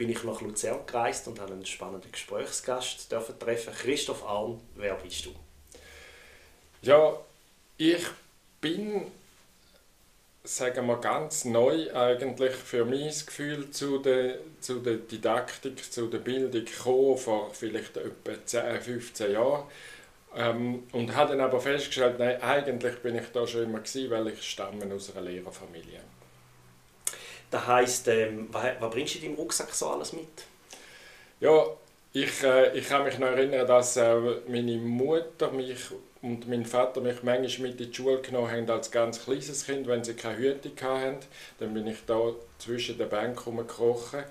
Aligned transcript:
bin 0.00 0.08
ich 0.08 0.24
nach 0.24 0.40
Luzern 0.40 0.78
gereist 0.86 1.28
und 1.28 1.38
habe 1.40 1.52
einen 1.52 1.66
spannenden 1.66 2.10
Gesprächsgast 2.10 3.12
dürfen 3.12 3.38
treffen. 3.38 3.74
Christoph 3.74 4.24
Arn, 4.24 4.58
wer 4.74 4.94
bist 4.94 5.26
du? 5.26 5.34
Ja, 6.80 7.20
ich 7.76 8.06
bin, 8.62 9.02
sagen 10.42 10.86
wir 10.86 10.96
ganz 10.96 11.44
neu 11.44 11.94
eigentlich 11.94 12.54
für 12.54 12.86
mein 12.86 13.10
Gefühl 13.10 13.70
zu 13.72 13.98
der, 13.98 14.38
zu 14.62 14.78
der 14.78 14.94
Didaktik, 14.94 15.92
zu 15.92 16.06
der 16.06 16.20
Bildung 16.20 16.64
gekommen, 16.64 17.18
vor 17.18 17.52
vielleicht 17.52 17.98
etwa 17.98 18.42
10, 18.42 18.80
15 18.80 19.32
Jahren. 19.32 19.64
Ähm, 20.34 20.84
und 20.92 21.14
habe 21.14 21.32
dann 21.32 21.42
aber 21.42 21.60
festgestellt, 21.60 22.18
nein, 22.18 22.40
eigentlich 22.40 22.96
bin 23.00 23.16
ich 23.16 23.26
da 23.34 23.46
schon 23.46 23.64
immer 23.64 23.80
gewesen, 23.80 24.10
weil 24.10 24.28
ich 24.28 24.42
stamme 24.50 24.94
aus 24.94 25.14
einer 25.14 25.28
Lehrerfamilie. 25.28 26.00
Das 27.50 27.66
heisst, 27.66 28.08
ähm, 28.08 28.48
was, 28.52 28.64
was, 28.78 28.90
bringst 28.90 29.14
du 29.14 29.18
in 29.18 29.24
deinem 29.24 29.34
Rucksack 29.36 29.74
so 29.74 29.88
alles 29.90 30.12
mit? 30.12 30.28
Ja, 31.40 31.66
ich, 32.12 32.42
äh, 32.42 32.76
ich 32.76 32.88
kann 32.88 33.04
mich 33.04 33.18
noch 33.18 33.28
erinnern, 33.28 33.66
dass 33.66 33.96
äh, 33.96 34.14
meine 34.48 34.76
Mutter 34.76 35.50
mich 35.50 35.76
und 36.22 36.48
mein 36.48 36.66
Vater 36.66 37.00
mich 37.00 37.22
manchmal 37.22 37.70
mit 37.70 37.80
in 37.80 37.90
die 37.90 37.94
Schule 37.94 38.20
genommen 38.20 38.50
haben 38.50 38.68
als 38.70 38.90
ganz 38.90 39.24
kleines 39.24 39.64
Kind, 39.64 39.86
wenn 39.86 40.04
sie 40.04 40.14
keine 40.14 40.36
Hüte 40.36 40.70
hatten. 40.82 41.18
Dann 41.58 41.72
bin 41.72 41.86
ich 41.86 41.98
da 42.06 42.32
zwischen 42.58 42.98
den 42.98 43.08
Bänken 43.08 43.42
rumgekrochen. 43.42 44.24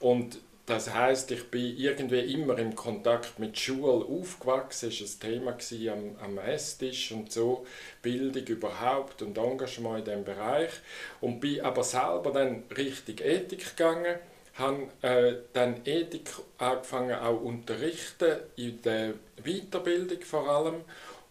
Und 0.00 0.38
das 0.66 0.92
heißt, 0.92 1.30
ich 1.30 1.48
bin 1.48 1.76
irgendwie 1.76 2.34
immer 2.34 2.58
im 2.58 2.74
Kontakt 2.74 3.38
mit 3.38 3.56
Schule 3.56 4.04
aufgewachsen. 4.04 4.90
War 4.90 5.48
ein 5.48 5.58
Thema 5.60 5.92
am, 5.92 6.16
am 6.24 6.38
Esstisch 6.38 7.12
und 7.12 7.30
so, 7.30 7.64
Bildung 8.02 8.44
überhaupt 8.44 9.22
und 9.22 9.38
Engagement 9.38 10.00
in 10.00 10.04
diesem 10.04 10.24
Bereich. 10.24 10.72
Und 11.20 11.38
bin 11.38 11.60
aber 11.60 11.84
selber 11.84 12.32
dann 12.32 12.64
richtig 12.76 13.20
Ethik 13.20 13.76
gegangen, 13.76 14.16
habe 14.54 14.88
äh, 15.02 15.36
dann 15.52 15.82
Ethik 15.84 16.30
angefangen 16.58 17.14
auch 17.14 17.40
unterrichten, 17.40 18.38
in 18.56 18.82
der 18.82 19.14
Weiterbildung 19.44 20.20
vor 20.22 20.48
allem. 20.48 20.80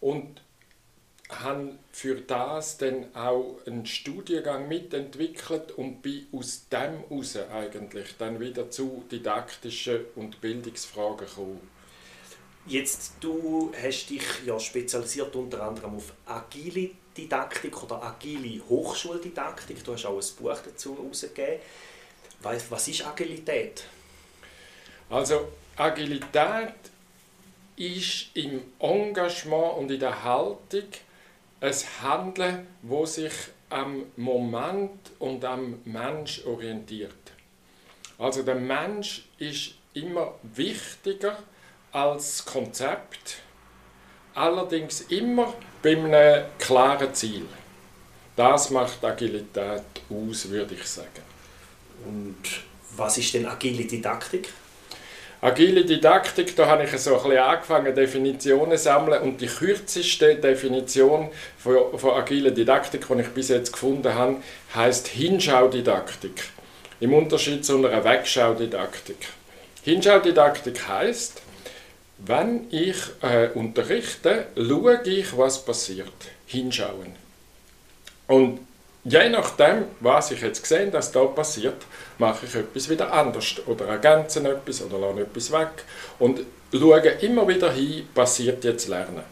Und 0.00 0.40
habe 1.28 1.78
für 1.90 2.14
das 2.16 2.78
dann 2.78 3.14
auch 3.14 3.58
einen 3.66 3.84
Studiengang 3.84 4.68
mitentwickelt 4.68 5.72
und 5.72 6.00
bin 6.02 6.26
aus 6.32 6.68
dem 6.70 7.00
heraus 7.08 7.36
eigentlich 7.52 8.16
dann 8.18 8.38
wieder 8.38 8.70
zu 8.70 9.04
didaktischen 9.10 10.04
und 10.14 10.40
Bildungsfragen 10.40 11.26
gekommen. 11.26 11.68
Jetzt, 12.68 13.12
du 13.20 13.72
hast 13.80 14.06
dich 14.06 14.22
ja 14.44 14.58
spezialisiert 14.58 15.34
unter 15.36 15.62
anderem 15.62 15.96
auf 15.96 16.12
agile 16.26 16.90
Didaktik 17.16 17.82
oder 17.82 18.02
agile 18.02 18.60
Hochschuldidaktik. 18.68 19.84
Du 19.84 19.94
hast 19.94 20.06
auch 20.06 20.18
ein 20.18 20.36
Buch 20.36 20.58
dazu 20.64 20.96
herausgegeben. 20.96 21.60
Was 22.42 22.88
ist 22.88 23.06
Agilität? 23.06 23.84
Also 25.08 25.48
Agilität 25.76 26.74
ist 27.76 28.30
im 28.34 28.62
Engagement 28.78 29.78
und 29.78 29.90
in 29.90 30.00
der 30.00 30.24
Haltung 30.24 30.88
ein 31.60 31.74
Handeln, 32.02 32.66
wo 32.82 33.06
sich 33.06 33.32
am 33.70 34.04
Moment 34.16 35.10
und 35.18 35.44
am 35.44 35.80
Mensch 35.84 36.44
orientiert. 36.46 37.12
Also 38.18 38.42
der 38.42 38.54
Mensch 38.54 39.28
ist 39.38 39.74
immer 39.94 40.34
wichtiger 40.42 41.36
als 41.92 42.44
Konzept, 42.44 43.38
allerdings 44.34 45.02
immer 45.02 45.54
bei 45.82 45.96
einem 45.96 46.44
klaren 46.58 47.12
Ziel. 47.14 47.46
Das 48.36 48.70
macht 48.70 49.02
Agilität 49.04 49.82
aus, 50.10 50.48
würde 50.48 50.74
ich 50.74 50.84
sagen. 50.84 51.22
Und 52.04 52.36
was 52.96 53.18
ist 53.18 53.32
denn 53.34 53.46
agile 53.46 53.84
Didaktik? 53.84 54.52
Agile 55.40 55.84
Didaktik, 55.84 56.56
da 56.56 56.66
habe 56.66 56.84
ich 56.84 56.90
so 56.98 57.16
ein 57.16 57.22
bisschen 57.22 57.38
angefangen, 57.38 57.94
Definitionen 57.94 58.78
zu 58.78 58.84
sammeln 58.84 59.22
und 59.22 59.40
die 59.40 59.46
kürzeste 59.46 60.36
Definition 60.36 61.28
von, 61.58 61.98
von 61.98 62.14
agiler 62.14 62.50
Didaktik, 62.50 63.06
die 63.06 63.20
ich 63.20 63.28
bis 63.28 63.48
jetzt 63.48 63.72
gefunden 63.72 64.14
habe, 64.14 64.36
heißt 64.74 65.08
Hinschaudidaktik. 65.08 66.44
Im 67.00 67.12
Unterschied 67.12 67.64
zu 67.64 67.76
einer 67.76 68.02
Wegschaudidaktik. 68.02 69.28
Hinschaudidaktik 69.82 70.88
heißt, 70.88 71.42
wenn 72.18 72.66
ich 72.70 72.96
äh, 73.20 73.48
unterrichte, 73.54 74.46
schaue 74.56 75.02
ich, 75.04 75.36
was 75.36 75.62
passiert. 75.62 76.08
Hinschauen. 76.46 77.14
Und 78.26 78.60
je 79.08 79.28
nachdem, 79.28 79.84
was 80.00 80.30
ich 80.30 80.40
jetzt 80.40 80.66
sehe, 80.66 80.90
dass 80.90 81.12
da 81.12 81.24
passiert, 81.24 81.86
mache 82.18 82.46
ich 82.46 82.54
etwas 82.54 82.88
wieder 82.88 83.12
anders 83.12 83.54
oder 83.66 83.86
ergänze 83.86 84.40
etwas 84.40 84.82
oder 84.82 84.98
lasse 84.98 85.20
etwas 85.20 85.52
weg 85.52 85.84
und 86.18 86.40
schaue 86.72 87.08
immer 87.20 87.46
wieder 87.46 87.70
hin, 87.72 88.08
passiert 88.14 88.64
jetzt 88.64 88.88
Lernen. 88.88 89.22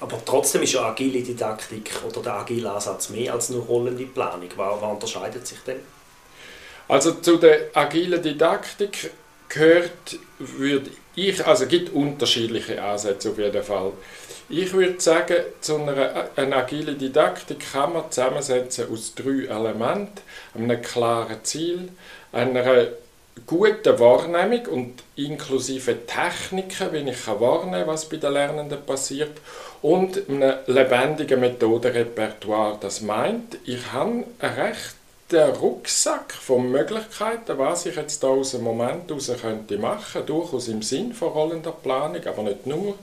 Aber 0.00 0.18
trotzdem 0.24 0.62
ist 0.62 0.74
ja 0.74 0.86
agile 0.86 1.22
Didaktik 1.22 1.90
oder 2.06 2.22
der 2.22 2.34
agile 2.34 2.70
Ansatz 2.70 3.08
mehr 3.08 3.32
als 3.32 3.48
nur 3.48 3.64
rollende 3.64 4.04
Planung. 4.04 4.48
Was, 4.56 4.82
was 4.82 4.92
unterscheidet 4.92 5.46
sich 5.46 5.58
denn? 5.60 5.80
Also 6.88 7.12
zu 7.12 7.36
der 7.36 7.70
agilen 7.74 8.22
Didaktik 8.22 9.10
gehört, 9.48 10.18
würde 10.38 10.90
ich, 11.14 11.44
also 11.46 11.66
gibt 11.66 11.94
unterschiedliche 11.94 12.82
Ansätze 12.82 13.30
auf 13.30 13.38
jeden 13.38 13.62
Fall. 13.62 13.92
Ich 14.48 14.72
würde 14.72 15.00
sagen, 15.00 15.36
zu 15.60 15.76
einer 15.76 16.28
eine 16.36 16.56
agile 16.56 16.94
Didaktik 16.94 17.72
kann 17.72 17.94
man 17.94 18.10
zusammensetzen 18.10 18.86
aus 18.92 19.14
drei 19.14 19.46
Elementen, 19.46 20.20
einem 20.54 20.80
klaren 20.82 21.42
Ziel, 21.42 21.88
einer 22.32 22.88
guten 23.44 23.98
Wahrnehmung 23.98 24.66
und 24.66 25.02
inklusive 25.16 26.06
Techniken, 26.06 26.92
wie 26.92 27.10
ich 27.10 27.26
wahrnehmen 27.26 27.72
kann, 27.72 27.86
was 27.86 28.08
bei 28.08 28.16
den 28.18 28.32
Lernenden 28.32 28.84
passiert, 28.86 29.32
und 29.82 30.28
einem 30.28 30.54
lebendigen 30.66 31.40
Methodenrepertoire. 31.40 32.78
Das 32.80 33.00
meint, 33.02 33.58
ich 33.64 33.92
habe 33.92 34.24
einen 34.38 34.56
rechten 35.32 35.60
Rucksack 35.60 36.32
von 36.32 36.70
Möglichkeiten, 36.70 37.58
was 37.58 37.86
ich 37.86 37.96
jetzt 37.96 38.22
da 38.22 38.28
aus 38.28 38.52
dem 38.52 38.62
Moment 38.62 39.08
heraus 39.08 39.30
könnte 39.40 39.76
machen, 39.76 40.24
durchaus 40.24 40.68
im 40.68 40.82
Sinn 40.82 41.12
von 41.12 41.30
rollender 41.30 41.72
Planung, 41.72 42.24
aber 42.24 42.42
nicht 42.42 42.66
nur. 42.66 42.96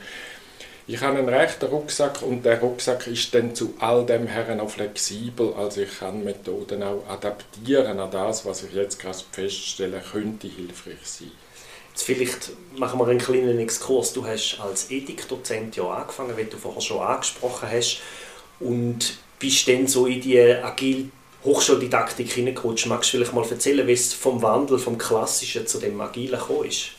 Ich 0.85 1.01
habe 1.01 1.17
einen 1.17 1.29
rechten 1.29 1.65
Rucksack 1.65 2.21
und 2.21 2.43
der 2.43 2.59
Rucksack 2.59 3.07
ist 3.07 3.33
dann 3.33 3.55
zu 3.55 3.73
all 3.79 4.05
dem 4.05 4.27
her 4.27 4.55
noch 4.55 4.69
flexibel. 4.69 5.53
Also 5.53 5.81
ich 5.81 5.99
kann 5.99 6.23
Methoden 6.23 6.83
auch 6.83 7.03
adaptieren 7.07 7.99
an 7.99 8.11
das, 8.11 8.45
was 8.45 8.63
ich 8.63 8.73
jetzt 8.73 8.99
gerade 8.99 9.19
feststellen 9.31 10.01
könnte, 10.11 10.47
hilfreich 10.47 11.05
sein. 11.05 11.31
Jetzt 11.89 12.03
vielleicht 12.03 12.51
machen 12.77 12.99
wir 12.99 13.07
einen 13.07 13.19
kleinen 13.19 13.59
Exkurs. 13.59 14.13
Du 14.13 14.25
hast 14.25 14.59
als 14.59 14.91
Ethikdozent 14.91 15.75
ja 15.77 15.89
angefangen, 15.89 16.35
wie 16.35 16.45
du 16.45 16.57
vorher 16.57 16.81
schon 16.81 17.01
angesprochen 17.01 17.69
hast, 17.71 18.01
und 18.59 19.17
bist 19.39 19.67
dann 19.67 19.87
so 19.87 20.05
in 20.05 20.21
die 20.21 20.39
agile 20.39 21.09
Hochschuldidaktik 21.43 22.31
hineingerutscht. 22.31 22.87
Magst 22.87 23.13
du 23.13 23.17
vielleicht 23.17 23.33
mal 23.33 23.45
erzählen, 23.49 23.85
wie 23.87 23.93
es 23.93 24.13
vom 24.13 24.41
Wandel 24.41 24.79
vom 24.79 24.97
Klassischen 24.97 25.67
zu 25.67 25.79
dem 25.79 25.99
Agilen 25.99 26.39
gekommen 26.39 26.67
ist? 26.67 26.91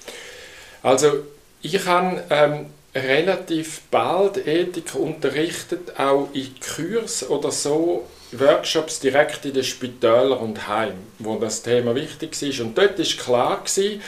Also 0.82 1.24
ich 1.62 1.86
habe 1.86 2.22
ähm, 2.30 2.66
relativ 2.94 3.80
bald 3.90 4.46
Ethik 4.46 4.94
unterrichtet, 4.94 5.98
auch 5.98 6.28
in 6.32 6.54
Kurs 6.60 7.28
oder 7.28 7.50
so, 7.50 8.06
Workshops 8.32 9.00
direkt 9.00 9.44
in 9.44 9.54
den 9.54 9.64
Spitälern 9.64 10.38
und 10.38 10.68
Heim, 10.68 10.94
wo 11.18 11.36
das 11.36 11.62
Thema 11.62 11.94
wichtig 11.94 12.40
ist. 12.42 12.60
Und 12.60 12.76
dort 12.76 12.98
war 12.98 13.24
klar, 13.24 13.62
gewesen, 13.64 14.02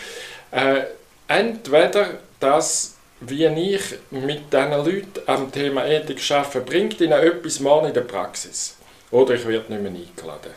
äh, 0.51 0.83
entweder 1.29 2.19
das 2.41 2.97
wie 3.21 3.47
ich 3.47 3.81
mit 4.11 4.53
diesen 4.53 4.71
Leuten 4.73 5.21
am 5.27 5.51
Thema 5.51 5.87
Ethik 5.87 6.31
arbeite, 6.31 6.61
bringt 6.61 7.01
ihnen 7.01 7.13
etwas 7.13 7.61
mal 7.61 7.87
in 7.87 7.95
der 7.95 8.03
Praxis. 8.03 8.76
Oder 9.11 9.35
ich 9.35 9.47
werde 9.47 9.73
nicht 9.73 9.83
mehr 9.83 9.93
eingeladen. 9.93 10.53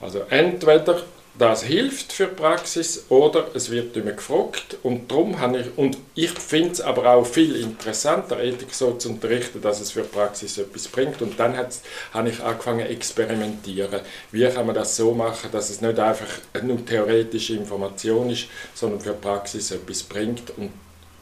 Also 0.00 0.22
entweder 0.30 1.02
das 1.38 1.62
hilft 1.62 2.12
für 2.12 2.26
die 2.26 2.34
Praxis 2.34 3.06
oder 3.08 3.46
es 3.54 3.70
wird 3.70 3.96
immer 3.96 4.12
gefragt 4.12 4.76
und 4.82 5.10
darum 5.10 5.38
habe 5.40 5.60
ich, 5.60 5.78
und 5.78 5.96
ich 6.14 6.30
finde 6.30 6.72
es 6.72 6.80
aber 6.80 7.14
auch 7.14 7.24
viel 7.24 7.56
interessanter, 7.56 8.42
Ethik 8.42 8.74
so 8.74 8.94
zu 8.94 9.10
unterrichten, 9.10 9.62
dass 9.62 9.80
es 9.80 9.92
für 9.92 10.02
die 10.02 10.08
Praxis 10.08 10.58
etwas 10.58 10.88
bringt 10.88 11.22
und 11.22 11.38
dann 11.38 11.56
habe 11.56 12.28
ich 12.28 12.42
angefangen 12.42 12.86
zu 12.86 12.92
experimentieren. 12.92 14.00
Wie 14.32 14.46
kann 14.48 14.66
man 14.66 14.74
das 14.74 14.96
so 14.96 15.14
machen, 15.14 15.50
dass 15.52 15.70
es 15.70 15.80
nicht 15.80 15.98
einfach 15.98 16.28
nur 16.62 16.84
theoretische 16.84 17.54
Information 17.54 18.28
ist, 18.30 18.46
sondern 18.74 19.00
für 19.00 19.12
die 19.12 19.20
Praxis 19.20 19.70
etwas 19.70 20.02
bringt 20.02 20.52
und 20.56 20.72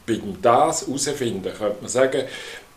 beim 0.05 0.41
das 0.41 0.87
herausfinden, 0.87 1.53
könnte 1.55 1.77
man 1.81 1.89
sagen, 1.89 2.23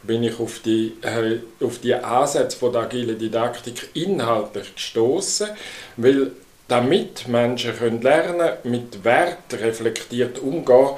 bin 0.03 0.23
ich 0.23 0.39
auf 0.39 0.61
die, 0.61 0.95
äh, 1.03 1.39
auf 1.65 1.79
die 1.79 1.95
Ansätze 1.95 2.57
von 2.57 2.73
der 2.73 2.83
agilen 2.83 3.19
Didaktik 3.19 3.91
inhaltlich 3.95 4.75
gestoßen, 4.75 5.49
weil 5.97 6.33
damit 6.69 7.29
Menschen 7.29 7.77
können 7.77 8.03
lernen 8.03 8.53
mit 8.65 9.05
Wert 9.05 9.53
reflektiert 9.53 10.39
umgehen, 10.39 10.97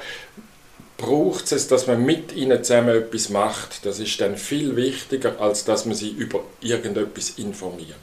braucht 0.97 1.51
es, 1.51 1.67
dass 1.67 1.87
man 1.87 2.03
mit 2.03 2.33
ihnen 2.33 2.63
zusammen 2.63 2.95
etwas 2.95 3.29
macht. 3.29 3.85
Das 3.85 3.99
ist 3.99 4.19
dann 4.21 4.37
viel 4.37 4.75
wichtiger, 4.75 5.39
als 5.41 5.65
dass 5.65 5.85
man 5.85 5.95
sie 5.95 6.11
über 6.11 6.41
irgendetwas 6.61 7.31
informiert. 7.31 7.95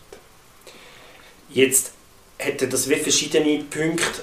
Jetzt 1.48 1.92
hätte 2.38 2.68
das 2.68 2.88
wie 2.88 2.96
verschiedene 2.96 3.64
Punkte, 3.64 4.22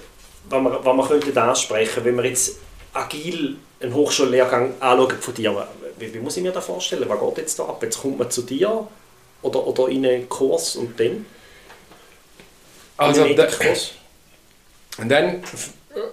die 0.51 0.55
man, 0.55 0.83
die 0.83 0.93
man 0.93 1.07
könnte 1.07 1.41
ansprechen 1.41 2.03
Wenn 2.03 2.17
wir 2.17 2.25
jetzt 2.25 2.57
agil 2.93 3.57
einen 3.79 3.93
Hochschullehrgang 3.93 4.73
anschauen 4.79 5.17
von 5.19 5.33
dir, 5.33 5.67
wie, 5.99 6.13
wie 6.13 6.19
muss 6.19 6.37
ich 6.37 6.43
mir 6.43 6.51
das 6.51 6.65
vorstellen? 6.65 7.07
Was 7.07 7.19
geht 7.19 7.37
jetzt 7.37 7.59
da 7.59 7.63
ab? 7.65 7.81
Jetzt 7.83 8.01
kommt 8.01 8.19
man 8.19 8.29
zu 8.31 8.41
dir 8.43 8.87
oder, 9.41 9.65
oder 9.65 9.89
in 9.89 10.05
einen 10.05 10.29
Kurs 10.29 10.75
und 10.75 10.99
dann? 10.99 11.25
Also, 12.97 13.25
dann 15.07 15.43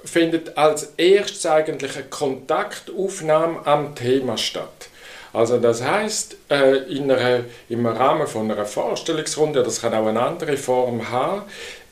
findet 0.05 0.57
als 0.57 0.95
erstes 0.97 1.47
eigentlich 1.47 1.97
eine 1.97 2.07
Kontaktaufnahme 2.07 3.67
am 3.67 3.95
Thema 3.95 4.37
statt. 4.37 4.89
Also 5.33 5.59
das 5.59 5.83
heißt, 5.83 6.37
äh, 6.51 6.77
in 6.95 7.11
einer, 7.11 7.45
im 7.69 7.85
Rahmen 7.85 8.27
von 8.27 8.51
einer 8.51 8.65
Vorstellungsrunde, 8.65 9.63
das 9.63 9.83
kann 9.83 9.93
auch 9.93 10.07
eine 10.07 10.23
andere 10.23 10.57
Form 10.57 11.11
haben, 11.11 11.43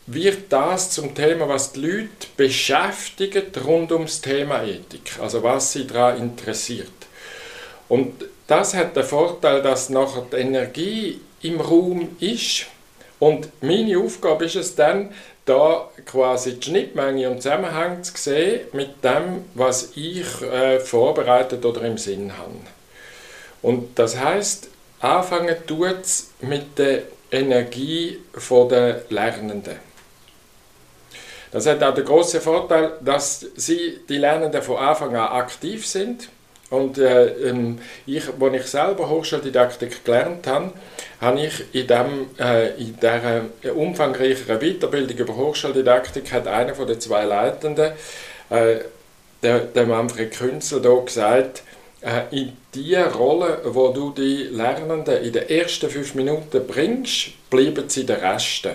wird 0.06 0.50
das 0.52 0.90
zum 0.90 1.14
Thema, 1.14 1.48
was 1.48 1.72
die 1.72 1.80
Leute 1.80 2.08
beschäftigt 2.36 3.64
rund 3.64 3.92
ums 3.92 4.20
Thema 4.20 4.62
Ethik, 4.64 5.18
also 5.20 5.42
was 5.42 5.72
sie 5.72 5.86
daran 5.86 6.18
interessiert. 6.18 6.88
Und 7.88 8.24
das 8.46 8.74
hat 8.74 8.96
den 8.96 9.04
Vorteil, 9.04 9.62
dass 9.62 9.90
nachher 9.90 10.26
die 10.30 10.36
Energie 10.36 11.20
im 11.42 11.60
Raum 11.60 12.16
ist 12.20 12.66
und 13.18 13.48
meine 13.62 13.98
Aufgabe 13.98 14.44
ist 14.44 14.56
es 14.56 14.74
dann, 14.74 15.10
da 15.44 15.88
quasi 16.06 16.54
die 16.54 16.62
Schnittmenge 16.62 17.28
und 17.30 17.42
Zusammenhang 17.42 18.02
zu 18.02 18.12
sehen 18.16 18.66
mit 18.72 19.04
dem, 19.04 19.44
was 19.54 19.92
ich 19.94 20.42
äh, 20.42 20.80
vorbereitet 20.80 21.64
oder 21.64 21.82
im 21.82 21.98
Sinn 21.98 22.36
habe. 22.36 22.52
Und 23.62 23.98
das 23.98 24.18
heißt, 24.18 24.68
anfangen 25.00 25.56
tut 25.66 26.00
es 26.02 26.30
mit 26.40 26.78
der 26.78 27.02
Energie 27.30 28.18
der 28.50 29.02
Lernenden. 29.08 29.78
Das 31.50 31.66
hat 31.66 31.82
auch 31.82 31.94
den 31.94 32.04
großen 32.04 32.40
Vorteil, 32.40 32.92
dass 33.00 33.46
sie, 33.56 34.00
die 34.08 34.18
Lernenden 34.18 34.62
von 34.62 34.76
Anfang 34.76 35.14
an 35.14 35.40
aktiv 35.40 35.86
sind. 35.86 36.28
Und 36.74 36.98
äh, 36.98 37.26
ähm, 37.48 37.78
ich, 38.06 38.24
als 38.28 38.54
ich 38.54 38.66
selber 38.66 39.08
Hochschuldidaktik 39.08 40.04
gelernt 40.04 40.46
habe, 40.46 40.72
habe 41.20 41.40
ich 41.40 41.64
in, 41.72 41.86
dem, 41.86 42.26
äh, 42.38 42.70
in 42.76 42.96
dieser 42.96 43.74
umfangreicheren 43.74 44.58
Weiterbildung 44.58 45.16
über 45.16 45.36
Hochschuldidaktik 45.36 46.32
hat 46.32 46.48
einer 46.48 46.74
von 46.74 46.86
den 46.86 47.00
zwei 47.00 47.24
Leitenden, 47.24 47.92
äh, 48.50 48.76
der, 49.42 49.60
der 49.60 49.86
Manfred 49.86 50.32
Künzel, 50.32 50.80
da 50.82 50.94
gesagt, 50.94 51.62
äh, 52.00 52.22
in 52.30 52.56
die 52.74 52.96
Rolle, 52.96 53.60
wo 53.64 53.88
du 53.88 54.10
die 54.10 54.44
Lernenden 54.44 55.22
in 55.22 55.32
den 55.32 55.48
ersten 55.48 55.88
fünf 55.88 56.14
Minuten 56.14 56.66
bringst, 56.66 57.48
bleiben 57.50 57.88
sie 57.88 58.04
der 58.04 58.20
Reste 58.20 58.74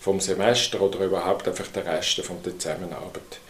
vom 0.00 0.18
Semester 0.20 0.80
oder 0.80 1.00
überhaupt 1.00 1.46
einfach 1.46 1.68
der 1.68 1.84
Reste 1.86 2.22
von 2.22 2.42
der 2.42 2.58
Zusammenarbeit. 2.58 3.40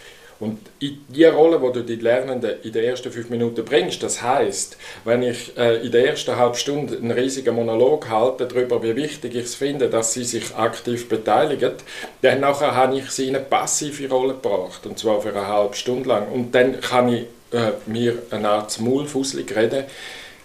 Und 0.45 0.59
in 0.79 0.99
die 1.09 1.25
Rolle, 1.25 1.63
wo 1.63 1.71
du 1.71 1.81
die 1.83 1.97
Lernenden 1.97 2.57
in 2.63 2.73
den 2.73 2.85
ersten 2.85 3.11
fünf 3.11 3.31
Minuten 3.31 3.65
bringst, 3.65 4.03
das 4.03 4.21
heißt, 4.21 4.77
wenn 5.05 5.23
ich 5.23 5.57
äh, 5.57 5.77
in 5.87 5.91
der 5.91 6.11
ersten 6.11 6.37
halben 6.37 6.55
Stunde 6.55 6.99
einen 6.99 7.13
riesigen 7.13 7.55
Monolog 7.55 8.11
halte 8.11 8.47
darüber, 8.47 8.83
wie 8.83 8.95
wichtig 8.95 9.35
ich 9.35 9.45
es 9.45 9.55
finde, 9.55 9.89
dass 9.89 10.13
sie 10.13 10.25
sich 10.25 10.55
aktiv 10.55 11.09
beteiligen, 11.09 11.73
dann 12.21 12.41
nachher 12.41 12.75
habe 12.75 12.99
ich 12.99 13.11
sie 13.11 13.29
in 13.29 13.37
eine 13.37 13.45
passive 13.45 14.07
Rolle 14.11 14.35
gebracht, 14.35 14.85
und 14.85 14.99
zwar 14.99 15.23
für 15.23 15.31
eine 15.31 15.49
halbe 15.49 15.75
Stunde 15.77 16.11
lang. 16.11 16.29
Und 16.31 16.55
dann 16.55 16.79
kann 16.83 17.09
ich 17.09 17.23
äh, 17.53 17.73
mir 17.87 18.19
eine 18.31 18.51
Art 18.51 18.79
Maulfusselig 18.81 19.57
reden, 19.57 19.85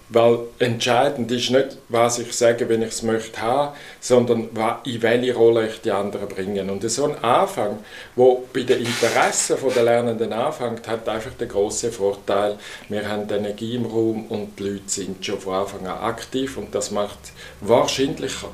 weil 0.10 0.40
entscheidend 0.58 1.32
ist 1.32 1.52
nicht, 1.52 1.78
was 1.88 2.20
ich 2.20 2.34
sage, 2.34 2.68
wenn 2.68 2.82
ich 2.82 2.90
es 2.90 3.04
möchte 3.04 3.42
haben, 3.42 3.76
sondern 4.00 4.50
in 4.84 5.02
welche 5.02 5.36
Rolle 5.36 5.68
ich 5.68 5.82
die 5.82 5.92
anderen 5.92 6.28
bringe. 6.28 6.64
Und 6.64 6.90
so 6.90 7.06
ein 7.06 7.24
Anfang, 7.24 7.80
wo 8.16 8.48
bei 8.52 8.64
den 8.64 8.80
Interessen 8.80 9.58
der 9.76 9.84
Lernenden 9.84 10.34
anfängt, 10.34 10.88
hat 10.88 11.08
einfach 11.08 11.34
den 11.34 11.48
grossen 11.48 11.92
Vorteil, 11.92 12.58
wir 12.90 13.08
haben 13.08 13.28
die 13.28 13.36
Energie 13.36 13.76
im 13.76 13.86
Raum 13.86 14.26
und 14.28 14.58
die 14.60 14.64
Leute 14.64 14.84
sind 14.88 15.24
schon 15.24 15.40
von 15.40 15.54
Anfang 15.54 15.86
an 15.86 16.00
aktiv 16.00 16.58
und 16.58 16.74
das 16.74 16.90
macht 16.90 17.20
wahrscheinlicher, 17.62 18.50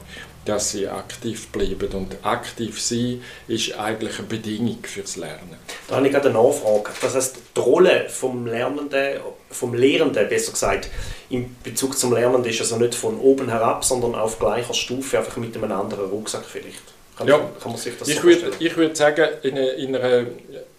dass 0.45 0.71
sie 0.71 0.87
aktiv 0.87 1.47
bleiben. 1.49 1.89
Und 1.93 2.17
aktiv 2.23 2.81
sein 2.81 3.21
ist 3.47 3.77
eigentlich 3.77 4.19
eine 4.19 4.27
Bedingung 4.27 4.79
fürs 4.83 5.15
Lernen. 5.15 5.57
Da 5.87 5.95
habe 5.95 6.05
ich 6.05 6.13
gerade 6.13 6.29
eine 6.29 6.37
Nachfrage. 6.37 6.91
Das 7.01 7.15
heißt, 7.15 7.37
die 7.55 7.59
Rolle 7.59 8.09
vom 8.09 8.45
Lernenden, 8.45 9.19
vom 9.55 9.73
Lehrenden, 9.73 10.27
besser 10.29 10.51
gesagt, 10.51 10.89
in 11.29 11.55
Bezug 11.63 11.97
zum 11.97 12.13
Lernenden 12.13 12.51
ist 12.51 12.61
also 12.61 12.77
nicht 12.77 12.95
von 12.95 13.17
oben 13.19 13.49
herab, 13.49 13.83
sondern 13.83 14.15
auf 14.15 14.37
gleicher 14.39 14.73
Stufe, 14.73 15.17
einfach 15.17 15.37
mit 15.37 15.55
einem 15.55 15.71
anderen 15.71 16.09
Rucksack 16.09 16.45
vielleicht. 16.45 16.81
Kann, 17.17 17.27
ja, 17.27 17.37
kann 17.37 17.71
man 17.71 17.77
sich 17.77 17.93
das 17.97 18.09
ich 18.09 18.17
so 18.17 18.23
würde, 18.23 18.51
ich 18.59 18.75
würde 18.75 18.95
sagen, 18.95 19.25
in, 19.43 19.55
in, 19.55 19.95
einer, 19.95 20.25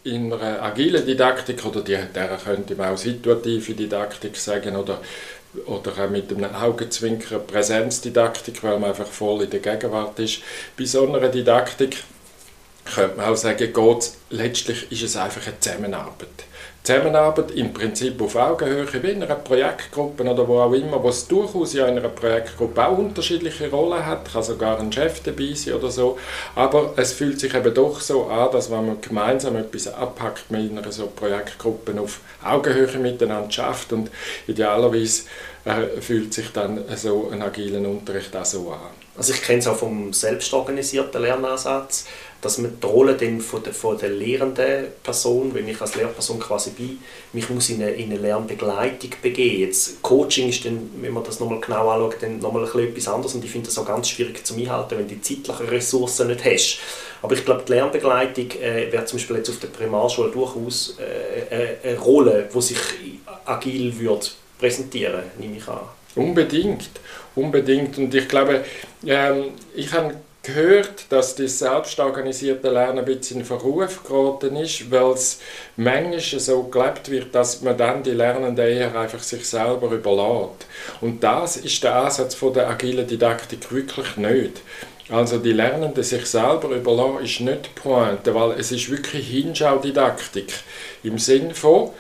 in 0.05 0.33
einer 0.33 0.63
agilen 0.63 1.07
Didaktik, 1.07 1.65
oder 1.65 1.81
die, 1.81 1.99
der 2.15 2.39
könnte 2.45 2.75
man 2.75 2.93
auch 2.93 2.99
situative 2.99 3.73
Didaktik 3.73 4.37
sagen, 4.37 4.77
oder 4.77 5.01
oder 5.65 5.93
auch 5.93 6.11
mit 6.11 6.31
einem 6.31 6.55
Augenzwinkern 6.55 7.47
Präsenzdidaktik, 7.47 8.63
weil 8.63 8.79
man 8.79 8.91
einfach 8.91 9.07
voll 9.07 9.45
in 9.45 9.51
der 9.51 9.61
Gegenwart 9.61 10.19
ist. 10.19 10.41
Bei 10.77 10.85
so 10.85 11.11
einer 11.11 11.29
Didaktik 11.29 12.03
könnte 12.95 13.17
man 13.17 13.27
auch 13.27 13.37
sagen, 13.37 13.73
geht, 13.73 14.11
letztlich 14.31 14.91
ist 14.93 15.03
es 15.03 15.17
einfach 15.17 15.47
eine 15.47 15.59
Zusammenarbeit. 15.59 16.29
Zusammenarbeit 16.87 17.51
im 17.51 17.73
Prinzip 17.73 18.23
auf 18.23 18.37
Augenhöhe, 18.37 18.87
wie 19.03 19.11
in 19.11 19.21
einer 19.21 19.35
Projektgruppe 19.35 20.23
oder 20.23 20.47
wo 20.47 20.61
auch 20.61 20.73
immer, 20.73 21.03
wo 21.03 21.09
es 21.09 21.27
durchaus 21.27 21.73
ja 21.73 21.89
in 21.89 21.99
einer 21.99 22.09
Projektgruppe 22.09 22.87
auch 22.87 22.97
unterschiedliche 22.97 23.69
Rollen 23.73 24.07
hat, 24.07 24.33
kann 24.33 24.45
sogar 24.45 24.79
ein 24.79 24.93
Chef 24.93 25.21
dabei 25.25 25.53
sein 25.55 25.75
oder 25.75 25.91
so, 25.91 26.17
aber 26.55 26.95
es 26.97 27.13
fühlt 27.13 27.41
sich 27.41 27.53
eben 27.55 27.75
doch 27.75 28.01
so 28.01 28.27
an, 28.27 28.53
dass 28.53 28.71
wenn 28.71 28.87
man 28.87 29.01
gemeinsam 29.01 29.57
etwas 29.57 29.89
abpackt 29.89 30.49
mit 30.53 30.71
einer 30.71 30.93
so 30.93 31.09
Projektgruppe 31.09 32.01
auf 32.01 32.21
Augenhöhe 32.45 32.99
miteinander 32.99 33.51
schafft 33.51 33.93
und 33.93 34.09
idealerweise 34.47 35.25
äh, 35.65 36.01
fühlt 36.01 36.33
sich 36.35 36.53
dann 36.53 36.85
so 36.95 37.31
ein 37.33 37.43
agilen 37.43 37.85
Unterricht 37.85 38.37
auch 38.37 38.45
so 38.45 38.71
an. 38.71 38.93
Also 39.17 39.33
ich 39.33 39.43
kenne 39.43 39.59
es 39.59 39.67
auch 39.67 39.77
vom 39.77 40.13
selbstorganisierten 40.13 41.21
Lernansatz, 41.21 42.05
dass 42.47 42.59
man 42.59 42.79
die 42.81 42.87
Rolle 42.87 43.15
dann 43.15 43.41
von 43.41 43.61
der, 43.61 43.75
von 43.75 43.99
der 43.99 44.11
lehrenden 44.11 44.87
Person, 45.03 45.53
wenn 45.53 45.67
ich 45.67 45.81
als 45.81 45.97
Lehrperson 45.97 46.39
quasi 46.39 46.71
bin, 46.71 47.01
mich 47.33 47.51
muss 47.51 47.71
in 47.71 47.83
eine, 47.83 47.91
in 47.91 48.13
eine 48.13 48.21
Lernbegleitung 48.21 49.11
begeben. 49.21 49.63
Jetzt 49.63 50.01
Coaching 50.01 50.49
ist 50.49 50.65
dann, 50.65 50.91
wenn 51.01 51.13
man 51.13 51.25
das 51.25 51.41
nochmal 51.41 51.61
genau 51.61 51.91
anschaut, 51.91 52.23
dann 52.23 52.39
nochmal 52.39 52.65
etwas 52.65 53.09
anderes 53.09 53.35
und 53.35 53.45
ich 53.45 53.51
finde 53.51 53.67
das 53.67 53.77
auch 53.79 53.87
ganz 53.87 54.09
schwierig 54.09 54.47
zu 54.47 54.55
einhalten, 54.55 54.97
wenn 54.97 55.09
du 55.09 55.17
die 55.17 55.21
zeitlichen 55.21 55.67
Ressourcen 55.67 56.29
nicht 56.29 56.45
hast. 56.45 56.79
Aber 57.21 57.35
ich 57.35 57.45
glaube, 57.45 57.65
die 57.67 57.73
Lernbegleitung 57.73 58.51
äh, 58.63 58.93
wäre 58.93 59.05
zum 59.07 59.19
Beispiel 59.19 59.37
jetzt 59.39 59.51
auf 59.51 59.59
der 59.59 59.69
Primarschule 59.69 60.31
durchaus 60.31 60.97
äh, 61.01 61.73
äh 61.73 61.77
eine 61.83 61.99
Rolle, 61.99 62.49
die 62.55 62.63
sich 62.63 62.79
agil 63.45 63.99
würde 63.99 64.27
präsentieren, 64.61 65.25
nehme 65.37 65.57
ich 65.57 65.67
an. 65.67 65.81
Unbedingt, 66.15 66.91
unbedingt. 67.35 67.99
Und 67.99 68.15
ich 68.15 68.29
glaube, 68.29 68.65
ähm, 69.05 69.51
ich 69.75 69.93
habe 69.93 70.15
gehört, 70.47 71.07
dass 71.11 71.35
das 71.35 71.59
selbstorganisierte 71.59 72.71
Lernen 72.71 73.01
ein 73.01 73.05
bisschen 73.05 73.41
in 73.41 73.47
Verruf 73.47 74.05
geraten 74.05 74.57
ist, 74.57 74.91
weil 74.91 75.11
es 75.13 75.41
manchmal 75.77 76.21
so 76.21 76.63
gelebt 76.65 77.11
wird, 77.11 77.35
dass 77.35 77.61
man 77.63 77.77
dann 77.77 78.03
die 78.03 78.13
Lernenden 78.13 78.67
eher 78.67 78.99
einfach 78.99 79.23
sich 79.23 79.47
selber 79.49 79.91
überlässt. 79.91 80.67
Und 81.01 81.23
das 81.23 81.57
ist 81.57 81.83
der 81.83 81.97
Ansatz 81.97 82.35
von 82.35 82.55
der 82.55 82.69
agilen 82.69 83.07
Didaktik 83.07 83.71
wirklich 83.73 84.17
nicht. 84.17 84.63
Also 85.09 85.39
die 85.39 85.53
Lernenden 85.53 86.03
sich 86.03 86.27
selber 86.27 86.71
überlassen 86.71 87.25
ist 87.25 87.41
nicht 87.41 87.67
die 87.67 87.81
Pointe, 87.81 88.35
weil 88.35 88.53
es 88.59 88.73
ist 88.73 88.91
wirklich 88.91 89.29
Hinschaudidaktik 89.29 90.53
im 91.05 91.19
Sinn 91.19 91.55
von 91.55 91.91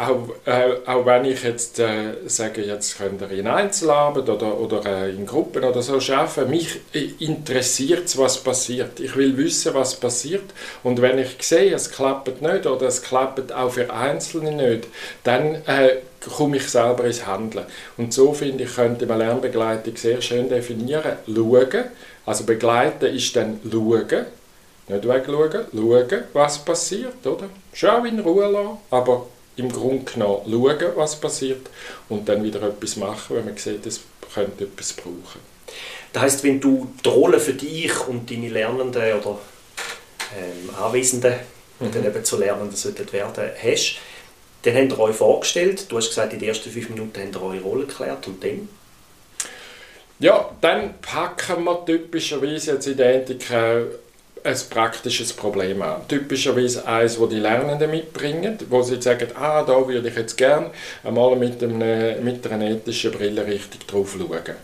auch, 0.00 0.28
äh, 0.46 0.76
auch 0.86 1.04
wenn 1.04 1.26
ich 1.26 1.42
jetzt 1.42 1.78
äh, 1.78 2.14
sage, 2.26 2.62
jetzt 2.62 2.96
könnt 2.96 3.20
ihr 3.20 3.30
in 3.32 3.46
Einzelarbeit 3.46 4.28
oder, 4.28 4.58
oder 4.58 4.86
äh, 4.86 5.10
in 5.10 5.26
Gruppen 5.26 5.62
oder 5.62 5.82
so 5.82 5.96
arbeiten, 5.96 6.48
mich 6.48 6.80
interessiert 7.18 8.06
es, 8.06 8.16
was 8.16 8.38
passiert. 8.38 8.98
Ich 8.98 9.14
will 9.14 9.36
wissen, 9.36 9.74
was 9.74 9.94
passiert. 9.94 10.54
Und 10.82 11.02
wenn 11.02 11.18
ich 11.18 11.36
sehe, 11.40 11.74
es 11.74 11.90
klappt 11.90 12.40
nicht 12.40 12.66
oder 12.66 12.86
es 12.86 13.02
klappt 13.02 13.52
auch 13.52 13.72
für 13.72 13.92
Einzelne 13.92 14.52
nicht, 14.52 14.88
dann 15.22 15.56
äh, 15.66 15.96
komme 16.34 16.56
ich 16.56 16.68
selber 16.68 17.04
ins 17.04 17.26
Handeln. 17.26 17.66
Und 17.98 18.14
so 18.14 18.32
finde 18.32 18.64
ich, 18.64 18.74
könnte 18.74 19.04
man 19.04 19.18
Lernbegleitung 19.18 19.96
sehr 19.96 20.22
schön 20.22 20.48
definieren. 20.48 21.12
Schauen, 21.26 21.84
also 22.24 22.44
begleiten 22.44 23.14
ist 23.14 23.36
dann 23.36 23.60
schauen, 23.70 24.26
nicht 24.88 25.08
wegschauen, 25.08 25.66
schauen, 25.72 26.22
was 26.32 26.58
passiert, 26.64 27.26
oder? 27.26 27.50
Schau 27.74 28.04
in 28.04 28.20
Ruhe 28.20 28.50
lassen, 28.50 28.78
aber 28.90 29.26
im 29.60 29.70
Grunde 29.70 30.10
genommen 30.10 30.42
schauen, 30.50 30.92
was 30.96 31.20
passiert 31.20 31.68
und 32.08 32.28
dann 32.28 32.42
wieder 32.42 32.62
etwas 32.62 32.96
machen, 32.96 33.36
wenn 33.36 33.44
man 33.44 33.56
sieht, 33.56 33.86
es 33.86 34.00
könnte 34.34 34.64
etwas 34.64 34.92
brauchen. 34.92 35.40
Das 36.12 36.22
heißt, 36.22 36.44
wenn 36.44 36.60
du 36.60 36.92
die 37.04 37.08
Rolle 37.08 37.38
für 37.38 37.54
dich 37.54 38.08
und 38.08 38.30
deine 38.30 38.48
Lernenden 38.48 39.20
oder 39.20 39.38
ähm, 40.36 40.74
Anwesenden, 40.74 41.34
die 41.78 41.84
mhm. 41.84 41.92
dann 41.92 42.06
eben 42.06 42.24
zu 42.24 42.38
Lernenden 42.38 42.76
sollten 42.76 43.12
werden, 43.12 43.50
hast, 43.62 43.96
dann 44.62 44.74
habt 44.74 44.92
ihr 44.92 44.98
euch 44.98 45.16
vorgestellt, 45.16 45.86
du 45.88 45.96
hast 45.96 46.08
gesagt, 46.08 46.32
in 46.32 46.38
den 46.38 46.48
ersten 46.48 46.70
fünf 46.70 46.90
Minuten 46.90 47.20
habt 47.20 47.34
ihr 47.34 47.42
eure 47.42 47.60
Rolle 47.60 47.86
geklärt 47.86 48.26
und 48.26 48.42
dann? 48.42 48.68
Ja, 50.18 50.50
dann 50.60 51.00
packen 51.00 51.64
wir 51.64 51.84
typischerweise 51.86 52.72
jetzt 52.72 52.86
in 52.86 52.96
der 52.98 53.22
Ethik 53.22 53.48
ein 54.42 54.56
praktisches 54.70 55.32
Problem 55.32 55.82
an. 55.82 56.06
Typischerweise 56.08 56.86
eines, 56.86 57.18
das 57.18 57.28
die 57.28 57.36
Lernenden 57.36 57.90
mitbringen, 57.90 58.58
wo 58.68 58.82
sie 58.82 59.00
sagen, 59.00 59.28
ah, 59.34 59.62
da 59.62 59.86
würde 59.86 60.08
ich 60.08 60.16
jetzt 60.16 60.36
gerne 60.36 60.70
einmal 61.04 61.36
mit, 61.36 61.62
einem, 61.62 62.24
mit 62.24 62.46
einer 62.46 62.70
ethischen 62.70 63.12
Brille 63.12 63.46
richtig 63.46 63.86
drauf 63.86 64.16
schauen. 64.16 64.56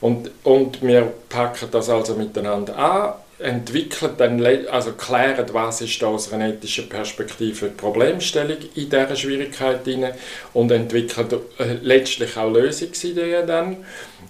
Und, 0.00 0.30
und 0.44 0.82
wir 0.82 1.12
packen 1.28 1.68
das 1.70 1.88
also 1.88 2.14
miteinander 2.14 2.76
an 2.76 3.14
entwickelt 3.38 4.14
dann, 4.18 4.44
also 4.70 4.92
klären, 4.92 5.46
was 5.52 5.80
ist 5.80 6.02
da 6.02 6.08
aus 6.08 6.32
einer 6.32 6.48
ethischen 6.48 6.88
Perspektive 6.88 7.68
die 7.68 7.74
Problemstellung 7.74 8.56
in 8.74 8.90
dieser 8.90 9.14
Schwierigkeit 9.16 9.84
hinein 9.84 10.14
und 10.54 10.72
entwickelt 10.72 11.32
äh, 11.58 11.76
letztlich 11.82 12.36
auch 12.36 12.50
Lösungsideen 12.50 13.46
dann. 13.46 13.76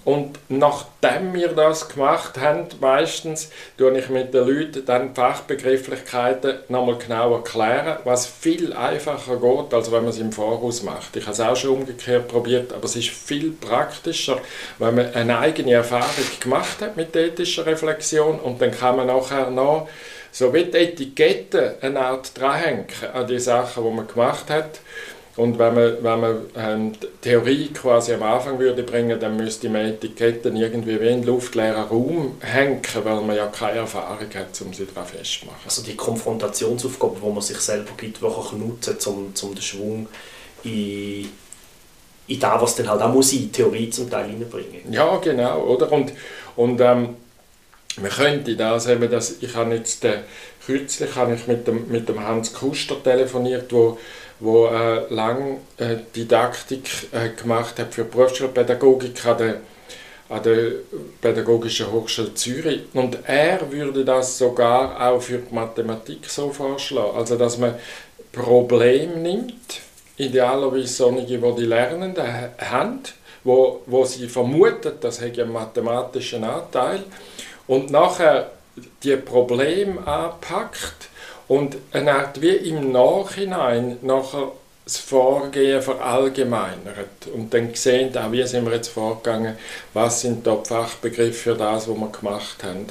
Und 0.05 0.38
nachdem 0.49 1.35
wir 1.35 1.49
das 1.49 1.88
gemacht 1.88 2.38
haben, 2.38 2.67
meistens 2.81 3.50
tue 3.76 3.99
ich 3.99 4.09
mit 4.09 4.33
den 4.33 4.47
Leuten 4.47 4.85
dann 4.87 5.14
Fachbegrifflichkeiten 5.14 6.61
nochmal 6.69 6.97
genau 6.97 7.35
erklären, 7.35 7.99
was 8.05 8.26
viel 8.26 8.73
einfacher 8.73 9.37
geht, 9.37 9.75
als 9.75 9.93
wenn 9.93 10.02
man 10.02 10.11
es 10.11 10.19
im 10.19 10.33
Voraus 10.33 10.83
macht. 10.83 11.17
Ich 11.17 11.25
habe 11.25 11.33
es 11.33 11.40
auch 11.40 11.57
schon 11.57 11.71
umgekehrt 11.71 12.28
probiert, 12.28 12.73
aber 12.73 12.85
es 12.85 12.97
ist 12.97 13.11
viel 13.11 13.50
praktischer, 13.50 14.40
wenn 14.78 14.95
man 14.95 15.14
eine 15.14 15.38
eigene 15.38 15.73
Erfahrung 15.73 16.26
gemacht 16.40 16.81
hat 16.81 16.97
mit 16.97 17.14
ethischer 17.14 17.67
Reflexion 17.67 18.38
und 18.38 18.62
dann 18.62 18.71
kann 18.71 18.97
man 18.97 19.09
nachher 19.09 19.50
noch 19.50 19.88
so 20.31 20.52
wie 20.52 20.64
die 20.64 20.76
Etikette 20.76 21.78
eine 21.81 22.00
Art 22.00 22.38
dranhängen 22.38 22.87
an 23.12 23.26
die 23.26 23.38
Sachen, 23.38 23.83
die 23.83 23.90
man 23.90 24.07
gemacht 24.07 24.50
hat 24.50 24.81
und 25.38 25.57
wenn 25.57 25.73
man, 25.73 26.02
wenn 26.02 26.21
man 26.21 26.37
ähm, 26.57 26.92
Theorie 27.23 27.68
quasi 27.68 28.12
am 28.12 28.25
Anfang 28.25 28.59
würde 28.59 28.83
bringen, 28.83 29.21
dann 29.21 29.37
müsste 29.37 29.68
man 29.68 29.83
Etiketten 29.83 30.57
irgendwie 30.57 31.00
wie 31.00 31.07
in 31.07 31.23
luftleeren 31.23 31.85
Raum 31.85 32.38
hängen, 32.40 32.80
weil 33.04 33.21
man 33.21 33.37
ja 33.37 33.47
keine 33.47 33.78
Erfahrung 33.78 34.18
hat, 34.35 34.61
um 34.61 34.75
sie 34.75 34.85
daran 34.85 35.09
festzumachen. 35.09 35.61
Also 35.64 35.83
die 35.83 35.95
Konfrontationsaufgabe, 35.95 37.18
die 37.25 37.30
man 37.30 37.40
sich 37.40 37.59
selber 37.59 37.92
gibt, 37.97 38.21
wirklich 38.21 38.52
nutzen, 38.52 38.97
um, 39.07 39.33
um 39.40 39.54
den 39.54 39.62
Schwung 39.62 40.09
in, 40.64 41.28
in 42.26 42.40
das, 42.40 42.61
was 42.61 42.75
dann 42.75 42.88
halt 42.88 43.00
auch 43.00 43.12
muss, 43.12 43.33
in 43.33 43.52
Theorie 43.52 43.90
zum 43.90 44.11
Teil 44.11 44.25
reinbringen. 44.25 44.92
Ja, 44.92 45.18
genau, 45.18 45.61
oder? 45.66 45.92
Und, 45.92 46.14
und 46.57 46.80
ähm, 46.80 47.14
man 48.00 48.11
könnte 48.11 48.57
das 48.57 48.88
eben, 48.88 49.09
dass 49.09 49.37
ich 49.40 49.54
habe 49.54 49.76
jetzt, 49.76 50.04
äh, 50.04 50.18
kürzlich 50.66 51.14
habe 51.14 51.37
ich 51.37 51.47
mit 51.47 51.68
dem, 51.68 51.88
mit 51.88 52.09
dem 52.09 52.18
Hans 52.25 52.52
Kuster 52.52 53.00
telefoniert, 53.00 53.73
wo 53.73 53.99
wo 54.40 54.66
äh, 54.66 55.12
lang 55.12 55.59
äh, 55.78 55.97
Didaktik 56.14 56.88
äh, 57.12 57.30
gemacht 57.30 57.78
hat 57.78 57.92
für 57.95 58.04
Berufsschulpädagogik 58.04 59.25
an 59.26 59.38
der, 59.38 59.54
an 60.28 60.42
der 60.42 60.71
Pädagogischen 61.21 61.90
Hochschule 61.90 62.35
Zürich. 62.35 62.83
Und 62.95 63.18
er 63.26 63.71
würde 63.73 64.04
das 64.04 64.38
sogar 64.38 65.09
auch 65.09 65.21
für 65.21 65.38
die 65.38 65.54
Mathematik 65.54 66.26
so 66.26 66.50
vorschlagen. 66.50 67.16
Also, 67.16 67.37
dass 67.37 67.59
man 67.59 67.75
Problem 68.33 69.23
nimmt, 69.23 69.80
idealerweise 70.16 70.87
solche, 70.87 71.38
die 71.38 71.54
die 71.57 71.64
Lernenden 71.64 72.26
haben, 72.59 73.00
wo, 73.45 73.83
wo 73.87 74.04
sie 74.04 74.28
vermuten, 74.28 74.92
das 75.00 75.21
hat 75.21 75.38
einen 75.38 75.52
mathematischen 75.52 76.45
Anteil, 76.45 77.04
und 77.66 77.90
nachher 77.90 78.50
die 79.02 79.16
Probleme 79.16 80.07
anpackt 80.07 81.09
und 81.49 81.76
eine 81.93 82.14
Art 82.14 82.40
wie 82.40 82.49
im 82.49 82.93
Nachhinein 82.93 83.99
nachher 84.02 84.52
das 84.85 84.99
Vorgehen 84.99 85.83
verallgemeinert 85.83 87.26
und 87.35 87.52
dann 87.52 87.75
sehen, 87.75 88.17
auch 88.17 88.33
wie 88.33 88.47
sind 88.47 88.64
wir 88.64 88.75
jetzt 88.75 88.88
vorgegangen, 88.88 89.57
was 89.93 90.23
sind 90.23 90.47
da 90.47 90.55
die 90.57 90.69
Fachbegriffe 90.69 91.33
für 91.33 91.55
das, 91.55 91.88
was 91.88 91.97
wir 91.97 92.09
gemacht 92.09 92.64
haben. 92.64 92.87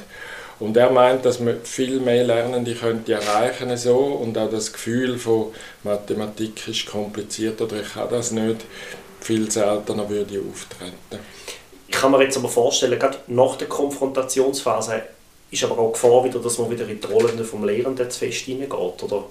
Und 0.60 0.76
er 0.76 0.90
meint, 0.90 1.24
dass 1.24 1.38
man 1.40 1.60
viel 1.62 2.00
mehr 2.00 2.24
Lernende 2.24 2.74
könnte 2.74 3.12
erreichen 3.12 3.76
so 3.76 3.96
und 3.96 4.36
auch 4.38 4.50
das 4.50 4.72
Gefühl 4.72 5.18
von 5.18 5.52
Mathematik 5.84 6.66
ist 6.68 6.86
kompliziert 6.86 7.60
oder 7.60 7.80
ich 7.80 7.92
kann 7.94 8.08
das 8.10 8.32
nicht, 8.32 8.64
viel 9.20 9.50
seltener 9.50 10.08
würde 10.08 10.40
auftreten. 10.40 11.24
Ich 11.86 11.96
kann 11.96 12.12
mir 12.12 12.22
jetzt 12.22 12.36
aber 12.36 12.48
vorstellen, 12.48 12.98
gerade 12.98 13.18
nach 13.28 13.56
der 13.56 13.68
Konfrontationsphase 13.68 15.02
ist 15.50 15.64
aber 15.64 15.78
auch 15.78 15.92
Gefahr 15.92 16.24
wieder, 16.24 16.38
dass 16.40 16.58
man 16.58 16.70
wieder 16.70 16.86
in 16.88 17.00
die 17.00 17.06
Rolle 17.06 17.42
vom 17.44 17.64
Lehrenden 17.64 18.10
zu 18.10 18.18
fest 18.18 18.44
hineingeht, 18.44 19.02
oder? 19.02 19.24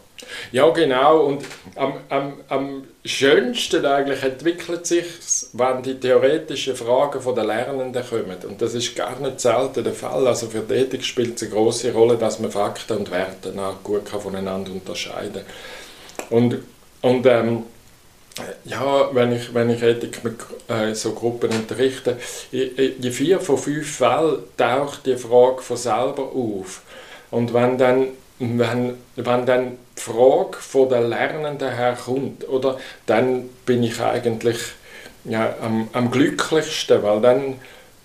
Ja, 0.51 0.67
genau. 0.69 1.25
Und 1.25 1.45
am, 1.75 1.93
am, 2.09 2.33
am 2.49 2.83
schönsten 3.05 3.85
eigentlich 3.85 4.23
entwickelt 4.23 4.87
sich 4.87 5.05
wenn 5.53 5.83
die 5.83 5.99
theoretischen 5.99 6.75
Fragen 6.75 7.35
der 7.35 7.43
Lernenden 7.43 8.03
kommen. 8.03 8.37
Und 8.47 8.61
das 8.61 8.73
ist 8.73 8.95
gar 8.95 9.19
nicht 9.19 9.39
selten 9.39 9.83
der 9.83 9.93
Fall. 9.93 10.25
Also 10.25 10.47
für 10.47 10.61
die 10.61 10.73
Ethik 10.73 11.03
spielt 11.03 11.35
es 11.35 11.43
eine 11.43 11.51
große 11.51 11.93
Rolle, 11.93 12.17
dass 12.17 12.39
man 12.39 12.51
Fakten 12.51 12.97
und 12.97 13.11
Werte 13.11 13.53
gut 13.83 14.09
voneinander 14.09 14.71
unterscheiden 14.71 15.43
kann. 15.45 16.37
Und, 16.37 16.57
und 17.01 17.25
ähm, 17.27 17.63
ja, 18.65 19.13
wenn 19.13 19.31
ich, 19.33 19.53
wenn 19.53 19.69
ich 19.69 19.81
Ethik 19.81 20.23
mit 20.23 20.35
äh, 20.67 20.93
so 20.93 21.13
Gruppen 21.13 21.49
unterrichte, 21.51 22.17
in 22.51 23.11
vier 23.11 23.39
von 23.39 23.57
fünf 23.57 23.97
Fällen 23.97 24.39
taucht 24.57 25.05
die 25.05 25.17
Frage 25.17 25.61
von 25.61 25.77
selber 25.77 26.23
auf. 26.23 26.81
Und 27.31 27.53
wenn 27.53 27.77
dann, 27.77 28.07
wenn, 28.39 28.95
wenn 29.15 29.45
dann 29.45 29.77
die 29.97 30.01
Frage 30.01 30.57
von 30.59 30.89
der 30.89 31.01
Lernenden 31.01 31.73
herkommt, 31.73 32.47
oder, 32.47 32.79
dann 33.05 33.49
bin 33.65 33.83
ich 33.83 33.99
eigentlich 33.99 34.57
ja, 35.25 35.55
am, 35.61 35.89
am 35.93 36.11
glücklichsten, 36.11 37.03
weil 37.03 37.21
dann, 37.21 37.55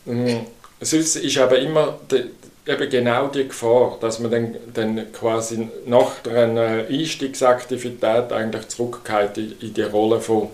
mh, 0.07 0.41
sonst 0.81 1.17
ist 1.17 1.39
aber 1.39 1.59
immer 1.59 1.99
die, 2.11 2.25
eben 2.67 2.91
genau 2.91 3.29
die 3.29 3.49
Gefahr, 3.49 3.99
dass 4.01 4.19
man 4.21 4.31
dann, 4.31 4.57
dann 4.73 5.13
quasi 5.13 5.69
nach 5.87 6.25
einer 6.25 6.87
Einstiegsaktivität 6.89 8.33
eigentlich 8.33 8.69
zurückgeht 8.69 9.37
in, 9.37 9.59
in 9.61 9.75
die 9.75 9.83
Rolle 9.83 10.21
von, 10.21 10.49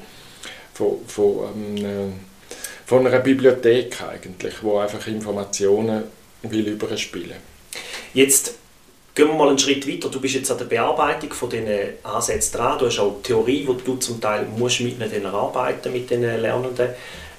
von, 0.74 0.98
von, 1.06 1.48
ähm, 1.76 2.12
von 2.86 3.06
einer 3.06 3.18
Bibliothek 3.18 4.00
eigentlich, 4.02 4.54
wo 4.62 4.78
einfach 4.78 5.06
Informationen 5.06 6.04
will 6.42 6.68
überspielen. 6.68 7.36
Jetzt 8.14 8.54
gehen 9.14 9.28
wir 9.28 9.34
mal 9.34 9.48
einen 9.48 9.58
Schritt 9.58 9.86
weiter. 9.86 10.08
Du 10.08 10.20
bist 10.20 10.34
jetzt 10.34 10.50
an 10.50 10.58
der 10.58 10.64
Bearbeitung 10.64 11.32
von 11.32 11.50
diesen 11.50 11.68
Ansätzen 12.04 12.56
dran. 12.56 12.78
Du 12.78 12.86
hast 12.86 12.98
auch 13.00 13.20
Theorie, 13.22 13.66
die 13.68 13.84
du 13.84 13.96
zum 13.96 14.20
Teil 14.20 14.46
musst 14.56 14.80
mit 14.80 14.98
ihnen 14.98 15.26
arbeiten 15.26 15.92
mit 15.92 16.08
den 16.08 16.22
Lernenden. 16.22 16.90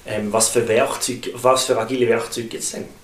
Ähm, 0.06 0.32
was 0.32 0.50
für 0.50 0.66
Werkzeuge, 0.66 1.32
was 1.34 1.64
für 1.64 1.78
agile 1.78 2.08
Werkzeuge 2.08 2.48
gibt 2.48 2.62
es 2.62 2.72
denn? 2.72 2.99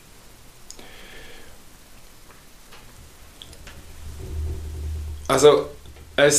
Also 5.28 5.66
ein 6.16 6.32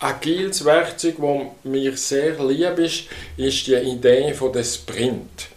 agiles 0.00 0.64
Werkzeug, 0.64 1.16
das 1.18 1.70
mir 1.70 1.96
sehr 1.96 2.42
lieb 2.44 2.78
ist, 2.78 3.04
ist 3.36 3.66
die 3.66 3.74
Idee 3.74 4.32
von 4.32 4.52
der 4.52 4.64
Sprint. 4.64 5.48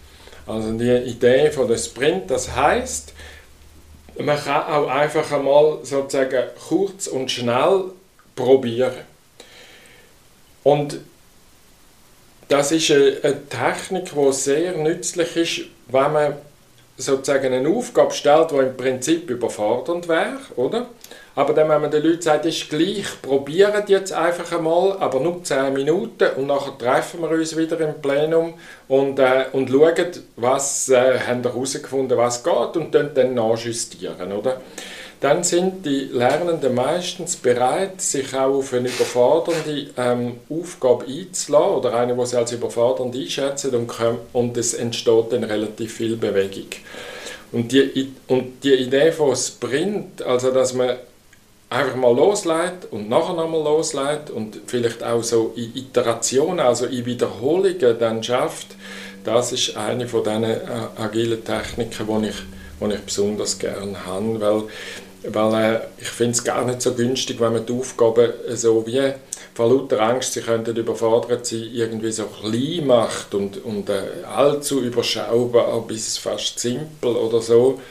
Also 0.45 0.71
die 0.71 0.91
Idee 0.91 1.51
von 1.51 1.67
der 1.67 1.77
Sprint, 1.77 2.29
das 2.31 2.55
heißt, 2.55 3.13
man 4.19 4.41
kann 4.41 4.63
auch 4.63 4.87
einfach 4.87 5.31
einmal 5.31 5.79
sozusagen 5.83 6.49
kurz 6.67 7.07
und 7.07 7.29
schnell 7.29 7.91
probieren. 8.35 8.93
Und 10.63 10.99
das 12.47 12.71
ist 12.71 12.89
eine 12.91 13.47
Technik, 13.49 14.11
die 14.13 14.33
sehr 14.33 14.77
nützlich 14.77 15.35
ist, 15.35 15.61
wenn 15.87 16.13
man 16.13 16.35
sozusagen 16.97 17.53
eine 17.53 17.69
Aufgabe 17.69 18.13
stellt, 18.13 18.51
die 18.51 18.55
im 18.55 18.75
Prinzip 18.77 19.29
überfordernd 19.29 20.07
wäre, 20.07 20.39
oder? 20.55 20.87
Aber 21.37 21.53
dann, 21.53 21.69
wenn 21.69 21.81
man 21.81 21.91
den 21.91 22.01
Leuten 22.01 22.23
sagt, 22.23 22.47
ist 22.47 22.67
gleich, 22.67 23.05
probieren 23.21 23.83
jetzt 23.85 24.11
einfach 24.11 24.57
einmal, 24.57 24.97
aber 24.97 25.19
nur 25.19 25.43
10 25.43 25.71
Minuten 25.71 26.29
und 26.35 26.47
nachher 26.47 26.75
treffen 26.75 27.21
wir 27.21 27.29
uns 27.29 27.55
wieder 27.55 27.79
im 27.79 28.01
Plenum 28.01 28.55
und, 28.87 29.19
äh, 29.19 29.45
und 29.53 29.69
schauen, 29.69 30.07
was 30.35 30.89
äh, 30.89 31.19
haben 31.19 31.43
wir 31.43 31.53
herausgefunden, 31.53 32.17
was 32.17 32.43
geht 32.43 32.75
und 32.75 32.95
dann, 32.95 33.13
dann 33.13 33.35
nachjustieren, 33.35 34.31
oder? 34.31 34.61
Dann 35.21 35.43
sind 35.43 35.85
die 35.85 36.09
Lernenden 36.11 36.73
meistens 36.73 37.35
bereit, 37.35 38.01
sich 38.01 38.33
auch 38.33 38.55
auf 38.55 38.73
eine 38.73 38.89
überfordernde 38.89 39.91
ähm, 39.95 40.39
Aufgabe 40.49 41.05
einzulassen 41.05 41.75
oder 41.75 41.93
eine, 41.93 42.15
die 42.15 42.25
sie 42.25 42.37
als 42.37 42.51
überfordernd 42.51 43.15
einschätzen 43.15 43.75
und, 43.75 43.93
und 44.33 44.57
es 44.57 44.73
entsteht 44.73 45.33
dann 45.33 45.43
relativ 45.43 45.93
viel 45.93 46.17
Bewegung. 46.17 46.69
Und 47.51 47.71
die, 47.71 48.11
und 48.27 48.63
die 48.63 48.73
Idee 48.73 49.11
von 49.11 49.35
Sprint, 49.35 50.23
also 50.23 50.49
dass 50.49 50.73
man 50.73 50.97
einfach 51.69 51.95
mal 51.95 52.15
loslässt 52.15 52.87
und 52.91 53.09
nachher 53.09 53.33
nochmal 53.33 53.63
loslässt 53.63 54.29
und 54.29 54.59
vielleicht 54.67 55.03
auch 55.03 55.23
so 55.23 55.53
in 55.55 55.75
Iterationen, 55.75 56.59
also 56.59 56.85
in 56.85 57.05
Wiederholungen 57.05 57.99
dann 57.99 58.23
schafft, 58.23 58.67
das 59.23 59.51
ist 59.51 59.75
eine 59.75 60.07
von 60.07 60.23
diesen 60.23 60.43
äh, 60.43 60.59
agilen 60.97 61.43
Techniken, 61.43 62.21
die 62.21 62.29
ich, 62.29 62.93
ich 62.93 63.01
besonders 63.01 63.59
gerne 63.59 64.05
habe, 64.05 64.39
weil, 64.39 64.63
weil 65.33 65.75
äh, 65.75 65.79
ich 65.97 66.07
finde 66.07 66.31
es 66.31 66.43
gar 66.43 66.63
nicht 66.63 66.81
so 66.81 66.93
günstig, 66.93 67.41
wenn 67.41 67.51
man 67.51 67.65
die 67.65 67.73
Aufgaben 67.73 68.31
so 68.53 68.87
wie 68.87 69.11
vor 69.53 69.69
lauter 69.69 69.99
Angst, 69.99 70.33
sie 70.33 70.41
könnten 70.41 70.75
überfordert 70.77 71.45
sein, 71.45 71.69
irgendwie 71.73 72.11
so 72.11 72.27
klein 72.27 72.87
macht 72.87 73.33
und, 73.33 73.65
und 73.65 73.89
äh, 73.89 74.23
allzu 74.33 74.81
überschaubar 74.81 75.81
bis 75.81 76.17
fast 76.17 76.59
simpel 76.59 77.17
oder 77.17 77.41
so 77.41 77.81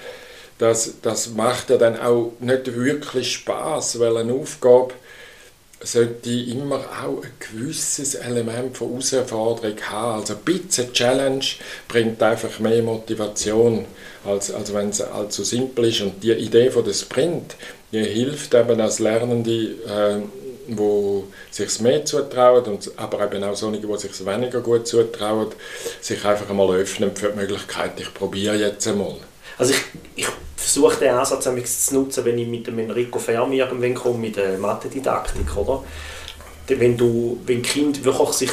das, 0.59 0.95
das 1.03 1.29
macht 1.31 1.71
ja 1.71 1.77
dann 1.77 1.99
auch 1.99 2.33
nicht 2.41 2.75
wirklich 2.75 3.33
Spaß, 3.33 3.99
weil 4.01 4.17
eine 4.17 4.33
Aufgabe 4.33 4.95
sollte 5.81 6.31
immer 6.31 6.81
auch 7.05 7.23
ein 7.23 7.31
gewisses 7.39 8.15
Element 8.15 8.77
von 8.77 8.89
Herausforderung 8.89 9.77
haben. 9.89 10.21
Also 10.21 10.35
ein 10.35 10.41
bisschen 10.41 10.93
Challenge 10.93 11.45
bringt 11.87 12.23
einfach 12.23 12.59
mehr 12.59 12.83
Motivation, 12.83 13.85
als, 14.25 14.51
als 14.51 14.73
wenn 14.73 14.89
es 14.89 15.03
allzu 15.03 15.45
simpel 15.45 15.87
ist. 15.87 16.01
Und 16.01 16.23
die 16.23 16.33
Idee 16.33 16.71
von 16.71 16.85
der 16.85 16.95
Sprint, 16.95 17.57
die 17.93 18.03
hilft 18.03 18.55
eben 18.55 18.81
als 18.81 18.99
Lernende, 18.99 19.51
äh, 19.51 20.21
wo 20.69 21.25
sich 21.51 21.79
mehr 21.81 22.05
zutrauen, 22.05 22.65
und, 22.65 22.91
aber 22.97 23.25
eben 23.25 23.45
auch 23.45 23.55
solche, 23.55 23.81
die 23.81 23.99
sich 23.99 24.27
weniger 24.27 24.61
gut 24.61 24.89
zutrauen, 24.89 25.49
sich 26.01 26.25
einfach 26.25 26.49
einmal 26.49 26.75
öffnen 26.75 27.15
für 27.15 27.29
die 27.29 27.37
Möglichkeit, 27.37 28.01
ich 28.01 28.13
probiere 28.13 28.57
jetzt 28.57 28.89
einmal. 28.89 29.17
Also 29.59 29.73
ich, 29.73 29.81
ich 30.17 30.27
versuche 30.57 30.97
den 30.97 31.15
Ansatz 31.15 31.45
zu 31.45 31.95
nutzen, 31.95 32.25
wenn 32.25 32.39
ich 32.39 32.47
mit 32.47 32.67
dem 32.67 32.79
Enrico 32.79 33.19
Fermi 33.19 33.59
irgendwann 33.59 33.95
komme, 33.95 34.19
mit 34.19 34.37
der 34.37 34.59
Mathe-Didaktik, 34.59 35.57
oder? 35.57 35.83
Wenn, 36.69 36.97
du, 36.97 37.41
wenn 37.47 37.63
Kind 37.63 38.05
wirklich 38.05 38.31
sich 38.31 38.51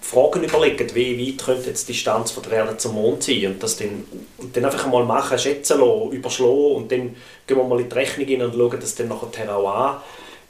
Fragen 0.00 0.42
überlegen, 0.42 0.94
wie 0.94 1.28
weit 1.28 1.44
könnte 1.44 1.68
jetzt 1.68 1.88
die 1.88 1.92
Distanz 1.92 2.30
von 2.30 2.42
der 2.42 2.52
Erde 2.52 2.76
zum 2.78 2.94
Mond 2.94 3.22
sein 3.22 3.46
und 3.46 3.62
das 3.62 3.76
dann, 3.76 4.04
und 4.38 4.56
dann 4.56 4.64
einfach 4.64 4.86
mal 4.86 5.04
machen, 5.04 5.38
schätzen 5.38 5.78
lassen, 5.78 6.10
überschlagen 6.10 6.74
und 6.76 6.90
dann 6.90 7.14
gehen 7.46 7.56
wir 7.56 7.64
mal 7.64 7.80
in 7.80 7.88
die 7.88 7.94
Rechnung 7.94 8.26
rein 8.26 8.42
und 8.42 8.54
schauen 8.54 8.80
das 8.80 8.94
dann 8.94 9.08
nachher 9.08 9.54
auch 9.54 9.72
an 9.72 9.96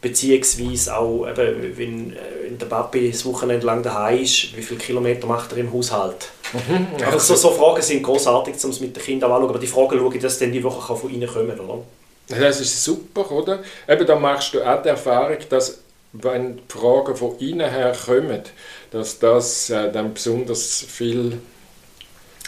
beziehungsweise 0.00 0.96
auch, 0.96 1.26
eben, 1.28 1.76
wenn, 1.76 2.12
äh, 2.12 2.16
wenn 2.44 2.58
der 2.58 2.66
Papi 2.66 3.10
das 3.10 3.24
Wochenende 3.24 3.66
lang 3.66 3.82
daheim 3.82 4.22
ist, 4.22 4.56
wie 4.56 4.62
viele 4.62 4.80
Kilometer 4.80 5.26
macht 5.26 5.52
er 5.52 5.58
im 5.58 5.72
Haushalt? 5.72 6.28
Mhm, 6.52 6.86
ja, 6.98 7.18
so, 7.18 7.34
so, 7.36 7.50
Fragen 7.50 7.82
sind 7.82 8.02
großartig, 8.02 8.54
um 8.64 8.70
es 8.70 8.80
mit 8.80 8.96
den 8.96 9.02
Kindern 9.02 9.30
anzuschauen, 9.30 9.50
aber 9.50 9.58
die 9.58 9.66
Fragen 9.66 9.98
schaue 9.98 10.14
ich, 10.14 10.22
dass 10.22 10.38
dann 10.38 10.52
die 10.52 10.64
Woche 10.64 10.96
von 10.96 11.10
ihnen 11.10 11.28
kommen, 11.28 11.58
oder? 11.60 11.82
Das 12.28 12.60
ist 12.60 12.84
super, 12.84 13.30
oder? 13.30 13.60
Eben, 13.88 14.06
da 14.06 14.16
machst 14.16 14.54
du 14.54 14.62
auch 14.62 14.82
die 14.82 14.88
Erfahrung, 14.88 15.38
dass 15.48 15.80
wenn 16.12 16.56
die 16.56 16.62
Fragen 16.68 17.16
von 17.16 17.38
innen 17.38 17.70
her 17.70 17.96
kommen, 18.04 18.42
dass 18.90 19.18
das 19.18 19.70
äh, 19.70 19.92
dann 19.92 20.14
besonders 20.14 20.84
viel 20.88 21.38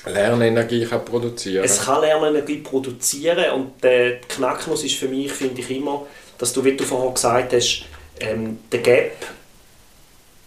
Lernenergie 0.04 0.85
kann 0.85 1.04
produzieren 1.04 1.64
Es 1.64 1.85
kann 1.85 2.00
Lernenergie 2.00 2.59
produzieren 2.59 3.52
und 3.54 3.85
der 3.85 4.21
Knacknuss 4.23 4.82
ist 4.82 4.97
für 4.97 5.06
mich, 5.06 5.32
finde 5.32 5.61
ich 5.61 5.71
immer, 5.71 6.06
dass 6.42 6.52
du, 6.52 6.64
wie 6.64 6.76
du 6.76 6.82
vorhin 6.82 7.14
gesagt 7.14 7.52
hast, 7.52 7.84
ähm, 8.18 8.58
der 8.72 8.80
Gap, 8.80 9.12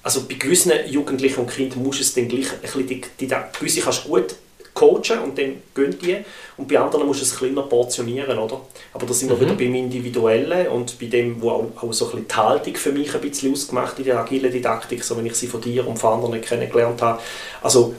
also 0.03 0.23
bei 0.27 0.33
gewissen 0.33 0.73
Jugendlichen 0.89 1.39
und 1.39 1.49
Kindern 1.49 1.81
musst 1.81 1.99
du 1.99 2.03
es 2.03 2.13
dann 2.13 2.27
gleich 2.27 2.51
ein 2.51 2.59
bisschen, 2.59 2.85
die, 2.85 3.01
die, 3.17 3.33
gewisse 3.57 3.79
kannst 3.79 4.03
du 4.03 4.09
gut 4.09 4.35
coachen 4.73 5.19
und 5.23 5.37
dann 5.37 5.55
gehen 5.73 5.97
die 6.01 6.17
und 6.57 6.67
bei 6.67 6.77
anderen 6.77 7.07
musst 7.07 7.21
du 7.21 7.23
es 7.23 7.37
kleiner 7.37 7.61
portionieren, 7.61 8.37
oder? 8.37 8.59
Aber 8.91 9.05
da 9.05 9.13
sind 9.13 9.29
wir 9.29 9.37
mhm. 9.37 9.41
wieder 9.41 9.53
beim 9.53 9.73
Individuellen 9.73 10.67
und 10.67 10.99
bei 10.99 11.05
dem, 11.05 11.41
wo 11.41 11.51
auch, 11.51 11.71
auch 11.77 11.93
so 11.93 12.07
ein 12.07 12.11
bisschen 12.11 12.27
die 12.27 12.35
Haltung 12.35 12.75
für 12.75 12.91
mich 12.91 13.15
ein 13.15 13.21
bisschen 13.21 13.53
ausgemacht 13.53 13.97
in 13.97 14.03
der 14.03 14.19
agilen 14.19 14.51
Didaktik, 14.51 15.01
so 15.01 15.15
wenn 15.15 15.25
ich 15.25 15.35
sie 15.35 15.47
von 15.47 15.61
dir 15.61 15.87
und 15.87 15.97
von 15.97 16.15
anderen 16.15 16.41
kennengelernt 16.41 17.01
habe. 17.01 17.21
Also 17.61 17.95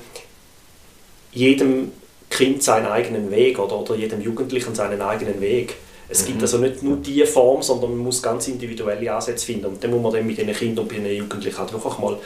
jedem 1.32 1.92
Kind 2.28 2.62
seinen 2.62 2.88
eigenen 2.88 3.30
Weg 3.30 3.58
oder, 3.58 3.80
oder 3.80 3.94
jedem 3.94 4.20
Jugendlichen 4.20 4.74
seinen 4.74 5.00
eigenen 5.00 5.40
Weg. 5.40 5.76
Es 6.08 6.24
gibt 6.24 6.38
mhm. 6.38 6.42
also 6.42 6.58
nicht 6.58 6.82
nur 6.82 6.98
diese 6.98 7.26
Form, 7.26 7.62
sondern 7.62 7.90
man 7.90 7.98
muss 7.98 8.22
ganz 8.22 8.48
individuelle 8.48 9.12
Ansätze 9.12 9.46
finden. 9.46 9.66
Und 9.66 9.82
dann 9.82 9.90
muss 9.90 10.02
man 10.02 10.12
dann 10.12 10.26
mit 10.26 10.38
den 10.38 10.52
Kindern 10.52 10.84
und 10.84 10.92
den 10.92 11.06
Jugendlichen 11.06 11.58
halt 11.58 11.72
wirklich 11.72 11.98
mal 11.98 12.18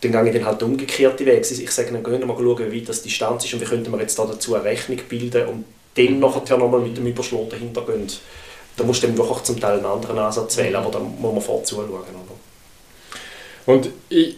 dann 0.00 0.12
gehe 0.12 0.26
ich 0.26 0.38
dann 0.38 0.46
halt 0.46 0.62
umgekehrte 0.62 1.24
Weg. 1.24 1.50
Ich 1.50 1.70
sage 1.70 1.92
dann, 1.92 2.02
gehen 2.02 2.20
wir 2.20 2.26
mal 2.26 2.36
schauen, 2.36 2.70
wie 2.70 2.80
weit 2.80 2.88
das 2.88 3.02
Distanz 3.02 3.44
ist 3.44 3.54
und 3.54 3.60
wie 3.60 3.64
könnten 3.64 3.90
wir 3.90 4.00
jetzt 4.00 4.18
da 4.18 4.26
dazu 4.26 4.54
eine 4.54 4.64
Rechnung 4.64 4.98
bilden 5.08 5.48
und 5.48 5.64
dann 5.94 6.14
mhm. 6.14 6.20
nachher 6.20 6.58
nochmal 6.58 6.80
mit 6.80 6.96
dem 6.96 7.06
Überschlag 7.06 7.48
dahinter 7.50 7.82
gehen. 7.82 8.06
Da 8.76 8.84
musst 8.84 9.02
du 9.02 9.06
dann 9.06 9.16
wirklich 9.16 9.42
zum 9.42 9.58
Teil 9.58 9.78
einen 9.78 9.86
anderen 9.86 10.18
Ansatz 10.18 10.56
wählen, 10.58 10.76
aber 10.76 10.90
da 10.90 10.98
muss 10.98 11.32
man 11.32 11.40
vorzuschauen. 11.40 12.04
Und 13.64 13.88
ich, 14.10 14.36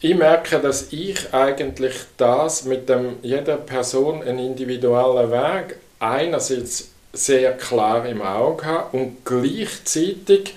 ich 0.00 0.14
merke, 0.16 0.58
dass 0.58 0.92
ich 0.92 1.32
eigentlich 1.32 1.94
das 2.16 2.64
mit 2.64 2.88
dem, 2.88 3.16
jeder 3.22 3.56
Person 3.56 4.22
einen 4.22 4.40
individuellen 4.40 5.30
Weg 5.30 5.76
einerseits 6.00 6.90
sehr 7.12 7.52
klar 7.56 8.06
im 8.06 8.22
Auge 8.22 8.66
haben 8.66 8.98
und 8.98 9.24
gleichzeitig 9.24 10.54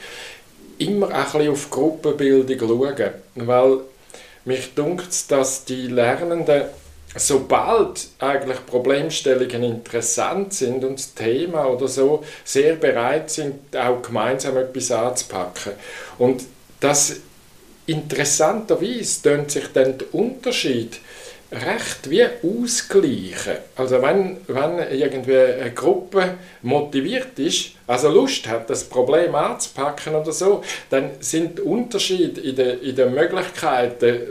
immer 0.77 1.09
ein 1.09 1.23
bisschen 1.23 1.49
auf 1.49 1.69
Gruppenbildung 1.69 2.59
schauen. 2.59 3.11
Weil 3.35 3.79
mich 4.45 4.73
dunkt 4.73 5.31
dass 5.31 5.65
die 5.65 5.87
Lernenden, 5.87 6.63
sobald 7.15 8.07
eigentlich 8.19 8.65
Problemstellungen 8.65 9.63
interessant 9.63 10.53
sind 10.53 10.83
und 10.83 10.97
das 10.97 11.13
Thema 11.13 11.65
oder 11.65 11.87
so, 11.87 12.23
sehr 12.43 12.75
bereit 12.75 13.29
sind, 13.29 13.75
auch 13.75 14.01
gemeinsam 14.01 14.57
etwas 14.57 14.91
anzupacken. 14.91 15.73
Und 16.17 16.43
das 16.79 17.17
interessanterweise 17.85 19.21
tönt 19.21 19.51
sich 19.51 19.67
dann 19.73 19.97
der 19.97 20.13
Unterschied 20.13 20.99
recht 21.51 22.09
wie 22.09 22.23
ausgleichen. 22.23 23.57
Also 23.75 24.01
wenn, 24.01 24.37
wenn 24.47 24.79
irgendwie 24.91 25.37
eine 25.37 25.71
Gruppe 25.71 26.35
motiviert 26.61 27.37
ist, 27.39 27.71
also 27.87 28.09
Lust 28.09 28.47
hat, 28.47 28.69
das 28.69 28.85
Problem 28.85 29.35
anzupacken 29.35 30.15
oder 30.15 30.31
so, 30.31 30.63
dann 30.89 31.11
sind 31.19 31.59
Unterschiede 31.59 32.39
in 32.39 32.55
den, 32.55 32.79
in 32.81 32.95
den 32.95 33.13
Möglichkeiten, 33.13 34.27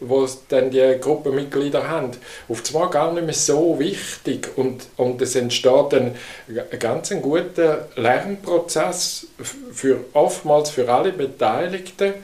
wo 0.00 0.26
dann 0.48 0.70
die 0.70 0.96
Gruppenmitglieder 1.00 1.86
haben, 1.88 2.10
auf 2.48 2.62
einmal 2.66 2.90
gar 2.90 3.12
nicht 3.12 3.24
mehr 3.24 3.34
so 3.34 3.78
wichtig 3.78 4.48
und, 4.56 4.86
und 4.96 5.20
es 5.20 5.36
entsteht 5.36 5.92
dann 5.92 6.14
ein 6.48 6.78
ganz 6.78 7.10
guter 7.20 7.88
Lernprozess 7.94 9.26
für 9.72 9.98
oftmals 10.14 10.70
für 10.70 10.90
alle 10.92 11.12
Beteiligten 11.12 12.14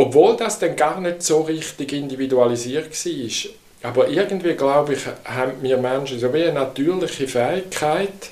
obwohl 0.00 0.36
das 0.36 0.58
dann 0.58 0.76
gar 0.76 1.00
nicht 1.00 1.22
so 1.22 1.42
richtig 1.42 1.92
individualisiert 1.92 2.90
war. 2.92 3.52
Aber 3.82 4.08
irgendwie, 4.08 4.54
glaube 4.54 4.94
ich, 4.94 5.00
haben 5.24 5.62
wir 5.62 5.76
Menschen 5.76 6.18
so 6.18 6.32
wie 6.32 6.44
eine 6.44 6.52
natürliche 6.52 7.28
Fähigkeit, 7.28 8.30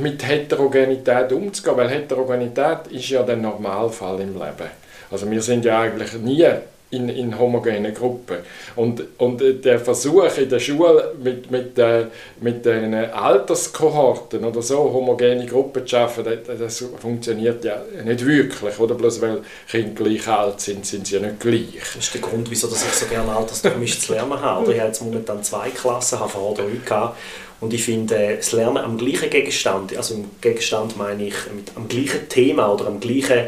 mit 0.00 0.26
Heterogenität 0.26 1.32
umzugehen, 1.32 1.76
weil 1.76 1.88
Heterogenität 1.88 2.88
ist 2.90 3.08
ja 3.08 3.22
der 3.22 3.36
Normalfall 3.36 4.20
im 4.20 4.34
Leben. 4.34 4.70
Also 5.10 5.30
wir 5.30 5.40
sind 5.40 5.64
ja 5.64 5.80
eigentlich 5.80 6.12
nie 6.14 6.46
in, 6.90 7.08
in 7.08 7.36
homogenen 7.36 7.92
Gruppen. 7.92 8.38
Und, 8.76 9.02
und 9.18 9.42
der 9.64 9.80
Versuch 9.80 10.38
in 10.38 10.48
der 10.48 10.60
Schule 10.60 11.14
mit, 11.20 11.50
mit, 11.50 11.76
äh, 11.78 12.06
mit 12.40 12.64
den 12.64 12.94
Alterskohorten 12.94 14.44
oder 14.44 14.62
so 14.62 14.92
homogene 14.92 15.46
Gruppen 15.46 15.82
zu 15.82 15.96
schaffen, 15.96 16.24
das, 16.24 16.58
das 16.58 16.84
funktioniert 17.00 17.64
ja 17.64 17.82
nicht 18.04 18.24
wirklich. 18.24 18.78
Oder 18.78 18.94
bloß 18.94 19.20
weil 19.20 19.42
Kinder 19.68 20.04
gleich 20.04 20.28
alt 20.28 20.60
sind, 20.60 20.86
sind 20.86 21.06
sie 21.08 21.16
ja 21.16 21.22
nicht 21.22 21.40
gleich. 21.40 21.80
Das 21.94 22.04
ist 22.04 22.14
der 22.14 22.20
Grund, 22.20 22.48
wieso 22.50 22.68
ich 22.68 22.74
so 22.74 23.06
gerne 23.06 23.34
altersdurchmischtes 23.34 24.08
Lernen 24.08 24.40
habe. 24.40 24.64
Oder 24.64 24.74
ich 24.74 24.80
habe 24.80 24.88
jetzt 24.88 25.02
momentan 25.02 25.42
zwei 25.42 25.70
Klassen, 25.70 26.20
habe 26.20 26.30
vorher 26.30 26.64
drei 26.64 26.76
gehabt. 26.84 27.18
Und 27.60 27.72
ich 27.72 27.84
finde, 27.84 28.36
das 28.36 28.52
Lernen 28.52 28.76
am 28.76 28.98
gleichen 28.98 29.30
Gegenstand, 29.30 29.96
also 29.96 30.14
im 30.14 30.30
Gegenstand 30.40 30.96
meine 30.96 31.28
ich 31.28 31.34
mit, 31.54 31.72
am 31.74 31.88
gleichen 31.88 32.28
Thema 32.28 32.72
oder 32.72 32.86
am 32.86 33.00
gleichen 33.00 33.46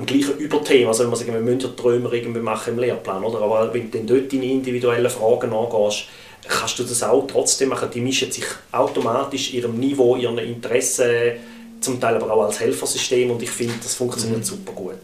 am 0.00 0.06
gleichen 0.06 0.38
Überthema. 0.38 0.88
Also 0.88 1.02
wenn 1.02 1.10
man 1.10 1.18
sagen, 1.18 1.32
wir 1.32 1.40
müssen 1.40 1.60
ja 1.60 1.68
Träume 1.68 2.08
irgendwie 2.12 2.40
machen 2.40 2.74
im 2.74 2.78
Lehrplan, 2.78 3.22
oder? 3.22 3.42
aber 3.42 3.72
wenn 3.72 3.90
du 3.90 3.98
dann 3.98 4.06
dort 4.06 4.32
deine 4.32 4.46
individuellen 4.46 5.10
Fragen 5.10 5.52
angehst, 5.52 6.06
kannst 6.48 6.78
du 6.78 6.84
das 6.84 7.02
auch 7.02 7.26
trotzdem 7.26 7.68
machen. 7.68 7.88
Die 7.92 8.00
mischen 8.00 8.32
sich 8.32 8.44
automatisch 8.72 9.52
ihrem 9.52 9.78
Niveau, 9.78 10.16
ihren 10.16 10.38
Interessen, 10.38 11.32
zum 11.80 12.00
Teil 12.00 12.16
aber 12.16 12.32
auch 12.32 12.44
als 12.44 12.60
Helfersystem 12.60 13.30
und 13.30 13.42
ich 13.42 13.50
finde, 13.50 13.74
das 13.82 13.94
funktioniert 13.94 14.40
mhm. 14.40 14.44
super 14.44 14.72
gut. 14.72 14.96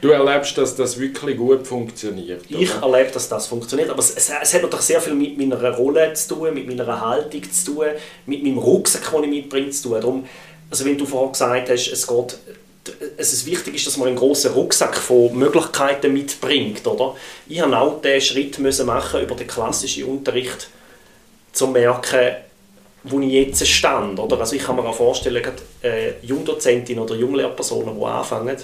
Du 0.00 0.08
erlebst, 0.08 0.56
dass 0.56 0.74
das 0.74 0.98
wirklich 0.98 1.36
gut 1.36 1.66
funktioniert? 1.66 2.42
Oder? 2.50 2.58
Ich 2.58 2.70
erlebe, 2.70 3.10
dass 3.12 3.28
das 3.28 3.46
funktioniert, 3.46 3.90
aber 3.90 3.98
es, 3.98 4.10
es, 4.16 4.32
es 4.42 4.54
hat 4.54 4.62
natürlich 4.62 4.86
sehr 4.86 5.00
viel 5.00 5.14
mit 5.14 5.36
meiner 5.36 5.74
Rolle 5.74 6.14
zu 6.14 6.34
tun, 6.34 6.54
mit 6.54 6.66
meiner 6.66 7.00
Haltung 7.00 7.42
zu 7.50 7.72
tun, 7.72 7.86
mit 8.24 8.42
meinem 8.42 8.56
Rucksack, 8.56 9.10
den 9.12 9.24
ich 9.24 9.42
mitbringe, 9.42 9.70
zu 9.70 9.88
tun. 9.88 10.00
Darum, 10.00 10.24
also 10.70 10.86
wenn 10.86 10.96
du 10.96 11.04
vorhin 11.04 11.32
gesagt 11.32 11.68
hast, 11.68 11.88
es 11.88 12.06
geht 12.06 12.38
es 13.20 13.32
ist 13.34 13.46
wichtig 13.46 13.74
ist, 13.74 13.86
dass 13.86 13.98
man 13.98 14.08
einen 14.08 14.16
großen 14.16 14.52
Rucksack 14.52 14.96
von 14.96 15.36
Möglichkeiten 15.36 16.12
mitbringt, 16.12 16.86
oder? 16.86 17.16
Ich 17.46 17.60
habe 17.60 17.76
auch 17.78 18.00
den 18.00 18.20
Schritt 18.20 18.58
müssen 18.58 18.86
machen 18.86 19.20
über 19.20 19.34
den 19.34 19.46
klassischen 19.46 20.04
Unterricht, 20.04 20.68
zu 21.52 21.66
merken, 21.66 22.36
wo 23.04 23.20
ich 23.20 23.32
jetzt 23.32 23.66
stand. 23.66 24.18
Oder? 24.18 24.38
Also 24.38 24.56
ich 24.56 24.62
kann 24.62 24.76
mir 24.76 24.84
auch 24.84 24.94
vorstellen, 24.94 25.42
gerade 25.42 25.62
äh, 25.82 26.24
Jungdozentinnen 26.24 27.02
oder 27.02 27.14
Junglehrpersonen, 27.14 27.98
die 27.98 28.04
anfangen, 28.04 28.56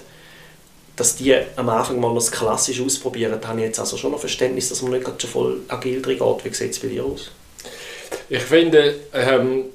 dass 0.94 1.16
die 1.16 1.36
am 1.56 1.68
Anfang 1.68 2.00
mal 2.00 2.14
das 2.14 2.30
klassisch 2.30 2.80
ausprobieren, 2.80 3.38
da 3.40 3.48
habe 3.48 3.60
ich 3.60 3.66
jetzt 3.66 3.80
also 3.80 3.96
schon 3.96 4.12
noch 4.12 4.20
Verständnis, 4.20 4.68
dass 4.68 4.82
man 4.82 4.92
nicht 4.92 5.04
gerade 5.04 5.20
schon 5.20 5.30
voll 5.30 5.60
agil 5.68 6.00
drin 6.00 6.18
geht. 6.18 6.44
Wie 6.44 6.54
sieht 6.54 6.70
es 6.70 6.78
bei 6.78 6.88
dir 6.88 7.04
aus? 7.04 7.30
Ich 8.28 8.42
finde, 8.42 8.94
ähm, 9.12 9.66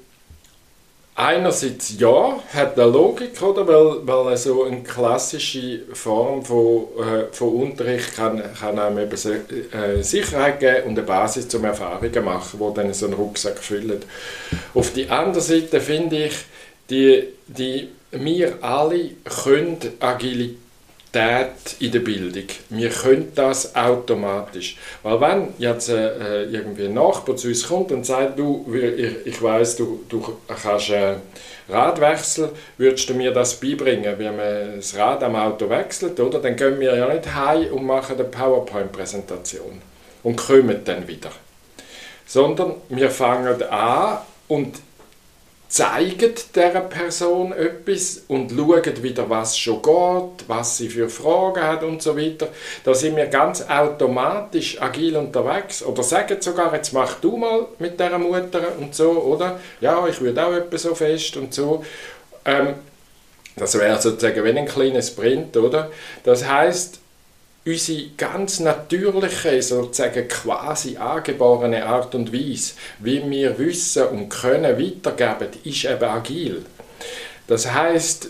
einerseits 1.22 2.00
ja, 2.00 2.40
hat 2.54 2.80
eine 2.80 2.90
Logik, 2.90 3.40
oder? 3.42 3.68
Weil, 3.68 4.08
weil 4.08 4.38
so 4.38 4.64
eine 4.64 4.82
klassische 4.82 5.82
Form 5.94 6.44
von, 6.44 6.88
äh, 6.98 7.32
von 7.32 7.50
Unterricht 7.50 8.16
kann, 8.16 8.42
kann 8.60 8.80
einem 8.80 8.98
eben 8.98 9.12
äh, 9.72 10.02
Sicherheit 10.02 10.60
geben 10.60 10.88
und 10.88 10.98
eine 10.98 11.04
Basis 11.04 11.48
zum 11.48 11.64
Erfahrungen 11.64 12.26
machen, 12.26 12.60
wo 12.60 12.72
dann 12.72 12.92
so 12.94 13.06
einen 13.06 13.14
Rucksack 13.14 13.60
füllen. 13.60 14.04
Auf 14.74 14.94
die 14.94 15.10
andere 15.10 15.42
Seite 15.42 15.80
finde 15.80 16.26
ich, 16.26 16.36
die, 16.90 17.28
die 17.48 17.90
wir 18.12 18.64
alle 18.64 19.12
können 19.44 19.78
Agilität 20.00 20.61
in 21.14 21.92
der 21.92 22.00
Bildung. 22.00 22.46
Wir 22.70 22.90
können 22.90 23.34
das 23.36 23.76
automatisch. 23.76 24.78
Weil 25.04 25.20
wenn 25.20 25.48
jetzt 25.58 25.90
äh, 25.90 26.44
irgendwie 26.46 26.86
ein 26.86 26.94
Nachbar 26.94 27.36
zu 27.36 27.50
uns 27.50 27.68
kommt 27.68 27.92
und 27.92 28.06
sagt, 28.06 28.40
du, 28.40 28.66
ich, 28.74 29.28
ich 29.28 29.42
weiß, 29.42 29.76
du, 29.76 30.04
du 30.08 30.38
kannst 30.48 30.90
äh, 30.90 31.16
Radwechsel, 31.68 32.50
würdest 32.78 33.10
du 33.10 33.14
mir 33.14 33.32
das 33.32 33.60
beibringen, 33.60 34.18
wie 34.20 34.30
man 34.30 34.78
das 34.78 34.96
Rad 34.96 35.24
am 35.24 35.36
Auto 35.36 35.70
wechselt, 35.70 36.20
oder? 36.20 36.40
Dann 36.40 36.56
gehen 36.56 36.80
wir 36.80 36.96
ja 36.96 37.14
nicht 37.14 37.34
heim 37.34 37.74
und 37.74 37.86
machen 37.86 38.16
eine 38.16 38.26
PowerPoint-Präsentation 38.26 39.82
und 40.24 40.36
kommen 40.38 40.82
dann 40.86 41.08
wieder. 41.08 41.32
Sondern 42.26 42.76
wir 42.88 43.10
fangen 43.10 43.62
an 43.64 44.20
und 44.48 44.80
zeigen 45.72 46.34
dieser 46.54 46.82
Person 46.82 47.54
etwas 47.54 48.24
und 48.28 48.52
schauen 48.52 49.04
wieder, 49.04 49.30
was 49.30 49.58
schon 49.58 49.82
geht, 49.82 50.50
was 50.50 50.78
sie 50.78 50.90
für 50.90 51.08
Fragen 51.08 51.64
hat 51.64 51.84
und 51.84 52.02
so 52.02 52.18
weiter. 52.18 52.50
Da 52.84 52.94
sind 52.94 53.16
wir 53.16 53.28
ganz 53.28 53.64
automatisch 53.70 54.82
agil 54.82 55.16
unterwegs. 55.16 55.82
Oder 55.82 56.04
sagen 56.04 56.42
sogar, 56.42 56.74
jetzt 56.76 56.92
mach 56.92 57.22
du 57.22 57.38
mal 57.38 57.68
mit 57.80 57.98
dieser 57.98 58.20
Mutter 58.20 58.62
und 58.80 58.94
so, 58.94 59.12
oder? 59.12 59.62
Ja, 59.80 60.06
ich 60.08 60.20
würde 60.20 60.46
auch 60.46 60.52
etwas 60.52 60.82
so 60.82 60.94
fest 60.94 61.38
und 61.38 61.54
so. 61.54 61.86
Ähm, 62.44 62.74
das 63.56 63.80
wäre 63.80 64.02
sozusagen 64.02 64.44
wie 64.44 64.50
ein 64.50 64.66
kleines 64.66 65.08
Sprint, 65.08 65.56
oder? 65.56 65.90
Das 66.26 66.46
heißt, 66.46 67.01
unsere 67.66 68.10
ganz 68.18 68.60
natürliche, 68.60 69.62
sozusagen 69.62 70.28
quasi 70.28 70.98
angeborene 70.98 71.86
Art 71.86 72.16
und 72.16 72.34
Weise, 72.34 72.74
wie 73.00 73.30
wir 73.30 73.58
Wissen 73.60 74.08
und 74.08 74.30
Können 74.30 74.80
weitergeben, 74.80 75.52
ist 75.64 75.86
eben 75.86 76.04
agil. 76.04 76.66
Das 77.48 77.72
heißt, 77.72 78.30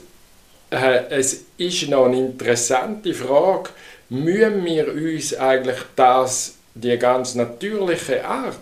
äh, 0.71 1.03
es 1.09 1.45
ist 1.57 1.87
noch 1.89 2.05
eine 2.05 2.17
interessante 2.17 3.13
Frage, 3.13 3.69
müssen 4.09 4.65
wir 4.65 4.93
uns 4.93 5.33
eigentlich 5.33 5.79
das, 5.95 6.55
die 6.73 6.97
ganz 6.97 7.35
natürliche 7.35 8.25
Art 8.25 8.55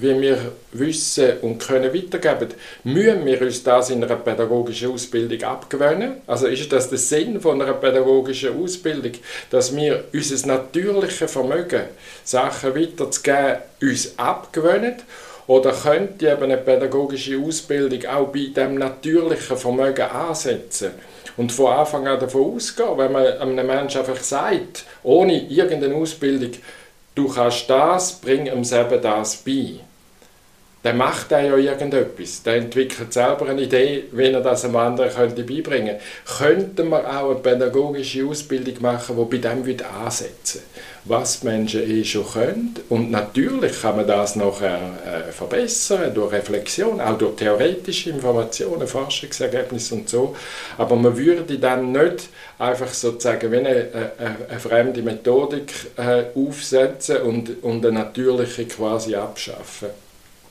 wie 0.00 0.20
wir 0.20 0.52
Wissen 0.72 1.38
und 1.42 1.58
können 1.58 1.92
weitergeben, 1.94 2.54
müssen 2.84 3.26
wir 3.26 3.42
uns 3.42 3.62
das 3.62 3.90
in 3.90 4.02
einer 4.02 4.16
pädagogischen 4.16 4.92
Ausbildung 4.92 5.42
abgewöhnen? 5.42 6.22
Also 6.26 6.46
ist 6.46 6.72
das 6.72 6.88
der 6.88 6.98
Sinn 6.98 7.40
von 7.40 7.60
einer 7.60 7.74
pädagogischen 7.74 8.62
Ausbildung, 8.62 9.12
dass 9.50 9.74
wir 9.74 10.04
unser 10.12 10.46
natürliches 10.46 11.30
Vermögen, 11.30 11.82
Sachen 12.24 12.74
weiterzugeben, 12.74 13.58
uns 13.82 14.14
abgewöhnen? 14.16 14.96
Oder 15.46 15.72
könnte 15.72 16.30
eben 16.30 16.44
eine 16.44 16.58
pädagogische 16.58 17.36
Ausbildung 17.38 18.06
auch 18.06 18.28
bei 18.28 18.52
dem 18.54 18.76
natürlichen 18.76 19.56
Vermögen 19.56 20.02
ansetzen? 20.02 20.92
Und 21.36 21.50
von 21.52 21.72
Anfang 21.72 22.06
an 22.06 22.20
davon 22.20 22.54
ausgehen, 22.54 22.96
wenn 22.96 23.12
man 23.12 23.26
einem 23.26 23.66
Menschen 23.66 24.00
einfach 24.00 24.22
sagt, 24.22 24.84
ohne 25.02 25.42
irgendeine 25.48 25.94
Ausbildung, 25.94 26.52
du 27.14 27.28
kannst 27.28 27.68
das, 27.68 28.12
bring 28.20 28.46
ihm 28.46 28.64
selber 28.64 28.98
das 28.98 29.36
bei. 29.38 29.80
Dann 30.82 30.96
macht 30.96 31.30
er 31.32 31.42
ja 31.42 31.56
irgendetwas. 31.56 32.42
Der 32.42 32.56
entwickelt 32.56 33.12
selber 33.12 33.48
eine 33.48 33.62
Idee, 33.62 34.04
wie 34.12 34.30
er 34.30 34.40
das 34.40 34.64
einem 34.64 34.76
anderen 34.76 35.10
könnte 35.10 35.42
beibringen 35.42 35.98
könnte. 36.24 36.60
Könnten 36.64 36.88
wir 36.88 37.06
auch 37.06 37.30
eine 37.30 37.40
pädagogische 37.40 38.24
Ausbildung 38.26 38.80
machen, 38.80 39.16
die 39.16 39.36
bei 39.36 39.48
dem 39.48 39.66
wieder 39.66 39.90
ansetzen 39.90 40.62
was 41.04 41.42
Menschen 41.42 41.82
eh 41.82 42.04
schon 42.04 42.26
können. 42.26 42.74
Und 42.88 43.10
natürlich 43.10 43.80
kann 43.80 43.96
man 43.96 44.06
das 44.06 44.36
noch 44.36 44.60
äh, 44.60 44.78
verbessern 45.30 46.12
durch 46.14 46.32
Reflexion, 46.32 47.00
auch 47.00 47.16
durch 47.16 47.36
theoretische 47.36 48.10
Informationen, 48.10 48.86
Forschungsergebnisse 48.86 49.94
und 49.94 50.08
so. 50.08 50.36
Aber 50.76 50.96
man 50.96 51.16
würde 51.16 51.58
dann 51.58 51.92
nicht 51.92 52.28
einfach 52.58 52.92
sozusagen 52.92 53.50
wie 53.50 53.56
eine, 53.56 53.68
eine, 54.18 54.36
eine 54.48 54.60
fremde 54.60 55.02
Methodik 55.02 55.72
äh, 55.96 56.24
aufsetzen 56.34 57.18
und, 57.18 57.62
und 57.62 57.84
eine 57.84 58.00
natürliche 58.00 58.66
quasi 58.66 59.14
abschaffen. 59.14 59.88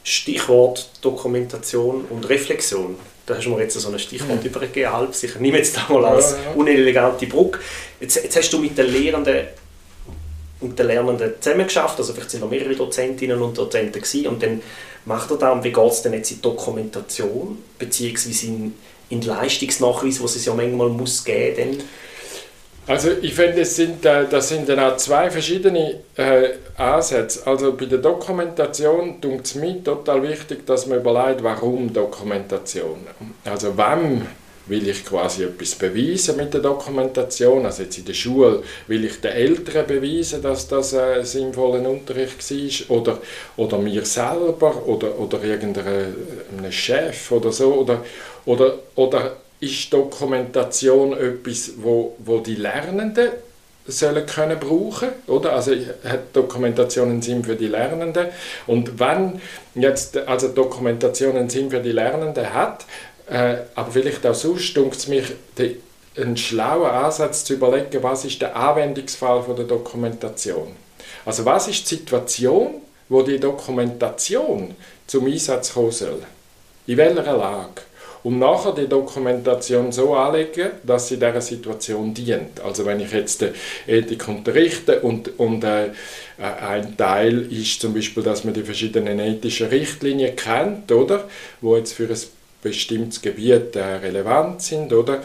Stichwort 0.09 0.89
Dokumentation 1.01 2.05
und 2.09 2.27
Reflexion. 2.27 2.95
Da 3.27 3.35
hast 3.35 3.45
du 3.45 3.51
mir 3.51 3.61
jetzt 3.61 3.79
so 3.79 3.91
ein 3.91 3.99
Stichwort 3.99 4.41
mhm. 4.41 4.49
übergegeben, 4.49 4.91
halb. 4.91 5.13
Ich 5.21 5.35
nehme 5.35 5.57
jetzt 5.57 5.77
da 5.77 5.85
mal 5.87 6.03
als 6.03 6.35
unelegante 6.55 7.27
Brücke. 7.27 7.59
Jetzt, 7.99 8.15
jetzt 8.15 8.35
hast 8.35 8.51
du 8.51 8.57
mit 8.57 8.75
den 8.75 8.87
Lehrenden 8.87 9.47
und 10.61 10.79
den 10.79 10.87
Lernenden 10.87 11.33
zusammengeschafft, 11.39 11.99
also 11.99 12.13
vielleicht 12.13 12.31
sind 12.31 12.41
noch 12.41 12.49
mehrere 12.49 12.75
Dozentinnen 12.75 13.39
und 13.39 13.57
Dozenten 13.57 14.01
gewesen, 14.01 14.27
und 14.27 14.43
dann 14.43 14.61
macht 15.05 15.31
er 15.31 15.37
da, 15.37 15.51
und 15.51 15.63
wie 15.63 15.71
geht 15.71 15.91
es 15.91 16.01
denn 16.01 16.13
jetzt 16.13 16.31
in 16.31 16.41
Dokumentation, 16.41 17.59
beziehungsweise 17.77 18.47
in, 18.47 18.73
in 19.09 19.21
Leistungsnachweis, 19.21 20.21
was 20.21 20.35
es 20.35 20.45
ja 20.45 20.53
manchmal 20.53 20.89
muss 20.89 21.23
geben 21.23 21.77
muss? 21.77 21.85
Also 22.89 23.11
ich 23.21 23.35
finde, 23.35 23.59
das 23.59 23.75
sind, 23.75 24.03
äh, 24.03 24.25
das 24.27 24.49
sind 24.49 24.67
dann 24.67 24.79
auch 24.79 24.97
zwei 24.97 25.29
verschiedene 25.29 25.99
äh, 26.15 26.53
Ansätze. 26.75 27.45
Also 27.45 27.73
bei 27.73 27.85
der 27.85 27.99
Dokumentation 27.99 29.21
tut 29.21 29.45
es 29.45 29.53
mir 29.53 29.83
total 29.83 30.23
wichtig, 30.27 30.65
dass 30.65 30.87
man 30.87 30.97
überlegt, 30.97 31.43
warum 31.43 31.93
Dokumentation. 31.93 33.05
Also 33.45 33.73
wann 33.75 34.27
will 34.65 34.87
ich 34.87 35.05
quasi 35.05 35.43
etwas 35.43 35.75
beweisen 35.75 36.35
mit 36.37 36.51
der 36.51 36.61
Dokumentation. 36.61 37.63
Also 37.63 37.83
jetzt 37.83 37.99
in 37.99 38.05
der 38.05 38.13
Schule 38.15 38.63
will 38.87 39.05
ich 39.05 39.21
den 39.21 39.33
Eltern 39.33 39.85
beweisen, 39.85 40.41
dass 40.41 40.67
das 40.67 40.95
ein 40.95 41.23
sinnvoller 41.23 41.87
Unterricht 41.87 42.39
war 42.89 42.97
oder, 42.97 43.19
oder 43.57 43.77
mir 43.77 44.03
selber 44.03 44.87
oder, 44.87 45.19
oder 45.19 45.43
irgendeinem 45.43 46.71
Chef 46.71 47.31
oder 47.31 47.51
so. 47.51 47.71
Oder, 47.71 48.03
oder, 48.45 48.79
oder 48.95 49.35
ist 49.59 49.91
Dokumentation 49.91 51.13
etwas, 51.13 51.71
wo, 51.77 52.15
wo 52.19 52.39
die 52.39 52.55
Lernenden 52.55 53.29
sollen 53.87 54.25
können 54.25 54.59
brauchen, 54.59 55.09
oder? 55.27 55.53
Also 55.53 55.71
hat 56.03 56.33
Dokumentation 56.35 57.09
einen 57.09 57.21
Sinn 57.21 57.43
für 57.43 57.55
die 57.55 57.67
Lernenden 57.67 58.27
und 58.67 58.99
wenn 58.99 59.41
jetzt 59.75 60.15
also 60.17 60.49
Dokumentation 60.49 61.35
einen 61.35 61.49
Sinn 61.49 61.71
für 61.71 61.79
die 61.79 61.91
Lernenden 61.91 62.53
hat, 62.53 62.85
äh, 63.29 63.57
aber 63.75 63.91
vielleicht 63.91 64.25
auch 64.25 64.35
sonst 64.35 64.75
dunkt 64.75 64.97
es 64.97 65.07
mich 65.07 65.25
die, 65.57 65.79
ein 66.17 66.37
schlauer 66.37 66.91
Ansatz 66.91 67.43
zu 67.43 67.53
überlegen, 67.53 68.03
was 68.03 68.25
ist 68.25 68.41
der 68.41 68.55
Anwendungsfall 68.55 69.43
von 69.43 69.55
der 69.55 69.65
Dokumentation. 69.65 70.75
Also 71.25 71.45
was 71.45 71.67
ist 71.67 71.89
die 71.89 71.95
Situation, 71.95 72.81
wo 73.07 73.21
die 73.21 73.39
Dokumentation 73.39 74.75
zum 75.07 75.25
Einsatz 75.27 75.73
kommen 75.73 75.91
soll? 75.91 76.23
In 76.87 76.97
welcher 76.97 77.37
Lage? 77.37 77.81
Und 78.23 78.39
nachher 78.39 78.73
die 78.73 78.87
Dokumentation 78.87 79.91
so 79.91 80.13
anlegen, 80.13 80.71
dass 80.83 81.07
sie 81.07 81.15
dieser 81.15 81.41
Situation 81.41 82.13
dient. 82.13 82.59
Also 82.61 82.85
wenn 82.85 82.99
ich 82.99 83.11
jetzt 83.11 83.43
Ethik 83.87 84.27
unterrichte 84.27 84.99
und, 85.01 85.39
und 85.39 85.63
äh, 85.63 85.89
ein 86.37 86.97
Teil 86.97 87.51
ist 87.51 87.81
zum 87.81 87.93
Beispiel, 87.93 88.23
dass 88.23 88.43
man 88.43 88.53
die 88.53 88.63
verschiedenen 88.63 89.19
ethischen 89.19 89.67
Richtlinien 89.67 90.35
kennt, 90.35 90.91
oder, 90.91 91.27
wo 91.61 91.75
jetzt 91.75 91.93
für 91.93 92.07
ein 92.07 92.19
bestimmtes 92.61 93.21
Gebiet 93.21 93.75
äh, 93.75 93.83
relevant 93.83 94.61
sind, 94.61 94.91
oder, 94.93 95.23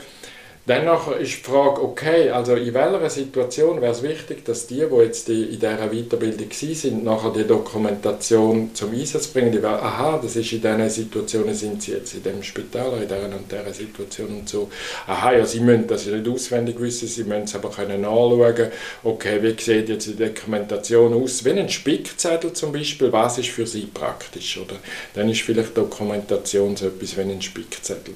Dennoch 0.67 1.15
ist 1.19 1.37
die 1.37 1.43
Frage, 1.43 1.83
okay, 1.83 2.31
also 2.31 2.55
in 2.55 2.73
welcher 2.73 3.11
Situation 3.11 3.83
wäre 3.83 3.93
es 3.93 4.03
wichtig, 4.03 4.47
dass 4.47 4.67
die, 4.67 4.77
die 4.77 4.97
jetzt 5.03 5.29
in 5.29 5.51
dieser 5.51 5.91
Weiterbildung 5.91 6.51
sind, 6.51 7.05
nachher 7.05 7.33
die 7.33 7.47
Dokumentation 7.47 8.71
zum 8.73 8.93
Einsatz 8.93 9.27
bringen, 9.27 9.53
die 9.53 9.63
wäre, 9.63 9.83
aha, 9.83 10.19
das 10.23 10.37
ist 10.37 10.51
in 10.55 10.63
diesen 10.63 10.89
Situationen 10.89 11.55
sind 11.55 11.83
sie 11.83 11.93
jetzt 11.93 12.15
in 12.15 12.23
dem 12.23 12.43
Spital, 12.43 12.95
in 12.95 13.09
dieser 13.09 13.25
und 13.25 13.53
dieser 13.53 13.75
Situation 13.75 14.29
und 14.29 14.49
so. 14.49 14.71
Aha, 15.07 15.33
ja, 15.35 15.45
sie 15.45 15.61
müssen 15.61 15.87
das 15.87 16.07
nicht 16.07 16.27
auswendig 16.27 16.81
wissen, 16.81 17.09
sie 17.09 17.25
müssen 17.25 17.43
es 17.43 17.55
aber 17.55 17.69
können 17.69 18.01
nachschauen, 18.01 18.69
okay, 19.03 19.43
wie 19.43 19.63
sieht 19.63 19.91
jetzt 19.91 20.07
die 20.07 20.17
Dokumentation 20.17 21.13
aus, 21.13 21.45
wie 21.45 21.51
ein 21.51 21.69
Spickzettel 21.69 22.55
zum 22.55 22.73
Beispiel, 22.73 23.13
was 23.13 23.37
ist 23.37 23.51
für 23.51 23.67
sie 23.67 23.85
praktisch, 23.93 24.57
oder? 24.57 24.77
Dann 25.13 25.29
ist 25.29 25.43
vielleicht 25.43 25.77
Dokumentation 25.77 26.75
so 26.75 26.87
etwas 26.87 27.19
wie 27.19 27.21
ein 27.21 27.43
Spickzettel. 27.43 28.15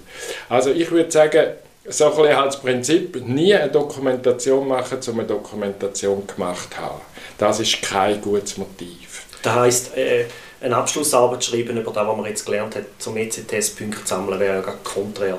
Also 0.48 0.70
ich 0.70 0.90
würde 0.90 1.10
sagen, 1.10 1.48
so 1.90 2.06
ein 2.06 2.16
bisschen 2.16 2.36
als 2.36 2.60
Prinzip, 2.60 3.26
nie 3.26 3.54
eine 3.54 3.70
Dokumentation 3.70 4.68
machen, 4.68 4.98
um 5.06 5.18
eine 5.18 5.28
Dokumentation 5.28 6.26
gemacht 6.26 6.72
zu 6.72 6.78
haben. 6.78 7.00
Das 7.38 7.60
ist 7.60 7.82
kein 7.82 8.20
gutes 8.20 8.56
Motiv. 8.56 9.24
Das 9.42 9.54
heisst, 9.54 9.96
äh, 9.96 10.26
eine 10.60 10.76
Abschlussarbeit 10.76 11.44
schreiben 11.44 11.76
über 11.76 11.92
das, 11.92 12.06
was 12.06 12.16
man 12.16 12.26
jetzt 12.26 12.44
gelernt 12.44 12.74
hat, 12.74 12.84
zum 12.98 13.16
ECTS-Punkte 13.16 14.00
sammeln, 14.04 14.40
wäre 14.40 14.56
ja 14.56 14.74
konträr. 14.82 15.38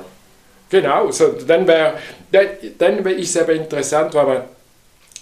Genau, 0.70 1.10
so, 1.10 1.28
dann, 1.46 1.66
wär, 1.66 1.98
dann, 2.30 2.46
dann 2.78 3.06
ist 3.06 3.36
es 3.36 3.42
eben 3.42 3.62
interessant, 3.62 4.14
weil 4.14 4.26
man, 4.26 4.42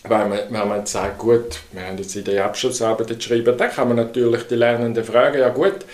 weil 0.04 0.28
man, 0.28 0.38
wenn 0.50 0.68
man 0.68 0.86
sagt, 0.86 1.18
gut, 1.18 1.60
wir 1.72 1.86
haben 1.86 1.98
jetzt 1.98 2.14
in 2.14 2.24
der 2.24 2.44
Abschlussarbeit 2.44 3.08
geschrieben, 3.08 3.56
dann 3.56 3.70
kann 3.70 3.88
man 3.88 3.96
natürlich 3.96 4.46
die 4.46 4.54
Lernenden 4.54 5.04
fragen, 5.04 5.40
ja 5.40 5.48
gut, 5.48 5.84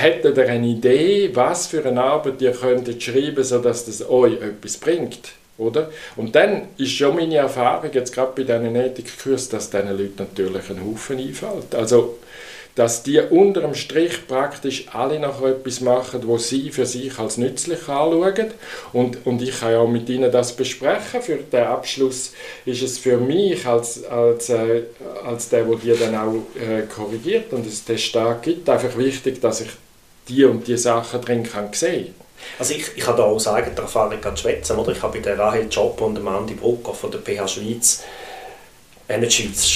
hättet 0.00 0.36
ihr 0.38 0.48
eine 0.48 0.66
Idee, 0.66 1.30
was 1.34 1.66
für 1.66 1.84
eine 1.84 2.02
Arbeit 2.02 2.40
ihr 2.40 2.52
könntet 2.52 3.02
schreiben, 3.02 3.44
sodass 3.44 3.84
das 3.84 4.08
euch 4.08 4.40
etwas 4.40 4.76
bringt? 4.78 5.32
Oder? 5.58 5.90
Und 6.16 6.34
dann 6.34 6.68
ist 6.78 6.92
schon 6.92 7.14
meine 7.16 7.36
Erfahrung, 7.36 7.90
jetzt 7.92 8.14
gerade 8.14 8.32
bei 8.34 8.42
diesen 8.42 8.74
Ethikkursen, 8.74 9.50
dass 9.52 9.70
diesen 9.70 9.90
Leuten 9.90 10.14
natürlich 10.18 10.70
ein 10.70 10.84
Haufen 10.84 11.18
einfällt. 11.18 11.74
Also, 11.74 12.18
dass 12.74 13.02
die 13.02 13.20
unter 13.20 13.60
dem 13.60 13.74
Strich 13.74 14.26
praktisch 14.26 14.86
alle 14.92 15.20
noch 15.20 15.42
etwas 15.42 15.80
machen, 15.80 16.26
wo 16.26 16.38
sie 16.38 16.70
für 16.70 16.86
sich 16.86 17.18
als 17.18 17.36
nützlich 17.36 17.80
anschauen. 17.88 18.52
Und, 18.92 19.26
und 19.26 19.42
ich 19.42 19.60
kann 19.60 19.72
ja 19.72 19.84
mit 19.84 20.08
ihnen 20.08 20.32
das 20.32 20.56
besprechen. 20.56 21.20
Für 21.20 21.36
den 21.36 21.64
Abschluss 21.64 22.32
ist 22.64 22.82
es 22.82 22.98
für 22.98 23.18
mich 23.18 23.66
als, 23.66 24.04
als, 24.04 24.48
äh, 24.48 24.82
als 25.24 25.48
der, 25.50 25.64
der 25.64 25.76
die 25.76 25.98
dann 25.98 26.14
auch 26.14 26.60
äh, 26.60 26.82
korrigiert 26.82 27.52
und 27.52 27.66
es 27.66 27.84
Testat 27.84 28.42
gibt, 28.42 28.68
einfach 28.68 28.96
wichtig, 28.96 29.40
dass 29.40 29.60
ich 29.60 29.70
die 30.28 30.44
und 30.44 30.66
die 30.66 30.78
Sachen 30.78 31.20
drin 31.20 31.42
kann 31.42 31.72
sehen 31.72 32.14
also 32.58 32.74
ich, 32.74 32.86
ich 32.96 33.06
habe 33.06 33.18
da 33.18 33.24
aus 33.24 33.46
eigener 33.48 33.78
Erfahrung 33.78 34.18
schwätzen, 34.36 34.78
oder? 34.78 34.92
Ich 34.92 35.02
habe 35.02 35.18
bei 35.18 35.24
der 35.24 35.38
Rahel 35.38 35.68
Job 35.70 36.00
und 36.00 36.16
dem 36.16 36.28
Andi 36.28 36.54
Brucker 36.54 36.94
von 36.94 37.10
der 37.10 37.20
PH 37.20 37.48
Schweiz, 37.48 38.02
äh 39.08 39.18
nicht 39.18 39.32
Schweiz, 39.32 39.68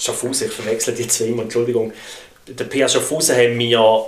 Schaffhausen, 0.00 0.48
ich 0.48 0.52
verwechsel 0.52 0.94
die 0.94 1.06
zwei 1.06 1.26
immer, 1.26 1.42
Entschuldigung. 1.42 1.92
Der 2.46 2.66
PH 2.66 2.88
Schaffhausen 2.88 3.36
haben 3.36 3.58
wir 3.58 4.06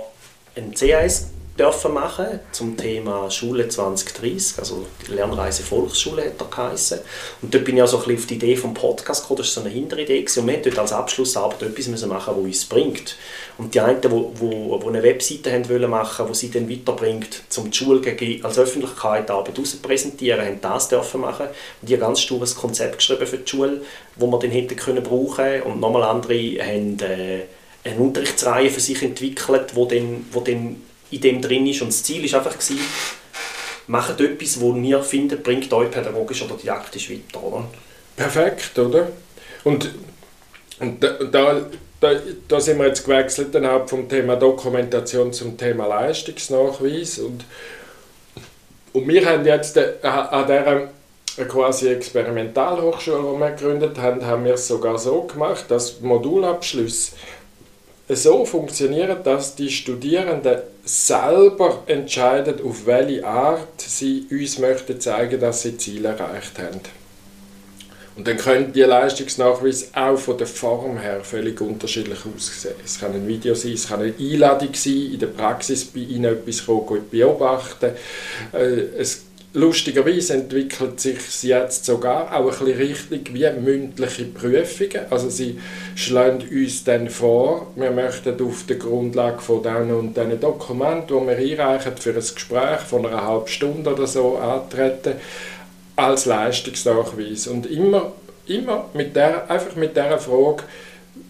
ein 0.55 0.73
C1 0.73 1.25
dürfen 1.61 1.93
machen 1.93 2.39
zum 2.51 2.75
Thema 2.75 3.29
Schule 3.29 3.67
2030, 3.67 4.57
also 4.57 4.87
die 5.07 5.11
Lernreise 5.11 5.61
Volksschule 5.61 6.25
hat 6.25 6.39
er 6.39 6.47
geheißen. 6.47 6.99
Und 7.41 7.53
dort 7.53 7.65
bin 7.65 7.77
ich 7.77 7.83
auch 7.83 7.87
so 7.87 7.97
ein 7.97 8.03
bisschen 8.03 8.19
auf 8.19 8.25
die 8.25 8.33
Idee 8.35 8.55
vom 8.55 8.73
Podcast 8.73 9.21
gekommen, 9.21 9.37
das 9.37 9.55
war 9.55 9.63
so 9.63 9.69
eine 9.69 9.75
Hinteridee 9.75 10.25
und 10.37 10.47
wir 10.47 10.57
dort 10.57 10.79
als 10.79 10.91
Abschlussarbeit 10.91 11.61
etwas 11.61 11.87
müssen 11.87 12.09
machen, 12.09 12.33
was 12.35 12.43
uns 12.43 12.65
bringt. 12.65 13.15
Und 13.59 13.75
die 13.75 13.79
einen, 13.79 14.01
die, 14.01 14.07
die, 14.09 14.87
eine 14.87 15.03
Webseite 15.03 15.51
haben 15.51 15.69
wollen 15.69 15.89
machen, 15.89 16.25
die 16.29 16.33
sie 16.33 16.49
dann 16.49 16.67
weiterbringt, 16.67 17.43
um 17.55 17.69
die 17.69 17.77
Schule 17.77 18.01
als 18.41 18.57
Öffentlichkeit 18.57 19.29
Arbeit 19.29 19.59
präsentieren, 19.83 20.43
haben 20.43 20.61
das 20.61 20.89
dürfen 20.89 21.21
machen. 21.21 21.45
Und 21.81 21.89
die 21.89 21.93
haben 21.93 22.01
ganz 22.01 22.21
stures 22.21 22.55
Konzept 22.55 22.97
geschrieben 22.97 23.27
für 23.27 23.37
die 23.37 23.47
Schule, 23.47 23.81
wo 24.15 24.25
man 24.25 24.39
dann 24.39 24.49
hätte 24.49 24.75
können 24.75 25.03
brauchen. 25.03 25.61
Und 25.61 25.79
nochmal 25.79 26.03
andere 26.03 26.33
haben 26.59 26.97
äh, 27.01 27.41
eine 27.83 27.99
Unterrichtsreihe 27.99 28.71
für 28.71 28.79
sich 28.79 29.03
entwickelt, 29.03 29.75
wo 29.75 29.85
dann, 29.85 30.25
wo 30.31 30.39
dann 30.39 30.77
in 31.11 31.21
dem 31.21 31.41
drin 31.41 31.67
ist. 31.67 31.81
Und 31.81 31.89
das 31.89 32.03
Ziel 32.03 32.29
war 32.31 32.39
einfach, 32.39 32.53
gewesen, 32.53 32.79
macht 33.87 34.19
etwas, 34.19 34.59
wo 34.59 34.75
wir 34.75 35.03
finden, 35.03 35.43
bringt 35.43 35.71
euch 35.73 35.91
pädagogisch 35.91 36.41
oder 36.43 36.55
didaktisch 36.55 37.09
weiter. 37.11 37.43
Oder? 37.43 37.65
Perfekt, 38.15 38.77
oder? 38.79 39.09
Und, 39.63 39.91
und 40.79 41.03
da, 41.03 41.61
da, 41.99 42.15
da, 42.47 42.59
sind 42.59 42.79
wir 42.79 42.87
jetzt 42.87 43.03
gewechselt 43.03 43.53
dann 43.53 43.87
vom 43.87 44.09
Thema 44.09 44.35
Dokumentation 44.35 45.31
zum 45.33 45.57
Thema 45.57 45.87
Leistungsnachweis. 45.87 47.19
Und, 47.19 47.45
und 48.93 49.07
wir 49.07 49.25
haben 49.25 49.45
jetzt 49.45 49.77
äh, 49.77 49.93
an 50.01 50.45
dieser 50.45 50.89
äh, 51.37 51.45
quasi 51.45 51.89
Experimentalhochschule, 51.89 53.33
die 53.33 53.39
wir 53.39 53.51
gegründet 53.51 53.97
haben, 53.97 54.25
haben 54.25 54.45
wir 54.45 54.55
es 54.55 54.67
sogar 54.67 54.97
so 54.97 55.23
gemacht, 55.23 55.65
dass 55.69 56.01
Modulabschlüsse 56.01 57.13
so 58.09 58.45
funktionieren, 58.45 59.23
dass 59.23 59.55
die 59.55 59.69
Studierenden 59.69 60.59
selber 60.91 61.83
entscheiden, 61.85 62.61
auf 62.65 62.85
welche 62.85 63.25
Art 63.25 63.79
sie 63.79 64.25
uns 64.29 64.59
möchten 64.59 64.99
zeigen, 64.99 65.39
dass 65.39 65.61
sie 65.61 65.77
Ziele 65.77 66.09
erreicht 66.09 66.59
haben. 66.59 66.81
Und 68.17 68.27
dann 68.27 68.35
können 68.35 68.73
die 68.73 68.81
Leistungsnachweise 68.81 69.87
auch 69.93 70.17
von 70.17 70.37
der 70.37 70.47
Form 70.47 70.97
her 70.97 71.21
völlig 71.23 71.61
unterschiedlich 71.61 72.19
aussehen. 72.25 72.75
Es 72.83 72.99
kann 72.99 73.13
ein 73.13 73.25
Video 73.25 73.55
sein, 73.55 73.71
es 73.71 73.87
kann 73.87 74.01
eine 74.01 74.13
Einladung 74.19 74.73
sein, 74.73 75.11
in 75.13 75.19
der 75.19 75.27
Praxis 75.27 75.85
bei 75.85 76.01
Ihnen 76.01 76.25
etwas 76.25 76.61
beobachten. 77.09 77.91
Äh, 78.51 78.57
es 78.99 79.23
Lustigerweise 79.53 80.35
entwickelt 80.35 81.01
sich 81.01 81.43
jetzt 81.43 81.83
sogar 81.83 82.33
auch 82.33 82.45
ein 82.45 82.65
bisschen 82.65 82.77
richtig 82.77 83.33
wie 83.33 83.49
mündliche 83.59 84.23
Prüfungen. 84.23 85.05
Also 85.09 85.29
sie 85.29 85.59
schlagen 85.95 86.41
uns 86.49 86.85
dann 86.85 87.09
vor, 87.09 87.67
wir 87.75 87.91
möchten 87.91 88.41
auf 88.41 88.63
der 88.65 88.77
Grundlage 88.77 89.41
von 89.41 89.61
diesen 89.61 89.93
und 89.93 90.15
diesen 90.15 90.39
Dokumenten, 90.39 91.07
die 91.07 91.27
wir 91.27 91.37
einreichen 91.37 91.97
für 91.97 92.11
ein 92.11 92.15
Gespräch 92.15 92.79
von 92.79 93.05
einer 93.05 93.27
halben 93.27 93.47
Stunde 93.47 93.93
oder 93.93 94.07
so 94.07 94.37
antreten, 94.37 95.15
als 95.97 96.25
Leistungsnachweis. 96.25 97.47
Und 97.47 97.65
immer, 97.65 98.13
immer 98.47 98.85
mit 98.93 99.17
der, 99.17 99.51
einfach 99.51 99.75
mit 99.75 99.97
der 99.97 100.17
Frage, 100.17 100.63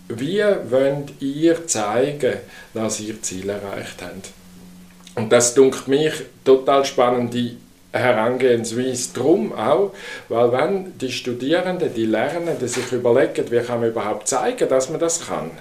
wie 0.09 0.43
wollt 0.69 1.13
ihr 1.21 1.65
zeigen, 1.65 2.35
dass 2.75 2.99
ihr 2.99 3.19
Ziel 3.23 3.49
erreicht 3.49 4.03
habt? 4.03 4.29
Und 5.15 5.31
das 5.31 5.55
dunkelt 5.55 5.87
mich 5.87 6.13
total 6.45 6.85
spannende 6.85 7.55
Herangehensweise 7.93 9.09
drum 9.13 9.53
auch, 9.53 9.91
weil 10.29 10.51
wenn 10.51 10.97
die 10.97 11.11
Studierenden, 11.11 11.93
die 11.93 12.05
Lernenden 12.05 12.67
sich 12.67 12.91
überlegen, 12.91 13.51
wie 13.51 13.59
kann 13.59 13.81
man 13.81 13.89
überhaupt 13.89 14.27
zeigen, 14.27 14.69
dass 14.69 14.89
man 14.89 14.99
das 14.99 15.27
kann, 15.27 15.51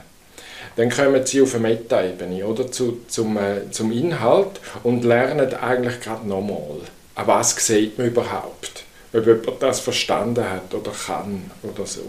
dann 0.76 0.90
kommen 0.90 1.26
sie 1.26 1.42
auf 1.42 1.54
eine 1.54 1.68
Meta-Ebene 1.68 2.46
oder 2.46 2.70
zu, 2.70 3.00
zum, 3.08 3.36
äh, 3.36 3.70
zum 3.70 3.92
Inhalt 3.92 4.60
und 4.82 5.04
lernen 5.04 5.52
eigentlich 5.54 6.00
gerade 6.00 6.26
nochmal. 6.26 6.80
Aber 7.14 7.34
was 7.34 7.54
sieht 7.56 7.98
man 7.98 8.06
überhaupt? 8.06 8.84
Ob 9.12 9.26
jemand 9.26 9.60
das 9.60 9.80
verstanden 9.80 10.48
hat 10.48 10.72
oder 10.72 10.92
kann 10.92 11.50
oder 11.64 11.84
so. 11.84 12.02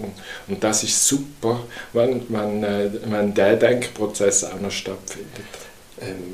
Und 0.48 0.64
das 0.64 0.84
ist 0.84 1.08
super, 1.08 1.62
wenn, 1.94 2.24
wenn, 2.30 2.64
äh, 2.64 2.90
wenn 3.06 3.34
der 3.34 3.56
Denkprozess 3.56 4.44
auch 4.44 4.60
noch 4.60 4.70
stattfindet. 4.70 5.46
Ähm, 6.00 6.34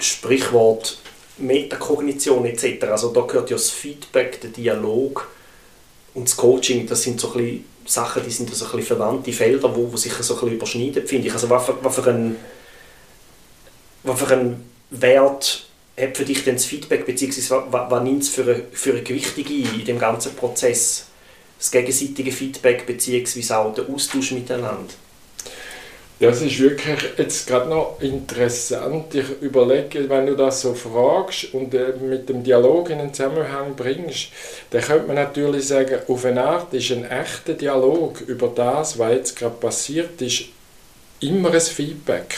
Sprichwort 0.00 0.98
Metakognition 1.38 2.44
etc. 2.46 2.84
Also 2.84 3.12
da 3.12 3.22
gehört 3.22 3.50
ja 3.50 3.56
das 3.56 3.70
Feedback, 3.70 4.40
der 4.40 4.50
Dialog 4.50 5.28
und 6.14 6.28
das 6.28 6.36
Coaching, 6.36 6.86
das 6.86 7.02
sind 7.02 7.20
so 7.20 7.32
ein 7.32 7.38
bisschen 7.38 7.64
Sachen, 7.86 8.22
die 8.24 8.30
sind 8.30 8.54
so 8.54 8.64
ein 8.64 8.70
bisschen 8.70 8.96
verwandte 8.96 9.32
Felder, 9.32 9.74
wo, 9.74 9.90
wo 9.92 9.96
sich 9.96 10.12
so 10.12 10.34
ein 10.34 10.40
bisschen 10.40 10.56
überschneiden, 10.56 11.06
finde 11.06 11.28
ich. 11.28 11.32
Also 11.32 11.48
was 11.48 11.64
für, 11.66 11.78
was 11.82 11.94
für 11.94 12.10
ein 12.10 12.36
was 14.04 14.20
für 14.20 14.32
einen 14.32 14.70
Wert 14.90 15.66
hat 15.98 16.16
für 16.16 16.24
dich 16.24 16.44
denn 16.44 16.54
das 16.54 16.64
Feedback, 16.64 17.06
beziehungsweise 17.06 17.64
was, 17.70 17.90
was 17.90 18.02
nimmt 18.02 18.22
es 18.22 18.28
für 18.28 18.42
eine, 18.42 18.62
für 18.72 18.90
eine 18.90 19.02
Gewichtung 19.02 19.44
in 19.46 19.84
dem 19.84 19.98
ganzen 19.98 20.34
Prozess? 20.34 21.06
Das 21.58 21.72
gegenseitige 21.72 22.30
Feedback, 22.30 22.86
beziehungsweise 22.86 23.58
auch 23.58 23.74
der 23.74 23.88
Austausch 23.88 24.30
miteinander? 24.30 24.94
Das 26.20 26.42
ist 26.42 26.58
wirklich 26.58 26.98
jetzt 27.16 27.46
gerade 27.46 27.70
noch 27.70 28.00
interessant. 28.00 29.14
Ich 29.14 29.40
überlege, 29.40 30.08
wenn 30.10 30.26
du 30.26 30.34
das 30.34 30.62
so 30.62 30.74
fragst 30.74 31.54
und 31.54 31.72
äh, 31.74 31.92
mit 31.92 32.28
dem 32.28 32.42
Dialog 32.42 32.90
in 32.90 32.98
einen 32.98 33.14
Zusammenhang 33.14 33.76
bringst, 33.76 34.30
dann 34.70 34.82
könnte 34.82 35.06
man 35.06 35.14
natürlich 35.14 35.68
sagen, 35.68 36.00
auf 36.08 36.24
eine 36.24 36.42
Art 36.42 36.74
ist 36.74 36.90
ein 36.90 37.08
echter 37.08 37.54
Dialog 37.54 38.20
über 38.22 38.48
das, 38.48 38.98
was 38.98 39.12
jetzt 39.12 39.36
gerade 39.36 39.54
passiert 39.54 40.20
ist, 40.20 40.46
immer 41.20 41.52
ein 41.52 41.60
Feedback. 41.60 42.34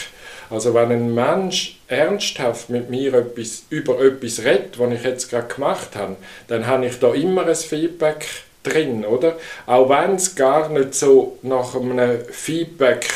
Also 0.51 0.75
wenn 0.75 0.93
ein 0.93 1.15
Mensch 1.15 1.79
ernsthaft 1.89 2.69
mit 2.69 2.91
mir 2.91 3.15
etwas, 3.15 3.63
über 3.71 3.99
etwas 4.05 4.45
redet, 4.45 4.79
was 4.79 4.93
ich 4.93 5.05
jetzt 5.05 5.31
gerade 5.31 5.55
gemacht 5.55 5.97
habe, 5.97 6.17
dann 6.49 6.67
habe 6.67 6.85
ich 6.85 6.99
da 6.99 7.15
immer 7.15 7.47
ein 7.47 7.55
Feedback 7.55 8.27
drin, 8.63 9.07
oder? 9.07 9.39
Auch 9.67 9.89
wenn 9.89 10.17
es 10.17 10.35
gar 10.35 10.69
nicht 10.69 10.95
so 10.95 11.39
nach 11.41 11.75
einem 11.75 12.27
Feedback 12.31 13.07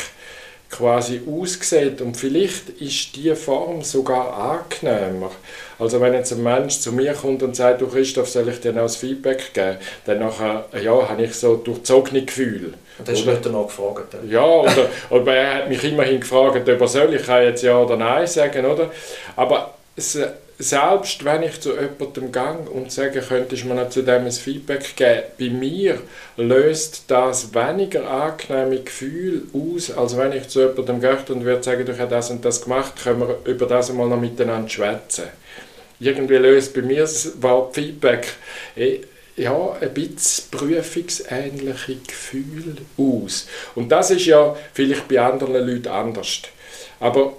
quasi 0.75 1.21
aussieht 1.27 2.01
und 2.01 2.17
vielleicht 2.17 2.69
ist 2.81 3.15
diese 3.15 3.35
Form 3.35 3.81
sogar 3.81 4.33
angenehmer. 4.33 5.31
Also 5.79 6.01
wenn 6.01 6.13
jetzt 6.13 6.31
ein 6.31 6.43
Mensch 6.43 6.79
zu 6.79 6.91
mir 6.91 7.13
kommt 7.13 7.43
und 7.43 7.55
sagt, 7.55 7.81
du 7.81 7.87
Christoph, 7.87 8.29
soll 8.29 8.49
ich 8.49 8.59
dir 8.59 8.73
noch 8.73 8.83
das 8.83 8.95
Feedback 8.95 9.53
geben, 9.53 9.77
dann 10.05 10.19
nachher, 10.19 10.65
ja, 10.81 11.09
habe 11.09 11.23
ich 11.23 11.35
so 11.35 11.55
durchzogene 11.55 12.23
Gefühle. 12.23 12.73
Und 12.97 13.09
hast 13.09 13.25
du 13.25 13.29
nicht 13.29 13.45
danach 13.45 13.67
gefragt? 13.67 14.15
Ja, 14.29 14.45
oder, 14.45 14.89
oder 15.09 15.35
er 15.35 15.55
hat 15.55 15.69
mich 15.69 15.83
immerhin 15.83 16.19
gefragt, 16.19 16.67
ob 16.67 16.81
er 16.81 16.87
soll, 16.87 17.13
ich 17.13 17.25
kann 17.25 17.43
jetzt 17.43 17.63
ja 17.63 17.77
oder 17.77 17.97
nein 17.97 18.27
sagen, 18.27 18.65
oder? 18.65 18.91
Aber 19.35 19.73
es, 19.95 20.17
selbst 20.57 21.25
wenn 21.25 21.43
ich 21.43 21.59
zu 21.59 21.73
jemandem 21.73 22.31
gehe 22.31 22.69
und 22.71 22.91
sage, 22.91 23.21
könntest 23.21 23.63
du 23.63 23.67
mir 23.67 23.75
noch 23.75 23.89
zu 23.89 24.03
dem 24.03 24.25
ein 24.25 24.31
Feedback 24.31 24.95
geben, 24.95 25.23
bei 25.37 25.49
mir 25.49 26.01
löst 26.37 27.03
das 27.07 27.53
weniger 27.53 28.09
angenehme 28.09 28.79
Gefühl 28.79 29.43
aus, 29.53 29.91
als 29.91 30.15
wenn 30.15 30.31
ich 30.31 30.47
zu 30.47 30.61
jemandem 30.61 31.01
gehe 31.01 31.17
und 31.29 31.43
würde 31.43 31.63
sagen, 31.63 31.85
du 31.85 31.97
hast 31.97 32.11
das 32.11 32.29
und 32.29 32.45
das 32.45 32.61
gemacht, 32.61 32.93
können 33.03 33.21
wir 33.21 33.37
über 33.45 33.65
das 33.65 33.89
einmal 33.89 34.07
noch 34.07 34.19
miteinander 34.19 34.69
schwätzen. 34.69 35.25
Irgendwie 35.99 36.35
löst 36.35 36.73
bei 36.73 36.81
mir 36.81 37.01
das 37.01 37.33
Feedback 37.73 38.27
eh, 38.75 39.01
ja, 39.37 39.73
ein 39.81 39.93
bisschen 39.93 40.49
prüfungsähnliche 40.51 41.97
Gefühl 42.07 42.77
aus. 42.97 43.47
Und 43.75 43.89
das 43.89 44.11
ist 44.11 44.25
ja 44.25 44.55
vielleicht 44.73 45.07
bei 45.07 45.19
anderen 45.19 45.67
Leuten 45.67 45.89
anders. 45.89 46.43
Aber, 46.99 47.33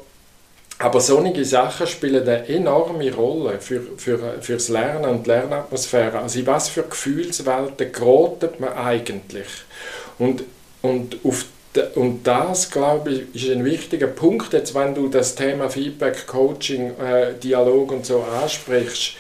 aber 0.79 1.01
solche 1.01 1.45
Sachen 1.45 1.87
spielen 1.87 2.23
eine 2.23 2.49
enorme 2.49 3.13
Rolle 3.15 3.59
für, 3.61 3.81
für, 3.97 4.19
für 4.41 4.55
das 4.55 4.69
Lernen 4.69 5.07
und 5.07 5.27
die 5.27 5.31
Lernatmosphäre. 5.31 6.19
Also 6.19 6.39
in 6.39 6.47
was 6.47 6.69
für 6.69 6.83
Gefühlswelten 6.83 7.93
geratet 7.93 8.61
man 8.61 8.75
eigentlich? 8.75 9.47
Und, 10.19 10.45
und 10.83 11.19
auf 11.25 11.47
und 11.95 12.27
das, 12.27 12.71
glaube 12.71 13.11
ich, 13.11 13.43
ist 13.43 13.51
ein 13.51 13.63
wichtiger 13.63 14.07
Punkt, 14.07 14.55
jetzt, 14.55 14.75
wenn 14.75 14.95
du 14.95 15.09
das 15.09 15.35
Thema 15.35 15.69
Feedback, 15.69 16.27
Coaching, 16.27 16.99
äh, 16.99 17.35
Dialog 17.35 17.93
und 17.93 18.07
so 18.07 18.23
ansprichst. 18.23 19.13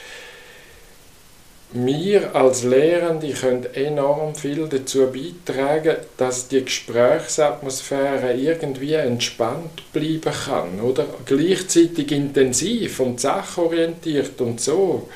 Wir 1.72 2.34
als 2.36 2.62
Lehrende 2.62 3.32
können 3.32 3.66
enorm 3.74 4.34
viel 4.36 4.68
dazu 4.68 5.10
beitragen, 5.12 5.96
dass 6.16 6.46
die 6.46 6.64
Gesprächsatmosphäre 6.64 8.34
irgendwie 8.34 8.94
entspannt 8.94 9.92
bleiben 9.92 10.32
kann, 10.44 10.80
oder? 10.80 11.06
Gleichzeitig 11.24 12.12
intensiv 12.12 13.00
und 13.00 13.20
sachorientiert 13.20 14.40
und 14.40 14.60
so. 14.60 15.08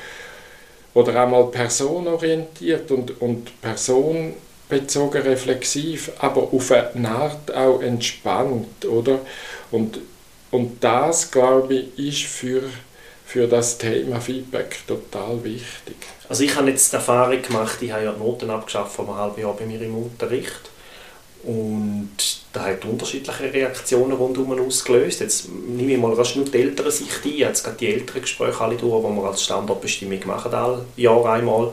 Oder 0.93 1.23
einmal 1.23 1.45
personorientiert 1.45 2.91
und, 2.91 3.21
und 3.21 3.61
person 3.61 4.33
bezogen 4.67 5.21
reflexiv, 5.21 6.11
aber 6.19 6.53
auf 6.53 6.71
eine 6.71 7.09
Art 7.09 7.53
auch 7.53 7.81
entspannt, 7.81 8.85
oder? 8.85 9.19
Und, 9.71 9.99
und 10.51 10.83
das, 10.83 11.31
glaube 11.31 11.75
ich, 11.75 12.23
ist 12.23 12.23
für, 12.23 12.63
für 13.31 13.47
das 13.47 13.77
Thema 13.77 14.19
Feedback 14.19 14.79
total 14.85 15.41
wichtig. 15.41 15.95
Also 16.27 16.43
ich 16.43 16.53
habe 16.53 16.69
jetzt 16.69 16.91
die 16.91 16.97
Erfahrung 16.97 17.41
gemacht, 17.41 17.77
ich 17.81 17.89
habe 17.89 18.03
ja 18.03 18.11
Noten 18.11 18.49
abgeschafft 18.49 18.93
vor 18.93 19.07
einem 19.07 19.17
halben 19.17 19.41
Jahr 19.41 19.53
bei 19.53 19.65
mir 19.65 19.81
im 19.81 19.95
Unterricht 19.95 20.69
und 21.43 22.11
da 22.51 22.65
hat 22.65 22.83
unterschiedliche 22.83 23.53
Reaktionen 23.53 24.11
rundherum 24.11 24.59
ausgelöst. 24.59 25.21
Jetzt 25.21 25.47
nehme 25.49 25.93
ich 25.93 25.97
mal 25.97 26.11
rasch 26.11 26.35
nur 26.35 26.43
die 26.43 26.57
ältere 26.57 26.91
Sicht 26.91 27.23
ein, 27.23 27.31
jetzt 27.31 27.63
gerade 27.63 27.77
die 27.77 27.93
älteren 27.93 28.21
Gespräche 28.21 28.59
alle 28.59 28.75
durch, 28.75 29.01
die 29.01 29.15
wir 29.15 29.23
als 29.23 29.43
Standortbestimmung 29.43 30.19
machen, 30.27 30.53
alle 30.53 30.85
Jahr 30.97 31.25
einmal. 31.27 31.71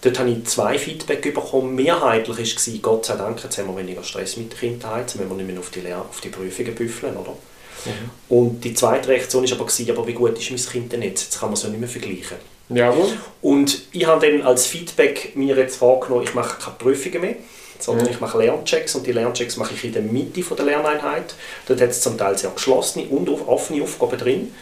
Dort 0.00 0.18
habe 0.18 0.30
ich 0.30 0.44
zwei 0.46 0.78
Feedback 0.78 1.34
bekommen. 1.34 1.74
Mehrheitlich 1.74 2.56
war, 2.56 2.78
Gott 2.80 3.04
sei 3.04 3.16
Dank, 3.16 3.44
jetzt 3.44 3.58
haben 3.58 3.68
wir 3.68 3.76
weniger 3.76 4.02
Stress 4.02 4.38
mit 4.38 4.52
den 4.52 4.58
Kindern, 4.58 5.00
jetzt 5.00 5.16
müssen 5.16 5.28
wir 5.28 5.36
nicht 5.36 5.48
mehr 5.48 5.60
auf 5.60 5.68
die, 5.68 5.80
Lehr 5.80 5.98
auf 5.98 6.22
die 6.22 6.30
Prüfungen 6.30 6.74
büffeln, 6.74 7.14
oder? 7.14 7.36
Mhm. 7.84 8.36
Und 8.36 8.64
die 8.64 8.74
zweite 8.74 9.08
Reaktion 9.08 9.48
war 9.48 9.60
aber, 9.60 9.70
aber 9.90 10.06
wie 10.06 10.12
gut 10.12 10.38
ist 10.38 10.50
mein 10.50 10.72
Kind 10.72 10.92
denn 10.92 11.02
jetzt? 11.02 11.24
Jetzt 11.24 11.40
kann 11.40 11.48
man 11.48 11.54
es 11.54 11.62
ja 11.62 11.68
nicht 11.68 11.80
mehr 11.80 11.88
vergleichen. 11.88 12.36
Jawohl. 12.68 13.12
Und 13.42 13.82
ich 13.92 14.06
habe 14.06 14.26
dann 14.26 14.42
als 14.42 14.66
Feedback 14.66 15.36
mir 15.36 15.56
jetzt 15.56 15.76
vorgenommen, 15.76 16.24
ich 16.24 16.34
mache 16.34 16.58
keine 16.60 16.76
Prüfungen 16.76 17.20
mehr, 17.20 17.36
sondern 17.78 18.06
mhm. 18.06 18.12
ich 18.12 18.20
mache 18.20 18.38
Lernchecks 18.38 18.94
und 18.94 19.06
die 19.06 19.12
Lernchecks 19.12 19.56
mache 19.56 19.74
ich 19.74 19.84
in 19.84 19.92
der 19.92 20.02
Mitte 20.02 20.42
der 20.42 20.64
Lerneinheit. 20.64 21.34
Dort 21.66 21.80
hat 21.80 21.90
es 21.90 22.00
zum 22.00 22.16
Teil 22.16 22.38
sehr 22.38 22.50
geschlossene 22.50 23.06
und 23.06 23.28
offene 23.28 23.82
Aufgaben 23.82 24.18
drin. 24.18 24.54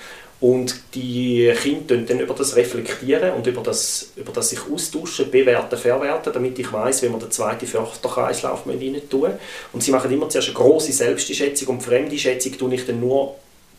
Und 0.43 0.75
die 0.97 1.55
Kinder 1.63 1.97
dann 1.99 2.19
über 2.19 2.35
das 2.35 2.57
reflektieren 2.57 3.33
und 3.35 3.47
über 3.47 3.63
das, 3.63 4.09
über 4.17 4.33
das 4.33 4.51
sich 4.51 4.59
austauschen, 4.69 5.31
bewerten, 5.31 5.79
verwerten, 5.79 6.33
damit 6.33 6.59
ich 6.59 6.73
weiß, 6.73 7.03
wie 7.03 7.11
wir 7.11 7.19
den 7.19 7.31
zweiten 7.31 7.65
Förderkreislauf 7.65 8.67
rein 8.67 9.01
tun 9.09 9.31
Und 9.73 9.85
sie 9.85 9.93
machen 9.93 10.11
immer 10.11 10.29
zuerst 10.29 10.49
eine 10.49 10.57
große 10.57 10.93
Selbstschätzung 10.93 11.77
und 11.77 11.83
fremde 11.85 12.19
Schätzung 12.19 12.59
tue 12.59 12.75
ich 12.75 12.85
dann 12.85 12.99
nur 12.99 13.37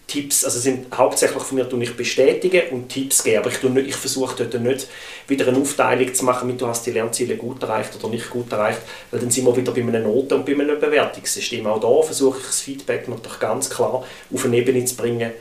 Tipps, 0.07 0.45
also 0.45 0.57
sind 0.57 0.95
hauptsächlich 0.95 1.43
von 1.43 1.57
mir 1.57 1.67
tue 1.67 1.83
ich 1.83 1.97
bestätigen 1.97 2.61
und 2.71 2.87
Tipps 2.87 3.23
geben, 3.23 3.39
aber 3.39 3.49
ich, 3.49 3.87
ich 3.87 3.95
versuche 3.95 4.35
dort 4.45 4.61
nicht 4.61 4.87
wieder 5.27 5.47
eine 5.47 5.57
Aufteilung 5.57 6.13
zu 6.13 6.23
machen, 6.23 6.47
mit 6.47 6.61
du 6.61 6.67
hast 6.67 6.85
die 6.85 6.91
Lernziele 6.91 7.35
gut 7.35 7.61
erreicht 7.61 7.91
oder 7.99 8.09
nicht 8.09 8.29
gut 8.29 8.51
erreicht, 8.53 8.79
weil 9.11 9.19
dann 9.19 9.31
sind 9.31 9.45
wir 9.45 9.55
wieder 9.57 9.73
bei 9.73 9.81
einer 9.81 9.99
Note 9.99 10.35
und 10.35 10.45
bei 10.45 10.53
einem 10.53 10.79
Bewertungssystem. 10.79 11.65
Auch 11.67 11.79
da 11.79 12.05
versuche 12.05 12.39
ich 12.39 12.45
das 12.45 12.61
Feedback 12.61 13.09
natürlich 13.09 13.39
ganz 13.39 13.69
klar 13.69 14.05
auf 14.33 14.45
eine 14.45 14.57
Ebene 14.57 14.85
zu 14.85 14.95
bringen, 14.95 15.31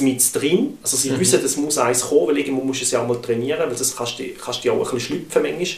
mit 0.00 0.34
drin. 0.34 0.78
Also 0.82 0.96
sie 0.96 1.10
mhm. 1.10 1.20
wissen, 1.20 1.44
es 1.44 1.56
muss 1.56 1.78
eins 1.78 2.02
kommen, 2.02 2.28
weil 2.28 2.38
irgendwo 2.38 2.62
musst 2.62 2.80
du 2.80 2.84
es 2.84 2.90
ja 2.90 3.02
auch 3.02 3.06
mal 3.06 3.20
trainieren, 3.20 3.60
weil 3.60 3.76
das 3.76 3.96
kannst 3.96 4.18
du, 4.18 4.24
kannst 4.34 4.64
du 4.64 4.68
ja 4.68 4.74
auch 4.74 4.78
ein 4.78 4.82
bisschen 4.82 5.00
schlüpfen 5.00 5.42
manchmal. 5.42 5.68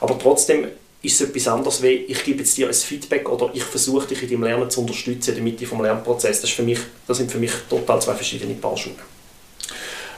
Aber 0.00 0.18
trotzdem 0.18 0.66
ist 1.02 1.20
es 1.20 1.28
etwas 1.28 1.48
anderes, 1.48 1.82
wie 1.82 1.88
ich 1.88 2.24
gebe 2.24 2.38
jetzt 2.40 2.56
dir 2.56 2.68
ein 2.68 2.74
Feedback 2.74 3.28
oder 3.28 3.50
ich 3.52 3.62
versuche 3.62 4.06
dich 4.06 4.22
in 4.22 4.30
deinem 4.30 4.44
Lernen 4.44 4.70
zu 4.70 4.80
unterstützen 4.80 5.30
in 5.30 5.36
der 5.36 5.44
Mitte 5.44 5.64
des 5.64 5.78
Lernprozesses. 5.78 6.42
Das, 6.42 6.50
ist 6.50 6.56
für 6.56 6.62
mich, 6.62 6.78
das 7.06 7.18
sind 7.18 7.30
für 7.30 7.38
mich 7.38 7.52
total 7.68 8.00
zwei 8.00 8.14
verschiedene 8.14 8.54
Paar 8.54 8.76
Schuhe. 8.76 8.94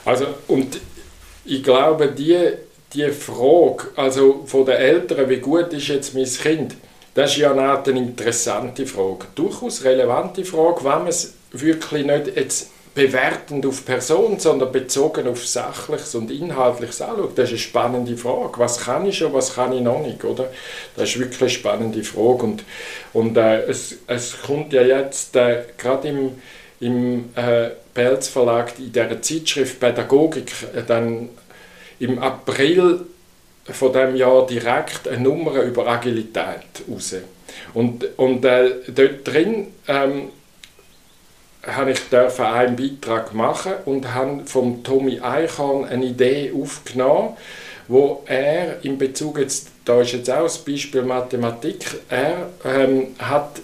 Also, 0.04 0.26
und 0.46 0.80
ich 1.44 1.62
glaube, 1.62 2.08
die, 2.08 2.38
die 2.94 3.10
Frage 3.10 3.88
also 3.96 4.44
von 4.46 4.64
den 4.64 4.76
Eltern, 4.76 5.28
wie 5.28 5.38
gut 5.38 5.72
ist 5.72 5.88
jetzt 5.88 6.14
mein 6.14 6.24
Kind, 6.24 6.76
das 7.14 7.32
ist 7.32 7.38
ja 7.38 7.52
eine, 7.52 7.82
eine 7.82 7.98
interessante 7.98 8.86
Frage. 8.86 9.26
Durchaus 9.34 9.84
relevante 9.84 10.44
Frage, 10.44 10.84
wenn 10.84 10.90
man 10.90 11.08
es 11.08 11.34
wirklich 11.50 12.06
nicht 12.06 12.36
jetzt 12.36 12.70
bewertend 12.98 13.64
auf 13.64 13.84
Person, 13.84 14.40
sondern 14.40 14.72
bezogen 14.72 15.28
auf 15.28 15.46
Sachliches 15.46 16.16
und 16.16 16.32
Inhaltliches 16.32 17.00
anschauen. 17.00 17.30
Das 17.36 17.44
ist 17.44 17.50
eine 17.50 17.58
spannende 17.58 18.16
Frage. 18.16 18.58
Was 18.58 18.80
kann 18.80 19.06
ich 19.06 19.18
schon, 19.18 19.32
was 19.32 19.54
kann 19.54 19.72
ich 19.72 19.82
noch 19.82 20.02
nicht, 20.02 20.24
oder? 20.24 20.50
Das 20.96 21.10
ist 21.10 21.20
wirklich 21.20 21.40
eine 21.40 21.50
spannende 21.50 22.02
Frage. 22.02 22.42
Und, 22.42 22.64
und 23.12 23.36
äh, 23.36 23.62
es, 23.66 23.98
es 24.08 24.42
kommt 24.42 24.72
ja 24.72 24.82
jetzt 24.82 25.36
äh, 25.36 25.62
gerade 25.76 26.08
im, 26.08 26.42
im 26.80 27.30
äh, 27.36 27.70
Belz 27.94 28.26
Verlag 28.26 28.76
in 28.80 28.90
der 28.90 29.22
Zeitschrift 29.22 29.78
Pädagogik 29.78 30.50
äh, 30.74 30.82
dann 30.84 31.28
im 32.00 32.18
April 32.18 33.06
von 33.64 33.92
dem 33.92 34.16
Jahr 34.16 34.44
direkt 34.44 35.06
eine 35.06 35.22
Nummer 35.22 35.62
über 35.62 35.86
Agilität 35.86 36.82
raus. 36.90 37.14
Und, 37.74 38.18
und 38.18 38.44
äh, 38.44 38.70
dort 38.88 39.28
drin 39.28 39.68
ähm, 39.86 40.30
habe 41.76 41.92
ich 41.92 42.00
einen 42.12 42.76
Beitrag 42.76 43.34
machen 43.34 43.72
und 43.84 44.14
habe 44.14 44.42
von 44.46 44.82
Tommy 44.82 45.20
Eichhorn 45.20 45.84
eine 45.84 46.06
Idee 46.06 46.52
aufgenommen, 46.54 47.36
wo 47.88 48.22
er 48.26 48.84
in 48.84 48.98
Bezug 48.98 49.38
jetzt, 49.38 49.68
da 49.84 50.00
ist 50.00 50.12
jetzt 50.12 50.30
auch 50.30 50.42
das 50.42 50.58
Beispiel 50.58 51.02
Mathematik, 51.02 51.86
er 52.08 52.50
ähm, 52.64 53.14
hat 53.18 53.60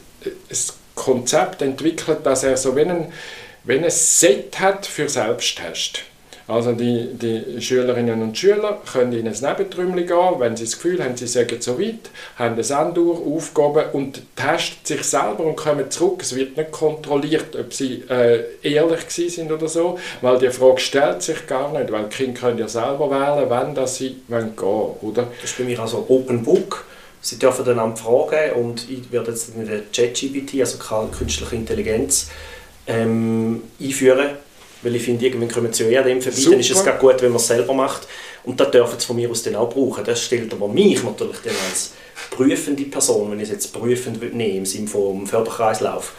das 0.49 0.77
Konzept 0.95 1.63
entwickelt, 1.63 2.25
dass 2.25 2.45
er 2.45 2.57
so 2.57 2.75
wenn 2.77 2.91
ein, 2.91 3.13
wenn 3.65 3.85
ein 3.85 3.91
Set 3.91 4.61
hat 4.61 4.87
für 4.87 5.09
Selbsttest 5.09 6.05
also 6.47 6.73
die, 6.73 7.09
die 7.15 7.61
Schülerinnen 7.63 8.21
und 8.21 8.37
Schüler 8.37 8.83
können 8.91 9.13
in 9.15 9.27
ein 9.27 9.33
Nebentrümmchen 9.33 10.07
gehen, 10.07 10.35
wenn 10.39 10.57
sie 10.57 10.65
das 10.65 10.75
Gefühl 10.75 11.03
haben, 11.03 11.17
sie 11.17 11.27
sagen 11.27 11.57
so 11.61 11.81
weit, 11.81 12.11
haben 12.37 12.55
eine 12.55 12.65
Sanduhr, 12.65 13.19
Aufgaben 13.27 13.85
und 13.93 14.23
testen 14.37 14.85
sich 14.85 15.05
selber 15.05 15.45
und 15.45 15.57
kommen 15.57 15.91
zurück. 15.91 16.21
Es 16.21 16.37
wird 16.37 16.57
nicht 16.59 16.71
kontrolliert, 16.71 17.57
ob 17.57 17.73
sie 17.73 18.05
äh, 18.11 18.43
ehrlich 18.63 19.09
sind 19.09 19.51
oder 19.51 19.69
so, 19.69 19.99
weil 20.21 20.39
die 20.39 20.51
Frage 20.51 20.81
stellt 20.81 21.23
sich 21.23 21.47
gar 21.47 21.73
nicht, 21.73 21.91
weil 21.91 22.05
die 22.05 22.17
Kinder 22.17 22.41
können 22.41 22.59
ja 22.59 22.69
selber 22.69 23.11
wählen, 23.11 23.49
wann 23.49 23.75
das 23.75 23.97
sie 23.97 24.17
gehen 24.29 24.53
wollen, 24.57 24.97
oder? 25.01 25.29
Das 25.41 25.51
ist 25.51 25.59
bei 25.59 25.65
mir 25.65 25.79
also 25.79 26.05
Open 26.09 26.43
Book. 26.43 26.85
Sie 27.23 27.39
dürfen 27.39 27.65
dann 27.65 27.97
fragen 27.97 28.53
und 28.57 28.91
ich 28.91 29.11
werde 29.11 29.31
jetzt 29.31 29.55
in 29.57 29.67
der 29.67 29.81
ChatGPT, 29.95 30.61
also 30.61 30.77
künstliche 31.11 31.57
Intelligenz, 31.57 32.29
ähm, 32.87 33.63
einführen 33.81 34.44
weil 34.85 34.97
ich 34.97 35.03
finde, 35.03 35.25
irgendwann 35.25 35.51
kommen 35.51 35.73
sie 35.73 35.91
ja 35.91 36.03
dem 36.03 36.21
vorbei, 36.21 36.41
dann 36.45 36.61
ist 36.61 36.71
es 36.71 36.85
gar 36.85 36.99
gut, 36.99 37.21
wenn 37.23 37.31
man 37.31 37.41
es 37.41 37.47
selber 37.47 37.73
macht. 37.73 38.07
Und 38.45 38.61
das 38.61 38.71
dürfen 38.71 39.01
sie 39.01 39.07
von 39.07 39.17
mir 39.17 39.31
aus 39.31 39.43
dann 39.43 39.57
auch 39.57 39.71
brauchen. 39.71 40.05
Das 40.05 40.23
stellt 40.23 40.53
aber 40.53 40.69
mich 40.69 41.03
natürlich 41.03 41.39
dann 41.45 41.55
als 41.69 41.93
prüfende 42.31 42.85
Person, 42.85 43.31
wenn 43.31 43.39
ich 43.39 43.45
es 43.45 43.51
jetzt 43.51 43.73
prüfend 43.73 44.21
nehme, 44.35 44.59
im 44.59 44.67
Sinne 44.67 44.87
vom 44.87 45.27
Förderkreislauf, 45.27 46.13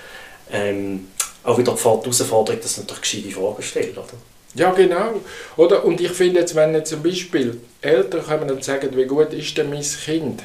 ähm, 0.52 1.08
auch 1.44 1.58
wieder 1.58 1.74
die 1.74 1.82
Herausforderung, 1.84 2.60
dass 2.62 2.78
man 2.78 2.88
natürlich 2.88 3.26
gescheite 3.26 3.40
Fragen 3.40 3.62
stellt. 3.62 3.98
Oder? 3.98 4.08
Ja, 4.56 4.72
genau. 4.72 5.22
Oder? 5.58 5.84
Und 5.86 6.02
ich 6.02 6.12
finde 6.12 6.40
jetzt, 6.40 6.56
wenn 6.56 6.74
jetzt 6.74 6.90
zum 6.90 7.04
Beispiel 7.04 7.60
Eltern 7.82 8.24
kommen 8.26 8.50
und 8.50 8.64
sagen, 8.64 8.90
wie 8.96 9.06
gut 9.06 9.34
ist 9.34 9.58
denn 9.58 9.70
mein 9.70 9.84
Kind, 9.84 10.44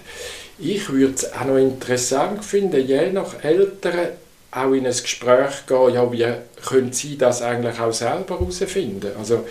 ich 0.58 0.90
würde 0.90 1.14
es 1.14 1.32
auch 1.32 1.44
noch 1.44 1.56
interessant 1.56 2.44
finden, 2.44 2.86
je 2.86 3.10
nach 3.10 3.42
Eltern 3.42 4.08
auch 4.52 4.72
in 4.72 4.86
ein 4.86 4.92
Gespräch 4.92 5.66
gehen, 5.66 5.94
ja, 5.94 6.12
wie 6.12 6.26
können 6.66 6.92
Sie 6.92 7.16
das 7.16 7.42
eigentlich 7.42 7.78
auch 7.78 7.92
selber 7.92 8.38
herausfinden? 8.38 9.12
Also 9.18 9.46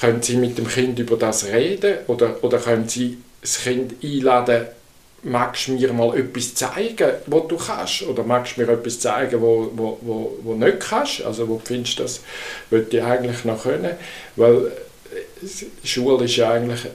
können 0.00 0.22
Sie 0.22 0.36
mit 0.36 0.56
dem 0.56 0.66
Kind 0.66 0.98
über 0.98 1.16
das 1.16 1.46
reden 1.46 1.98
oder, 2.06 2.42
oder 2.42 2.58
können 2.58 2.88
Sie 2.88 3.18
das 3.40 3.62
Kind 3.62 3.94
einladen, 4.02 4.66
magst 5.22 5.68
du 5.68 5.72
mir 5.72 5.92
mal 5.92 6.16
etwas 6.16 6.54
zeigen, 6.54 7.10
was 7.26 7.48
du 7.48 7.56
kannst? 7.56 8.02
Oder 8.02 8.22
magst 8.22 8.56
du 8.56 8.62
mir 8.62 8.72
etwas 8.72 9.00
zeigen, 9.00 9.40
wo, 9.40 9.70
wo, 9.74 9.98
wo, 10.00 10.38
wo 10.42 10.54
nicht 10.54 10.80
kannst? 10.80 11.22
Also 11.22 11.48
wo 11.48 11.56
du 11.56 11.62
findest, 11.64 12.00
das 12.00 12.20
würde 12.70 12.96
ich 12.96 13.02
eigentlich 13.02 13.44
noch 13.44 13.62
können? 13.62 13.96
Weil 14.36 14.66
äh, 14.66 15.86
Schule 15.86 16.24
ist 16.24 16.36
ja 16.36 16.52
eigentlich 16.52 16.86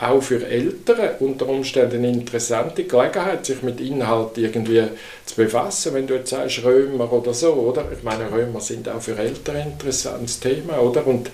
auch 0.00 0.22
für 0.22 0.46
Eltern 0.46 1.10
unter 1.20 1.46
Umständen 1.48 1.98
eine 1.98 2.08
interessante 2.08 2.84
Gelegenheit, 2.84 3.44
sich 3.44 3.62
mit 3.62 3.80
Inhalt 3.80 4.38
irgendwie 4.38 4.84
zu 5.26 5.36
befassen, 5.36 5.92
wenn 5.92 6.06
du 6.06 6.14
jetzt 6.14 6.30
sagst 6.30 6.64
Römer 6.64 7.12
oder 7.12 7.34
so, 7.34 7.52
oder? 7.52 7.84
Ich 7.92 8.02
meine, 8.02 8.32
Römer 8.32 8.60
sind 8.60 8.88
auch 8.88 9.02
für 9.02 9.18
Eltern 9.18 9.56
ein 9.56 9.72
interessantes 9.72 10.40
Thema, 10.40 10.80
oder? 10.80 11.06
Und, 11.06 11.30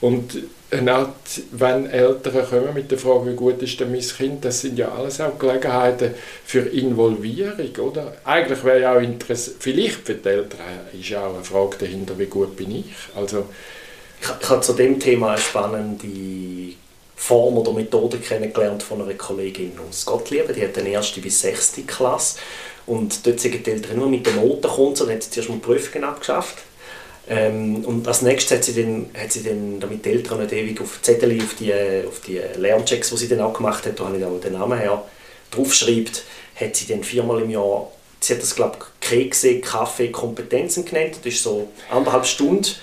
und 0.00 0.38
auch 0.88 1.08
wenn 1.52 1.86
Eltern 1.90 2.46
kommen 2.48 2.74
mit 2.74 2.90
der 2.90 2.98
Frage, 2.98 3.32
wie 3.32 3.36
gut 3.36 3.62
ist 3.62 3.78
denn 3.78 3.92
mein 3.92 4.00
Kind, 4.00 4.44
das 4.46 4.62
sind 4.62 4.78
ja 4.78 4.92
alles 4.92 5.20
auch 5.20 5.38
Gelegenheiten 5.38 6.14
für 6.44 6.60
Involvierung, 6.60 7.76
oder? 7.86 8.16
Eigentlich 8.24 8.64
wäre 8.64 8.80
ja 8.80 8.96
auch 8.96 9.00
interessant, 9.00 9.58
vielleicht 9.60 10.06
für 10.06 10.14
die 10.14 10.28
Eltern 10.28 10.60
ist 10.98 11.10
ja 11.10 11.26
auch 11.26 11.34
eine 11.34 11.44
Frage 11.44 11.76
dahinter, 11.80 12.18
wie 12.18 12.26
gut 12.26 12.56
bin 12.56 12.76
ich? 12.76 12.94
Also, 13.14 13.44
ich, 14.22 14.28
ich 14.40 14.48
habe 14.48 14.62
zu 14.62 14.72
dem 14.72 14.98
Thema 14.98 15.32
eine 15.32 15.38
spannende 15.38 16.76
Form 17.16 17.56
oder 17.56 17.72
Methode 17.72 18.18
kennengelernt 18.18 18.82
von 18.82 19.02
einer 19.02 19.14
Kollegin 19.14 19.72
aus 19.88 20.04
Gottlieb. 20.04 20.54
Die 20.54 20.62
hat 20.62 20.78
eine 20.78 20.90
erste 20.90 21.20
bis 21.20 21.40
sechste 21.40 21.82
Klasse 21.82 22.38
und 22.86 23.26
dort 23.26 23.40
sind 23.40 23.66
die 23.66 23.70
Eltern 23.70 23.98
nur 23.98 24.08
mit 24.08 24.26
den 24.26 24.36
Noten 24.36 24.62
gekommen, 24.62 24.94
dann 24.94 25.10
hat 25.10 25.22
sie 25.22 25.30
zuerst 25.30 25.48
mal 25.48 25.56
die 25.56 25.62
Prüfungen 25.62 26.04
abgeschafft. 26.04 26.58
Ähm, 27.28 27.84
und 27.84 28.06
als 28.06 28.22
nächstes 28.22 28.56
hat 28.56 28.64
sie 28.64 28.80
dann, 28.80 29.10
hat 29.20 29.32
sie 29.32 29.42
dann 29.42 29.80
damit 29.80 30.04
die 30.04 30.10
Eltern 30.10 30.40
nicht 30.40 30.52
ewig 30.52 30.80
auf 30.80 31.00
Zettel, 31.02 31.36
auf 31.42 31.54
die, 31.54 31.72
auf 32.06 32.20
die 32.20 32.40
Lernchecks, 32.56 33.10
die 33.10 33.16
sie 33.16 33.28
dann 33.28 33.40
auch 33.40 33.54
gemacht 33.54 33.84
hat, 33.84 33.98
da 33.98 34.04
habe 34.04 34.18
ich 34.18 34.24
auch 34.24 34.38
den 34.38 34.52
Namen 34.52 34.78
her, 34.78 35.02
draufschreibt, 35.50 36.22
hat 36.54 36.76
sie 36.76 36.86
dann 36.86 37.02
viermal 37.02 37.42
im 37.42 37.50
Jahr, 37.50 37.90
sie 38.20 38.34
hat 38.34 38.42
das 38.42 38.54
glaube 38.54 38.76
ich 38.78 39.08
Kekse, 39.08 39.60
Kaffee, 39.60 40.12
Kompetenzen 40.12 40.84
genannt, 40.84 41.16
das 41.24 41.34
ist 41.34 41.42
so 41.42 41.68
anderthalb 41.90 42.26
Stunden 42.26 42.76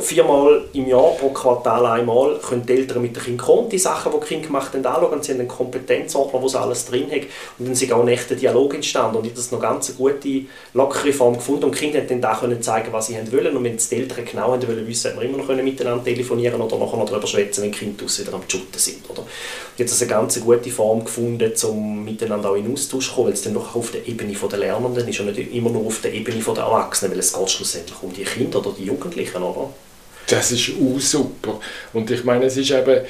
viermal 0.00 0.64
im 0.72 0.88
Jahr, 0.88 1.10
pro 1.18 1.28
Quartal 1.28 1.84
einmal, 1.86 2.38
können 2.38 2.64
die 2.64 2.72
Eltern 2.72 3.02
mit 3.02 3.14
den 3.14 3.22
Kindern 3.22 3.46
kommen, 3.46 3.68
die 3.68 3.78
Sachen, 3.78 4.12
die 4.12 4.20
die 4.20 4.26
Kinder 4.26 4.46
gemacht 4.46 4.72
haben, 4.72 4.86
anschauen. 4.86 5.22
Sie 5.22 5.32
haben 5.32 5.40
einen 5.40 5.48
Kompetenzordner, 5.48 6.40
wo 6.40 6.48
sie 6.48 6.58
alles 6.58 6.86
drin 6.86 7.10
haben. 7.10 7.26
Und 7.58 7.68
dann 7.68 7.74
sind 7.74 7.92
auch 7.92 8.00
ein 8.00 8.08
echter 8.08 8.34
Dialog 8.34 8.74
entstanden. 8.74 9.18
Und 9.18 9.24
ich 9.24 9.32
habe 9.32 9.40
das 9.40 9.52
noch 9.52 9.60
ganz 9.60 9.90
eine 9.90 9.98
gute, 9.98 10.46
lockere 10.72 11.12
Form 11.12 11.34
gefunden. 11.34 11.64
Und 11.64 11.74
die 11.74 11.78
Kinder 11.80 12.00
konnten 12.00 12.20
dann 12.20 12.38
können 12.38 12.62
zeigen, 12.62 12.92
was 12.92 13.06
sie 13.06 13.16
wollen. 13.30 13.56
Und 13.56 13.64
wenn 13.64 13.76
die 13.76 13.94
Eltern 13.94 14.24
genau 14.24 14.52
haben 14.52 14.66
wollen 14.66 14.86
wissen, 14.86 15.12
wir 15.16 15.22
immer 15.22 15.38
noch 15.38 15.48
miteinander 15.48 16.04
telefonieren 16.04 16.60
oder 16.60 16.78
nachher 16.78 16.96
noch 16.96 17.08
darüber 17.08 17.26
schwätzen, 17.26 17.62
wenn 17.62 17.72
die 17.72 17.78
Kinder 17.78 18.04
wieder 18.04 18.34
am 18.34 18.42
Schutten 18.48 18.78
sind. 18.78 19.08
Oder? 19.10 19.24
Ich 19.76 19.80
habe 19.80 19.90
das 19.90 20.00
eine 20.00 20.10
ganz 20.10 20.40
gute 20.40 20.70
Form 20.70 21.04
gefunden, 21.04 21.52
um 21.64 22.04
miteinander 22.04 22.50
auch 22.50 22.56
in 22.56 22.72
Austausch 22.72 23.08
zu 23.08 23.14
kommen, 23.14 23.26
weil 23.26 23.34
es 23.34 23.42
dann 23.42 23.52
noch 23.52 23.74
auf 23.74 23.90
der 23.90 24.06
Ebene 24.06 24.32
der 24.32 24.58
Lernenden 24.58 25.08
ist 25.08 25.20
und 25.20 25.26
nicht 25.26 25.52
immer 25.52 25.70
nur 25.70 25.86
auf 25.86 26.00
der 26.00 26.12
Ebene 26.12 26.38
der 26.38 26.62
Erwachsenen, 26.62 27.12
weil 27.12 27.18
es 27.18 27.32
geht 27.32 27.50
schlussendlich 27.50 28.02
um 28.02 28.12
die 28.12 28.24
Kinder 28.24 28.60
oder 28.60 28.72
die 28.78 28.84
Jugendlichen, 28.84 29.42
oder? 29.42 29.73
Das 30.34 30.50
ist 30.50 30.70
auch 30.70 30.98
super. 30.98 31.60
Und 31.92 32.10
ich 32.10 32.24
meine, 32.24 32.46
es 32.46 32.56
ist 32.56 32.72
eben, 32.72 33.02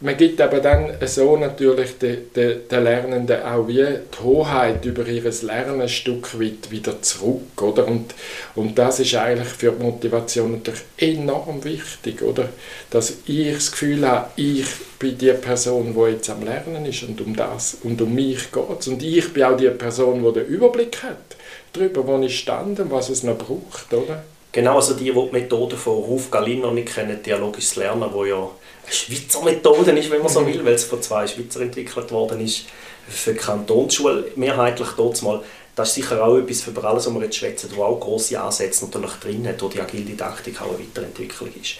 man 0.00 0.16
gibt 0.16 0.40
aber 0.40 0.58
dann 0.58 0.94
so 1.06 1.36
natürlich 1.36 1.96
den, 1.96 2.32
den, 2.34 2.66
den 2.68 2.84
Lernenden 2.84 3.40
auch 3.44 3.68
wie 3.68 3.84
die 3.84 4.22
Hoheit 4.24 4.84
über 4.84 5.06
ihr 5.06 5.22
Lernen 5.42 5.80
ein 5.80 5.88
Stück 5.88 6.40
weit 6.40 6.72
wieder 6.72 7.00
zurück, 7.02 7.62
oder? 7.62 7.86
Und, 7.86 8.14
und 8.56 8.76
das 8.76 8.98
ist 8.98 9.14
eigentlich 9.14 9.46
für 9.46 9.70
die 9.70 9.82
Motivation 9.84 10.50
natürlich 10.52 10.80
enorm 10.96 11.62
wichtig, 11.62 12.20
oder? 12.22 12.48
Dass 12.90 13.18
ich 13.26 13.52
das 13.52 13.70
Gefühl 13.70 14.08
habe, 14.08 14.30
ich 14.34 14.66
bin 14.98 15.18
die 15.18 15.32
Person, 15.34 15.94
die 15.94 16.12
jetzt 16.12 16.30
am 16.30 16.42
Lernen 16.42 16.84
ist 16.84 17.04
und 17.04 17.20
um 17.20 17.36
das 17.36 17.76
und 17.84 18.02
um 18.02 18.12
mich 18.12 18.50
geht. 18.50 18.88
Und 18.88 19.02
ich 19.04 19.32
bin 19.32 19.44
auch 19.44 19.56
die 19.56 19.68
Person, 19.68 20.24
die 20.24 20.32
den 20.32 20.46
Überblick 20.46 21.00
hat 21.04 21.36
darüber, 21.72 22.04
wo 22.08 22.18
ich 22.18 22.40
stand 22.40 22.80
und 22.80 22.90
was 22.90 23.08
es 23.08 23.22
noch 23.22 23.38
braucht, 23.38 23.92
oder? 23.92 24.24
Genau, 24.52 24.76
also 24.76 24.94
die, 24.94 25.04
die 25.04 25.12
die 25.12 25.32
Methode 25.32 25.76
von 25.76 25.94
Ruf 25.94 26.30
Galino 26.30 26.72
nicht 26.72 26.92
kennen, 26.92 27.22
dialogisches 27.22 27.76
Lernen, 27.76 28.12
wo 28.12 28.24
ja 28.24 28.36
eine 28.36 28.92
Schweizer 28.92 29.42
Methode 29.44 29.92
ist, 29.92 30.10
wenn 30.10 30.20
man 30.20 30.28
so 30.28 30.44
will, 30.44 30.64
weil 30.64 30.74
es 30.74 30.84
von 30.84 31.00
zwei 31.00 31.26
Schweizer 31.26 31.60
entwickelt 31.60 32.10
worden 32.10 32.40
ist, 32.40 32.64
für 33.08 33.32
die 33.32 33.38
Kantonsschule 33.38 34.32
mehrheitlich 34.36 34.88
dort 34.96 35.22
mal. 35.22 35.42
Das 35.76 35.90
ist 35.90 35.94
sicher 35.94 36.22
auch 36.22 36.36
etwas 36.36 36.62
für 36.62 36.84
alles, 36.84 37.06
was 37.06 37.14
wir 37.14 37.22
jetzt 37.22 37.36
schwätzen, 37.36 37.70
wo 37.74 37.84
auch 37.84 38.00
grosse 38.00 38.40
Ansätze 38.40 38.84
natürlich 38.84 39.12
drin 39.12 39.46
hat, 39.46 39.62
wo 39.62 39.68
die 39.68 39.80
agile 39.80 40.02
Didaktik 40.02 40.60
auch 40.60 40.70
eine 40.70 40.80
Weiterentwicklung 40.80 41.50
ist. 41.60 41.76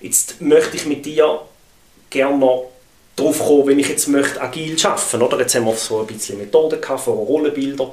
Jetzt 0.00 0.40
möchte 0.40 0.76
ich 0.76 0.86
mit 0.86 1.04
dir 1.04 1.40
gerne 2.10 2.38
noch 2.38 2.70
darauf 3.16 3.38
kommen, 3.38 3.66
wenn 3.66 3.78
ich 3.78 3.88
jetzt 3.88 4.08
möchte 4.08 4.40
agil 4.40 4.76
arbeiten 4.84 5.18
möchte. 5.18 5.36
Jetzt 5.38 5.54
haben 5.54 5.64
wir 5.66 5.74
so 5.74 6.00
ein 6.00 6.06
bisschen 6.06 6.38
Methoden 6.38 6.80
gehabt, 6.80 7.00
von 7.00 7.14
Rollenbilder. 7.14 7.92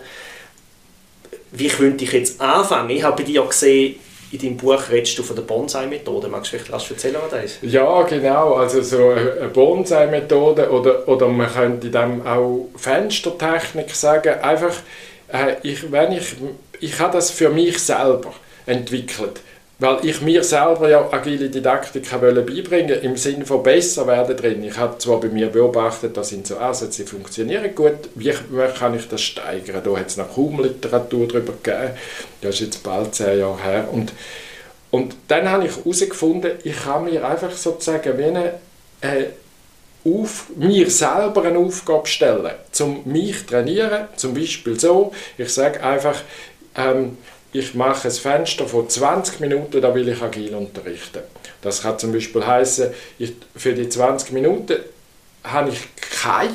Wie 1.51 1.67
könnte 1.69 2.03
ich 2.03 2.11
jetzt 2.11 2.41
anfangen? 2.41 2.89
Ich 2.89 3.03
habe 3.03 3.15
bei 3.15 3.23
dir 3.23 3.43
gesehen, 3.43 3.95
in 4.32 4.39
deinem 4.39 4.57
Buch 4.57 4.89
redest 4.89 5.17
du 5.17 5.23
von 5.23 5.36
der 5.36 5.43
Bonsai-Methode. 5.43 6.28
Magst 6.28 6.51
du 6.51 6.59
vielleicht 6.59 6.91
erzählen, 6.91 7.15
was 7.21 7.32
das 7.32 7.45
ist? 7.45 7.59
Ja, 7.61 8.01
genau. 8.03 8.55
Also 8.55 8.82
so 8.82 9.09
eine 9.09 9.49
Bonsai-Methode 9.53 10.69
oder, 10.69 11.07
oder 11.07 11.28
man 11.28 11.51
könnte 11.51 11.89
dem 11.89 12.25
auch 12.25 12.67
Fenstertechnik 12.75 13.91
sagen. 13.95 14.39
Einfach, 14.41 14.75
äh, 15.32 15.55
ich, 15.63 15.91
wenn 15.91 16.11
ich, 16.11 16.36
ich 16.80 16.99
habe 16.99 17.13
das 17.13 17.32
für 17.32 17.49
mich 17.49 17.80
selber 17.80 18.34
entwickelt. 18.65 19.41
Weil 19.80 20.03
ich 20.05 20.21
mir 20.21 20.43
selber 20.43 20.89
ja 20.89 21.07
agile 21.11 21.49
Didaktik 21.49 22.11
wollte 22.19 22.41
beibringen 22.41 22.99
im 23.01 23.15
Sinne 23.15 23.45
von 23.45 23.61
besser 23.61 24.07
werden 24.07 24.36
drin. 24.36 24.63
Ich 24.63 24.75
habe 24.75 24.97
zwar 24.97 25.19
bei 25.19 25.28
mir 25.28 25.47
beobachtet, 25.47 26.17
da 26.17 26.23
sind 26.23 26.47
so 26.47 26.57
Ansätze, 26.57 27.03
die 27.03 27.09
funktionieren 27.09 27.75
gut. 27.75 28.09
Wie 28.15 28.34
kann 28.80 28.95
ich 28.95 29.07
das 29.07 29.21
steigern? 29.21 29.84
Da 29.84 29.99
hat 29.99 30.07
es 30.07 30.17
noch 30.17 30.34
kaum 30.34 30.63
Literatur 30.63 31.28
darüber 31.28 31.53
gegeben. 31.61 31.91
Das 32.41 32.55
ist 32.55 32.61
jetzt 32.61 32.84
bald 32.84 33.13
zehn 33.13 33.38
Jahre 33.38 33.61
her. 33.61 33.88
Und, 33.91 34.13
und 34.89 35.15
dann 35.28 35.47
habe 35.47 35.67
ich 35.67 35.78
herausgefunden, 35.78 36.53
ich 36.63 36.84
kann 36.84 37.03
mir 37.03 37.28
einfach 37.28 37.51
sozusagen 37.51 38.17
wie 38.17 38.23
eine, 38.23 38.53
äh, 39.01 39.25
auf, 40.03 40.47
mir 40.55 40.89
selber 40.89 41.43
eine 41.43 41.59
Aufgabe 41.59 42.07
stellen, 42.07 42.51
um 42.80 43.01
mich 43.05 43.41
zu 43.41 43.45
trainieren. 43.45 44.07
Zum 44.15 44.34
Beispiel 44.34 44.80
so, 44.80 45.11
ich 45.38 45.53
sage 45.53 45.84
einfach, 45.84 46.19
ähm, 46.75 47.17
ich 47.58 47.74
mache 47.74 48.08
ein 48.08 48.14
Fenster 48.14 48.68
von 48.68 48.89
20 48.89 49.39
Minuten, 49.39 49.82
da 49.82 49.93
will 49.93 50.08
ich 50.10 50.22
agil 50.22 50.53
unterrichten. 50.53 51.22
Das 51.62 51.82
kann 51.82 51.97
zum 51.97 52.12
Beispiel 52.12 52.45
heißen, 52.45 52.91
für 53.55 53.74
die 53.74 53.89
20 53.89 54.32
Minuten 54.32 54.78
habe 55.43 55.70
ich 55.70 55.88
keine 56.20 56.53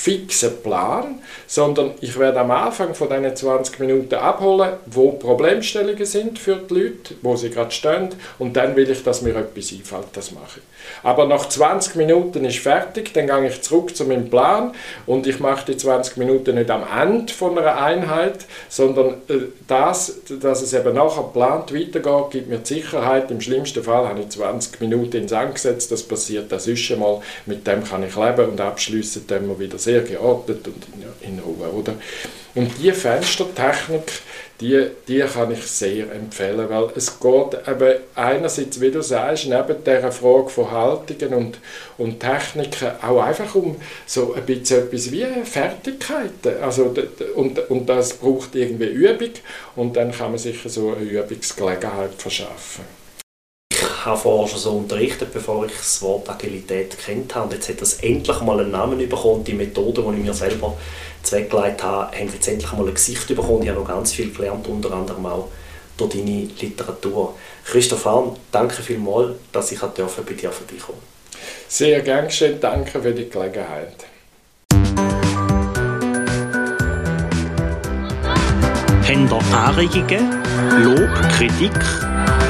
fixen 0.00 0.62
Plan, 0.62 1.20
sondern 1.46 1.92
ich 2.00 2.18
werde 2.18 2.40
am 2.40 2.50
Anfang 2.50 2.94
von 2.94 3.08
diesen 3.08 3.36
20 3.36 3.80
Minuten 3.80 4.14
abholen, 4.14 4.74
wo 4.86 5.12
Problemstellungen 5.12 6.04
sind 6.04 6.38
für 6.38 6.56
die 6.56 6.74
Leute, 6.74 7.14
wo 7.22 7.36
sie 7.36 7.50
gerade 7.50 7.70
stehen 7.70 8.08
und 8.38 8.56
dann 8.56 8.76
will 8.76 8.90
ich, 8.90 9.02
dass 9.02 9.22
mir 9.22 9.36
etwas 9.36 9.72
einfällt, 9.72 10.08
das 10.14 10.32
mache 10.32 10.60
ich. 10.60 10.70
Aber 11.02 11.26
nach 11.26 11.48
20 11.48 11.96
Minuten 11.96 12.44
ist 12.44 12.58
fertig, 12.58 13.12
dann 13.12 13.26
gehe 13.26 13.48
ich 13.48 13.62
zurück 13.62 13.94
zu 13.94 14.04
meinem 14.04 14.30
Plan 14.30 14.72
und 15.06 15.26
ich 15.26 15.40
mache 15.40 15.66
die 15.66 15.76
20 15.76 16.16
Minuten 16.16 16.54
nicht 16.54 16.70
am 16.70 16.84
Ende 16.98 17.32
von 17.32 17.58
einer 17.58 17.76
Einheit, 17.76 18.46
sondern 18.68 19.14
äh, 19.28 19.48
das, 19.68 20.20
dass 20.40 20.62
es 20.62 20.72
eben 20.72 20.94
nachher 20.94 21.22
geplant 21.22 21.74
weitergeht, 21.74 22.30
gibt 22.30 22.48
mir 22.48 22.58
die 22.58 22.74
Sicherheit. 22.74 23.30
Im 23.30 23.40
schlimmsten 23.40 23.82
Fall 23.82 24.08
habe 24.08 24.20
ich 24.20 24.30
20 24.30 24.80
Minuten 24.80 25.16
ins 25.16 25.30
Sand 25.30 25.54
gesetzt, 25.54 25.92
das 25.92 26.02
passiert 26.02 26.50
das 26.50 26.66
ist 26.66 26.80
schon 26.80 27.00
mal, 27.00 27.20
mit 27.46 27.66
dem 27.66 27.84
kann 27.84 28.02
ich 28.02 28.16
leben 28.16 28.50
und 28.50 28.60
abschließen 28.60 29.26
dann 29.26 29.48
wir 29.48 29.58
wieder 29.58 29.78
sehr 29.90 30.02
geordnet 30.02 30.66
und 30.66 30.86
in, 30.94 31.32
in 31.34 31.38
Ruhe. 31.40 31.68
Oder? 31.68 31.94
Und 32.54 32.70
diese 32.78 32.94
Fenstertechnik, 32.94 34.22
die, 34.60 34.86
die 35.08 35.20
kann 35.20 35.50
ich 35.52 35.62
sehr 35.62 36.12
empfehlen, 36.12 36.68
weil 36.68 36.90
es 36.94 37.18
geht 37.18 37.66
eben 37.66 37.94
einerseits, 38.14 38.80
wie 38.80 38.90
du 38.90 39.02
sagst, 39.02 39.46
neben 39.46 39.82
dieser 39.84 40.12
Frage 40.12 40.48
von 40.50 40.70
Haltungen 40.70 41.34
und, 41.34 41.58
und 41.96 42.20
Techniken 42.20 42.90
auch 43.00 43.22
einfach 43.22 43.54
um 43.54 43.76
so 44.06 44.34
ein 44.34 44.44
bisschen 44.44 44.84
etwas 44.84 45.10
wie 45.10 45.26
Fertigkeiten. 45.44 46.62
Also, 46.62 46.94
und, 47.36 47.58
und 47.70 47.86
das 47.88 48.14
braucht 48.14 48.54
irgendwie 48.54 48.88
Übung 48.88 49.32
und 49.76 49.96
dann 49.96 50.12
kann 50.12 50.30
man 50.30 50.38
sich 50.38 50.58
so 50.66 50.94
eine 50.94 51.08
Übungsgelegenheit 51.08 52.14
verschaffen 52.18 52.99
ich 54.00 54.06
habe 54.06 54.18
vorher 54.18 54.48
schon 54.48 54.58
so 54.58 54.70
unterrichtet, 54.70 55.30
bevor 55.30 55.66
ich 55.66 55.72
das 55.72 56.00
Wort 56.00 56.26
Agilität 56.30 56.96
kennt 56.98 57.34
habe. 57.34 57.44
Und 57.44 57.52
jetzt 57.52 57.68
hat 57.68 57.82
das 57.82 57.94
endlich 58.00 58.40
mal 58.40 58.58
einen 58.58 58.70
Namen 58.70 58.98
bekommen. 59.06 59.44
Die 59.44 59.52
Methode, 59.52 60.00
die 60.02 60.16
ich 60.16 60.24
mir 60.24 60.32
selber 60.32 60.74
zweckgelegt 61.22 61.82
habe, 61.82 62.16
haben 62.16 62.30
jetzt 62.32 62.48
endlich 62.48 62.72
mal 62.72 62.88
ein 62.88 62.94
Gesicht 62.94 63.28
bekommen. 63.28 63.62
Ich 63.62 63.68
habe 63.68 63.78
noch 63.78 63.86
ganz 63.86 64.12
viel 64.12 64.32
gelernt, 64.32 64.66
unter 64.68 64.90
anderem 64.92 65.26
auch 65.26 65.48
durch 65.98 66.14
deine 66.14 66.48
Literatur. 66.58 67.34
Christoph 67.66 68.06
Hahn, 68.06 68.36
danke 68.50 68.82
vielmals, 68.82 69.36
dass 69.52 69.70
ich 69.70 69.80
bei 69.80 69.88
dir 69.88 70.08
vorbeikommen 70.08 70.98
Sehr 71.68 72.00
gern 72.00 72.24
geschehen, 72.24 72.58
danke 72.58 73.02
für 73.02 73.12
die 73.12 73.28
Gelegenheit. 73.28 73.96
Habt 79.06 79.30
ihr 79.30 79.58
Anregungen, 79.58 80.42
Lob, 80.84 81.10
Kritik 81.36 82.49